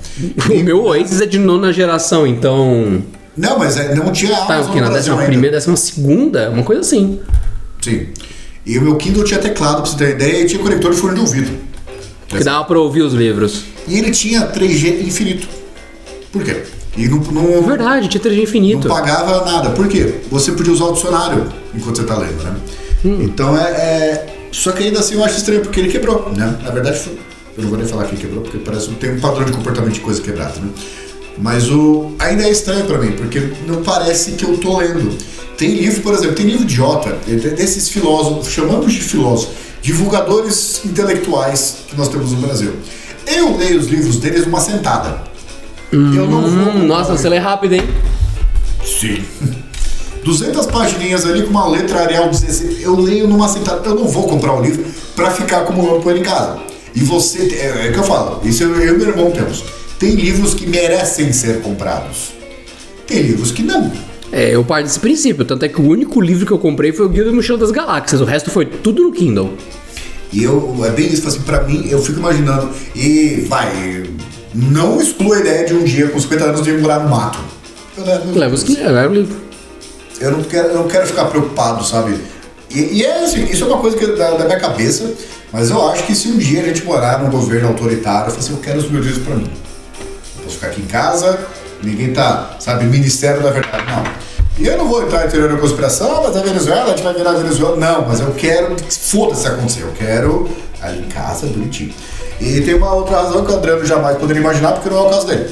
O 0.61 0.65
meu 0.65 0.85
Oasis 0.85 1.21
é 1.21 1.27
de 1.27 1.39
nona 1.39 1.73
geração, 1.73 2.27
então. 2.27 3.03
Não, 3.37 3.59
mas 3.59 3.77
é, 3.79 3.95
não 3.95 4.13
tinha 4.13 4.37
Tá, 4.37 4.45
Amazon 4.57 4.71
o 4.71 4.73
que? 4.75 4.81
no 4.81 4.87
Na 4.89 4.93
décima 4.95 5.15
ainda. 5.17 5.27
primeira, 5.27 5.57
décima 5.57 5.77
segunda? 5.77 6.51
Uma 6.51 6.63
coisa 6.63 6.83
assim. 6.83 7.21
Sim. 7.81 8.09
E 8.67 8.77
o 8.77 8.83
meu 8.83 8.97
Kindle 8.97 9.25
tinha 9.25 9.41
teclado, 9.41 9.83
pra 9.83 9.91
você 9.91 9.97
ter 9.97 10.11
ideia, 10.11 10.43
e 10.43 10.47
tinha 10.47 10.61
conector 10.63 10.91
de 10.93 10.99
fone 11.01 11.15
de 11.15 11.21
ouvido. 11.21 11.51
Que 12.29 12.45
dava 12.45 12.65
pra 12.65 12.79
ouvir 12.79 13.03
os 13.03 13.15
livros. 13.15 13.65
E 13.89 13.99
ele 13.99 14.11
tinha 14.11 14.43
3G 14.47 15.01
infinito. 15.07 15.49
Por 16.31 16.45
quê? 16.45 16.63
E 16.97 17.09
não, 17.09 17.19
não, 17.19 17.63
Verdade, 17.63 18.09
tinha 18.09 18.23
3G 18.23 18.37
não 18.37 18.43
infinito. 18.43 18.89
pagava 18.89 19.45
nada. 19.51 19.71
Por 19.71 19.89
quê? 19.89 20.17
Você 20.31 20.53
podia 20.53 20.73
usar 20.73 20.85
o 20.85 20.93
dicionário 20.93 21.47
enquanto 21.75 21.97
você 21.97 22.05
tá 22.05 22.17
lendo, 22.19 22.43
né? 22.43 22.55
Então 23.05 23.57
é, 23.59 23.63
é- 23.71 24.37
Só 24.53 24.73
que 24.73 24.83
ainda 24.85 25.01
assim 25.01 25.15
eu 25.15 25.25
acho 25.25 25.37
estranho, 25.39 25.61
porque 25.63 25.81
ele 25.81 25.89
quebrou, 25.91 26.33
né? 26.37 26.59
Na 26.63 26.71
verdade, 26.71 26.99
foi- 26.99 27.13
eu 27.57 27.63
não 27.63 27.71
vou 27.71 27.79
nem 27.79 27.87
falar 27.87 28.05
que 28.05 28.15
ele 28.15 28.21
quebrou, 28.23 28.43
porque 28.43 28.59
parece 28.59 28.89
que 28.89 28.95
tem 28.97 29.13
um 29.13 29.21
padrão 29.21 29.45
de 29.45 29.53
comportamento 29.53 29.93
de 29.95 30.01
coisa 30.01 30.21
quebrada, 30.21 30.55
né? 30.61 30.69
Mas 31.39 31.71
o 31.71 32.13
ainda 32.19 32.43
é 32.45 32.51
estranho 32.51 32.85
pra 32.85 32.99
mim, 32.99 33.13
porque 33.13 33.53
não 33.67 33.83
parece 33.83 34.33
que 34.33 34.45
eu 34.45 34.59
tô 34.59 34.79
lendo. 34.79 35.17
Tem 35.57 35.75
livro, 35.75 36.01
por 36.03 36.15
exemplo, 36.15 36.35
tem 36.35 36.47
livro 36.47 36.63
idiota, 36.63 37.17
desses 37.27 37.89
filósofos, 37.89 38.49
chamamos 38.53 38.93
de 38.93 39.01
filósofos, 39.01 39.55
divulgadores 39.83 40.81
intelectuais 40.85 41.77
que 41.89 41.97
nós 41.97 42.09
temos 42.09 42.33
no 42.33 42.39
Brasil. 42.39 42.73
Eu 43.27 43.57
leio 43.57 43.79
os 43.79 43.87
livros 43.87 44.17
deles 44.17 44.45
numa 44.47 44.61
sentada. 44.61 45.23
eu 45.93 45.99
não 46.01 46.43
vou. 46.43 46.73
Hum, 46.75 46.87
nossa, 46.87 47.17
você 47.17 47.29
lê 47.29 47.39
rápido, 47.39 47.75
hein? 47.75 47.83
Sim. 48.85 49.23
200 50.25 50.67
pagininhas 50.67 51.25
ali 51.27 51.43
com 51.43 51.51
uma 51.51 51.69
letra 51.69 52.01
Arial 52.03 52.29
16. 52.29 52.83
Eu 52.83 52.95
leio 52.97 53.27
numa 53.27 53.49
sentada. 53.49 53.89
Eu 53.89 53.95
não 53.95 54.07
vou 54.07 54.25
comprar 54.29 54.55
um 54.55 54.63
livro 54.63 54.85
pra 55.17 55.31
ficar 55.31 55.63
acumulando 55.63 56.01
poeira 56.03 56.21
em 56.21 56.25
casa. 56.25 56.59
E 56.95 57.01
você. 57.01 57.39
É, 57.55 57.87
é 57.87 57.91
o 57.91 57.93
que 57.93 57.99
eu 57.99 58.05
falo. 58.05 58.41
Isso 58.45 58.63
eu, 58.65 58.75
eu 58.81 58.95
e 58.95 58.99
meu 58.99 59.09
irmão 59.09 59.31
temos. 59.31 59.65
Tem 59.99 60.15
livros 60.15 60.55
que 60.55 60.67
merecem 60.67 61.33
ser 61.33 61.61
comprados. 61.61 62.33
Tem 63.07 63.23
livros 63.23 63.51
que 63.51 63.63
não. 63.63 63.91
É, 64.33 64.55
eu 64.55 64.63
parto 64.65 64.85
desse 64.87 65.01
princípio. 65.01 65.45
Tanto 65.45 65.65
é 65.65 65.69
que 65.69 65.81
o 65.81 65.87
único 65.89 66.21
livro 66.21 66.47
que 66.47 66.53
eu 66.53 66.59
comprei 66.59 66.93
foi 66.93 67.07
o 67.07 67.09
Guia 67.09 67.25
do 67.25 67.33
Mochila 67.35 67.59
das 67.59 67.71
Galáxias. 67.71 68.21
O 68.21 68.25
resto 68.25 68.51
foi 68.51 68.65
tudo 68.67 69.03
no 69.03 69.13
Kindle. 69.13 69.55
E 70.33 70.45
eu, 70.45 70.77
é 70.85 70.91
bem 70.91 71.13
isso, 71.13 71.27
assim, 71.27 71.41
pra 71.41 71.65
mim, 71.65 71.89
eu 71.91 72.01
fico 72.01 72.21
imaginando, 72.21 72.71
e 72.95 73.45
vai, 73.49 74.05
não 74.55 75.01
exclua 75.01 75.35
a 75.39 75.41
ideia 75.41 75.67
de 75.67 75.75
um 75.75 75.83
dia 75.83 76.07
com 76.07 76.21
50 76.21 76.45
anos 76.45 76.63
de 76.63 76.71
morar 76.75 77.01
no 77.01 77.11
mato. 77.11 77.41
Eu, 77.97 78.05
não- 78.27 78.35
Leva 78.35 78.55
os 78.55 78.63
que 78.63 78.75
leva 78.77 79.09
o 79.09 79.13
livro. 79.13 79.37
Eu 80.21 80.31
não 80.31 80.45
quero, 80.45 80.75
não 80.75 80.87
quero 80.87 81.07
ficar 81.07 81.25
preocupado, 81.25 81.85
sabe? 81.85 82.21
E, 82.71 82.99
e 82.99 83.05
é 83.05 83.25
assim, 83.25 83.45
isso 83.47 83.65
é 83.65 83.67
uma 83.67 83.79
coisa 83.79 83.97
que 83.97 84.07
da, 84.07 84.33
da 84.33 84.45
minha 84.45 84.61
cabeça, 84.61 85.13
mas 85.53 85.71
eu 85.71 85.89
acho 85.89 86.05
que 86.05 86.15
se 86.15 86.29
um 86.29 86.39
dia 86.39 86.61
a 86.61 86.65
gente 86.65 86.85
morar 86.85 87.21
num 87.21 87.31
governo 87.31 87.69
autoritário, 87.69 88.27
eu 88.27 88.31
falo 88.31 88.39
assim, 88.39 88.53
eu 88.53 88.61
quero 88.61 88.79
os 88.79 88.91
meus 88.91 89.05
livros 89.05 89.25
pra 89.25 89.35
mim. 89.35 89.51
Eu 90.39 90.45
posso 90.45 90.55
ficar 90.57 90.69
aqui 90.69 90.83
em 90.83 90.87
casa, 90.87 91.41
ninguém 91.83 92.13
tá, 92.13 92.57
sabe, 92.61 92.85
Ministério 92.85 93.43
da 93.43 93.51
Verdade, 93.51 93.85
não. 93.87 94.31
E 94.59 94.67
eu 94.67 94.77
não 94.77 94.87
vou 94.87 95.03
entrar 95.03 95.27
em 95.27 95.31
teoria 95.31 95.49
da 95.49 95.57
conspiração, 95.57 96.23
mas 96.23 96.37
a 96.37 96.43
Venezuela, 96.43 96.85
a 96.85 96.89
gente 96.91 97.03
vai 97.03 97.15
virar 97.15 97.33
Venezuela. 97.33 97.77
Não, 97.77 98.07
mas 98.07 98.21
eu 98.21 98.31
quero 98.33 98.75
que 98.77 98.95
foda-se 98.95 99.47
acontecer, 99.47 99.83
eu 99.83 99.93
quero 99.93 100.51
ali 100.83 100.99
em 100.99 101.09
casa, 101.09 101.47
bonitinho. 101.47 101.95
E 102.39 102.61
tem 102.61 102.75
uma 102.75 102.93
outra 102.93 103.23
razão 103.23 103.45
que 103.45 103.53
o 103.53 103.55
Adriano 103.57 103.87
jamais 103.87 104.19
poderia 104.19 104.41
imaginar, 104.41 104.73
porque 104.73 104.91
não 104.91 104.99
é 104.99 105.01
o 105.01 105.11
caso 105.11 105.27
dele. 105.27 105.49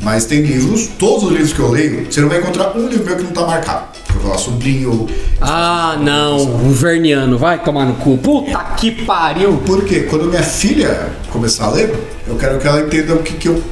Mas 0.00 0.24
tem 0.24 0.40
livros, 0.40 0.88
todos 0.98 1.24
os 1.24 1.30
livros 1.30 1.52
que 1.52 1.58
eu 1.58 1.70
leio, 1.70 2.10
você 2.10 2.20
não 2.20 2.28
vai 2.28 2.38
encontrar 2.38 2.76
um 2.76 2.86
livro 2.88 3.04
meu 3.04 3.16
que 3.16 3.22
não 3.22 3.32
tá 3.32 3.46
marcado. 3.46 3.95
Falar 4.20 4.38
sobrinho. 4.38 5.06
Ah, 5.40 5.96
não. 6.00 6.66
O 6.66 6.70
Verniano. 6.70 7.38
Vai 7.38 7.62
tomar 7.62 7.84
no 7.84 7.94
cu. 7.94 8.18
Puta 8.18 8.58
que 8.76 8.90
pariu. 9.04 9.60
Porque 9.66 10.00
quando 10.00 10.24
minha 10.26 10.42
filha 10.42 11.12
começar 11.30 11.66
a 11.66 11.70
ler, 11.70 11.94
eu 12.26 12.36
quero 12.36 12.58
que 12.58 12.66
ela 12.66 12.80
entenda 12.80 13.14
o 13.14 13.22
que, 13.22 13.34
que 13.34 13.48
eu. 13.48 13.62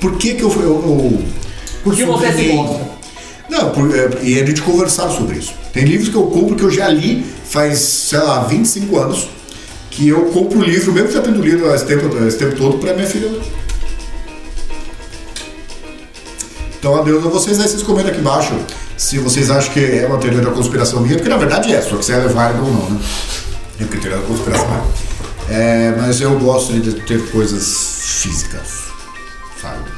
Por 0.00 0.16
que, 0.16 0.34
que 0.34 0.42
eu. 0.42 0.50
eu, 0.50 0.62
eu 0.62 1.22
Por 1.82 1.94
que 1.94 2.04
você 2.04 2.32
se 2.32 2.52
mostra? 2.52 2.96
Não, 3.48 3.70
por, 3.70 3.96
é, 3.96 4.10
e 4.22 4.40
a 4.40 4.44
gente 4.44 4.60
conversar 4.62 5.08
sobre 5.08 5.38
isso. 5.38 5.54
Tem 5.72 5.84
livros 5.84 6.08
que 6.08 6.16
eu 6.16 6.24
compro 6.24 6.56
que 6.56 6.62
eu 6.62 6.70
já 6.70 6.88
li 6.88 7.24
faz, 7.44 7.78
sei 7.78 8.18
lá, 8.18 8.40
25 8.44 8.98
anos, 8.98 9.28
que 9.90 10.08
eu 10.08 10.26
compro 10.26 10.58
o 10.58 10.62
livro, 10.62 10.92
mesmo 10.92 11.12
já 11.12 11.22
tendo 11.22 11.40
lido 11.40 11.72
esse 11.72 11.84
tempo, 11.84 12.06
esse 12.26 12.38
tempo 12.38 12.56
todo, 12.56 12.78
pra 12.78 12.92
minha 12.92 13.06
filha 13.06 13.30
ler. 13.30 13.42
Então, 16.78 17.00
adeus 17.00 17.24
a 17.24 17.28
vocês, 17.28 17.58
aí 17.60 17.68
vocês 17.68 17.82
comentam 17.82 18.10
aqui 18.10 18.20
embaixo 18.20 18.52
se 18.96 19.18
vocês 19.18 19.50
acham 19.50 19.72
que 19.72 19.80
é 19.80 20.06
uma 20.06 20.18
teoria 20.18 20.40
da 20.40 20.50
conspiração 20.50 21.00
minha, 21.00 21.16
porque 21.16 21.28
na 21.28 21.36
verdade 21.36 21.72
é, 21.72 21.80
só 21.82 21.96
que 21.96 22.04
se 22.04 22.12
ela 22.12 22.24
é 22.24 22.28
válida 22.28 22.62
ou 22.62 22.72
não, 22.72 22.90
né? 22.90 23.00
É 23.80 23.84
porque 23.84 23.98
teoria 23.98 24.18
da 24.18 24.26
conspiração 24.26 24.66
é. 24.74 25.06
É, 25.48 25.94
mas 25.96 26.20
eu 26.20 26.38
gosto 26.38 26.72
de 26.80 26.94
ter 27.02 27.30
coisas 27.30 27.98
físicas, 28.22 28.84
sabe? 29.60 29.95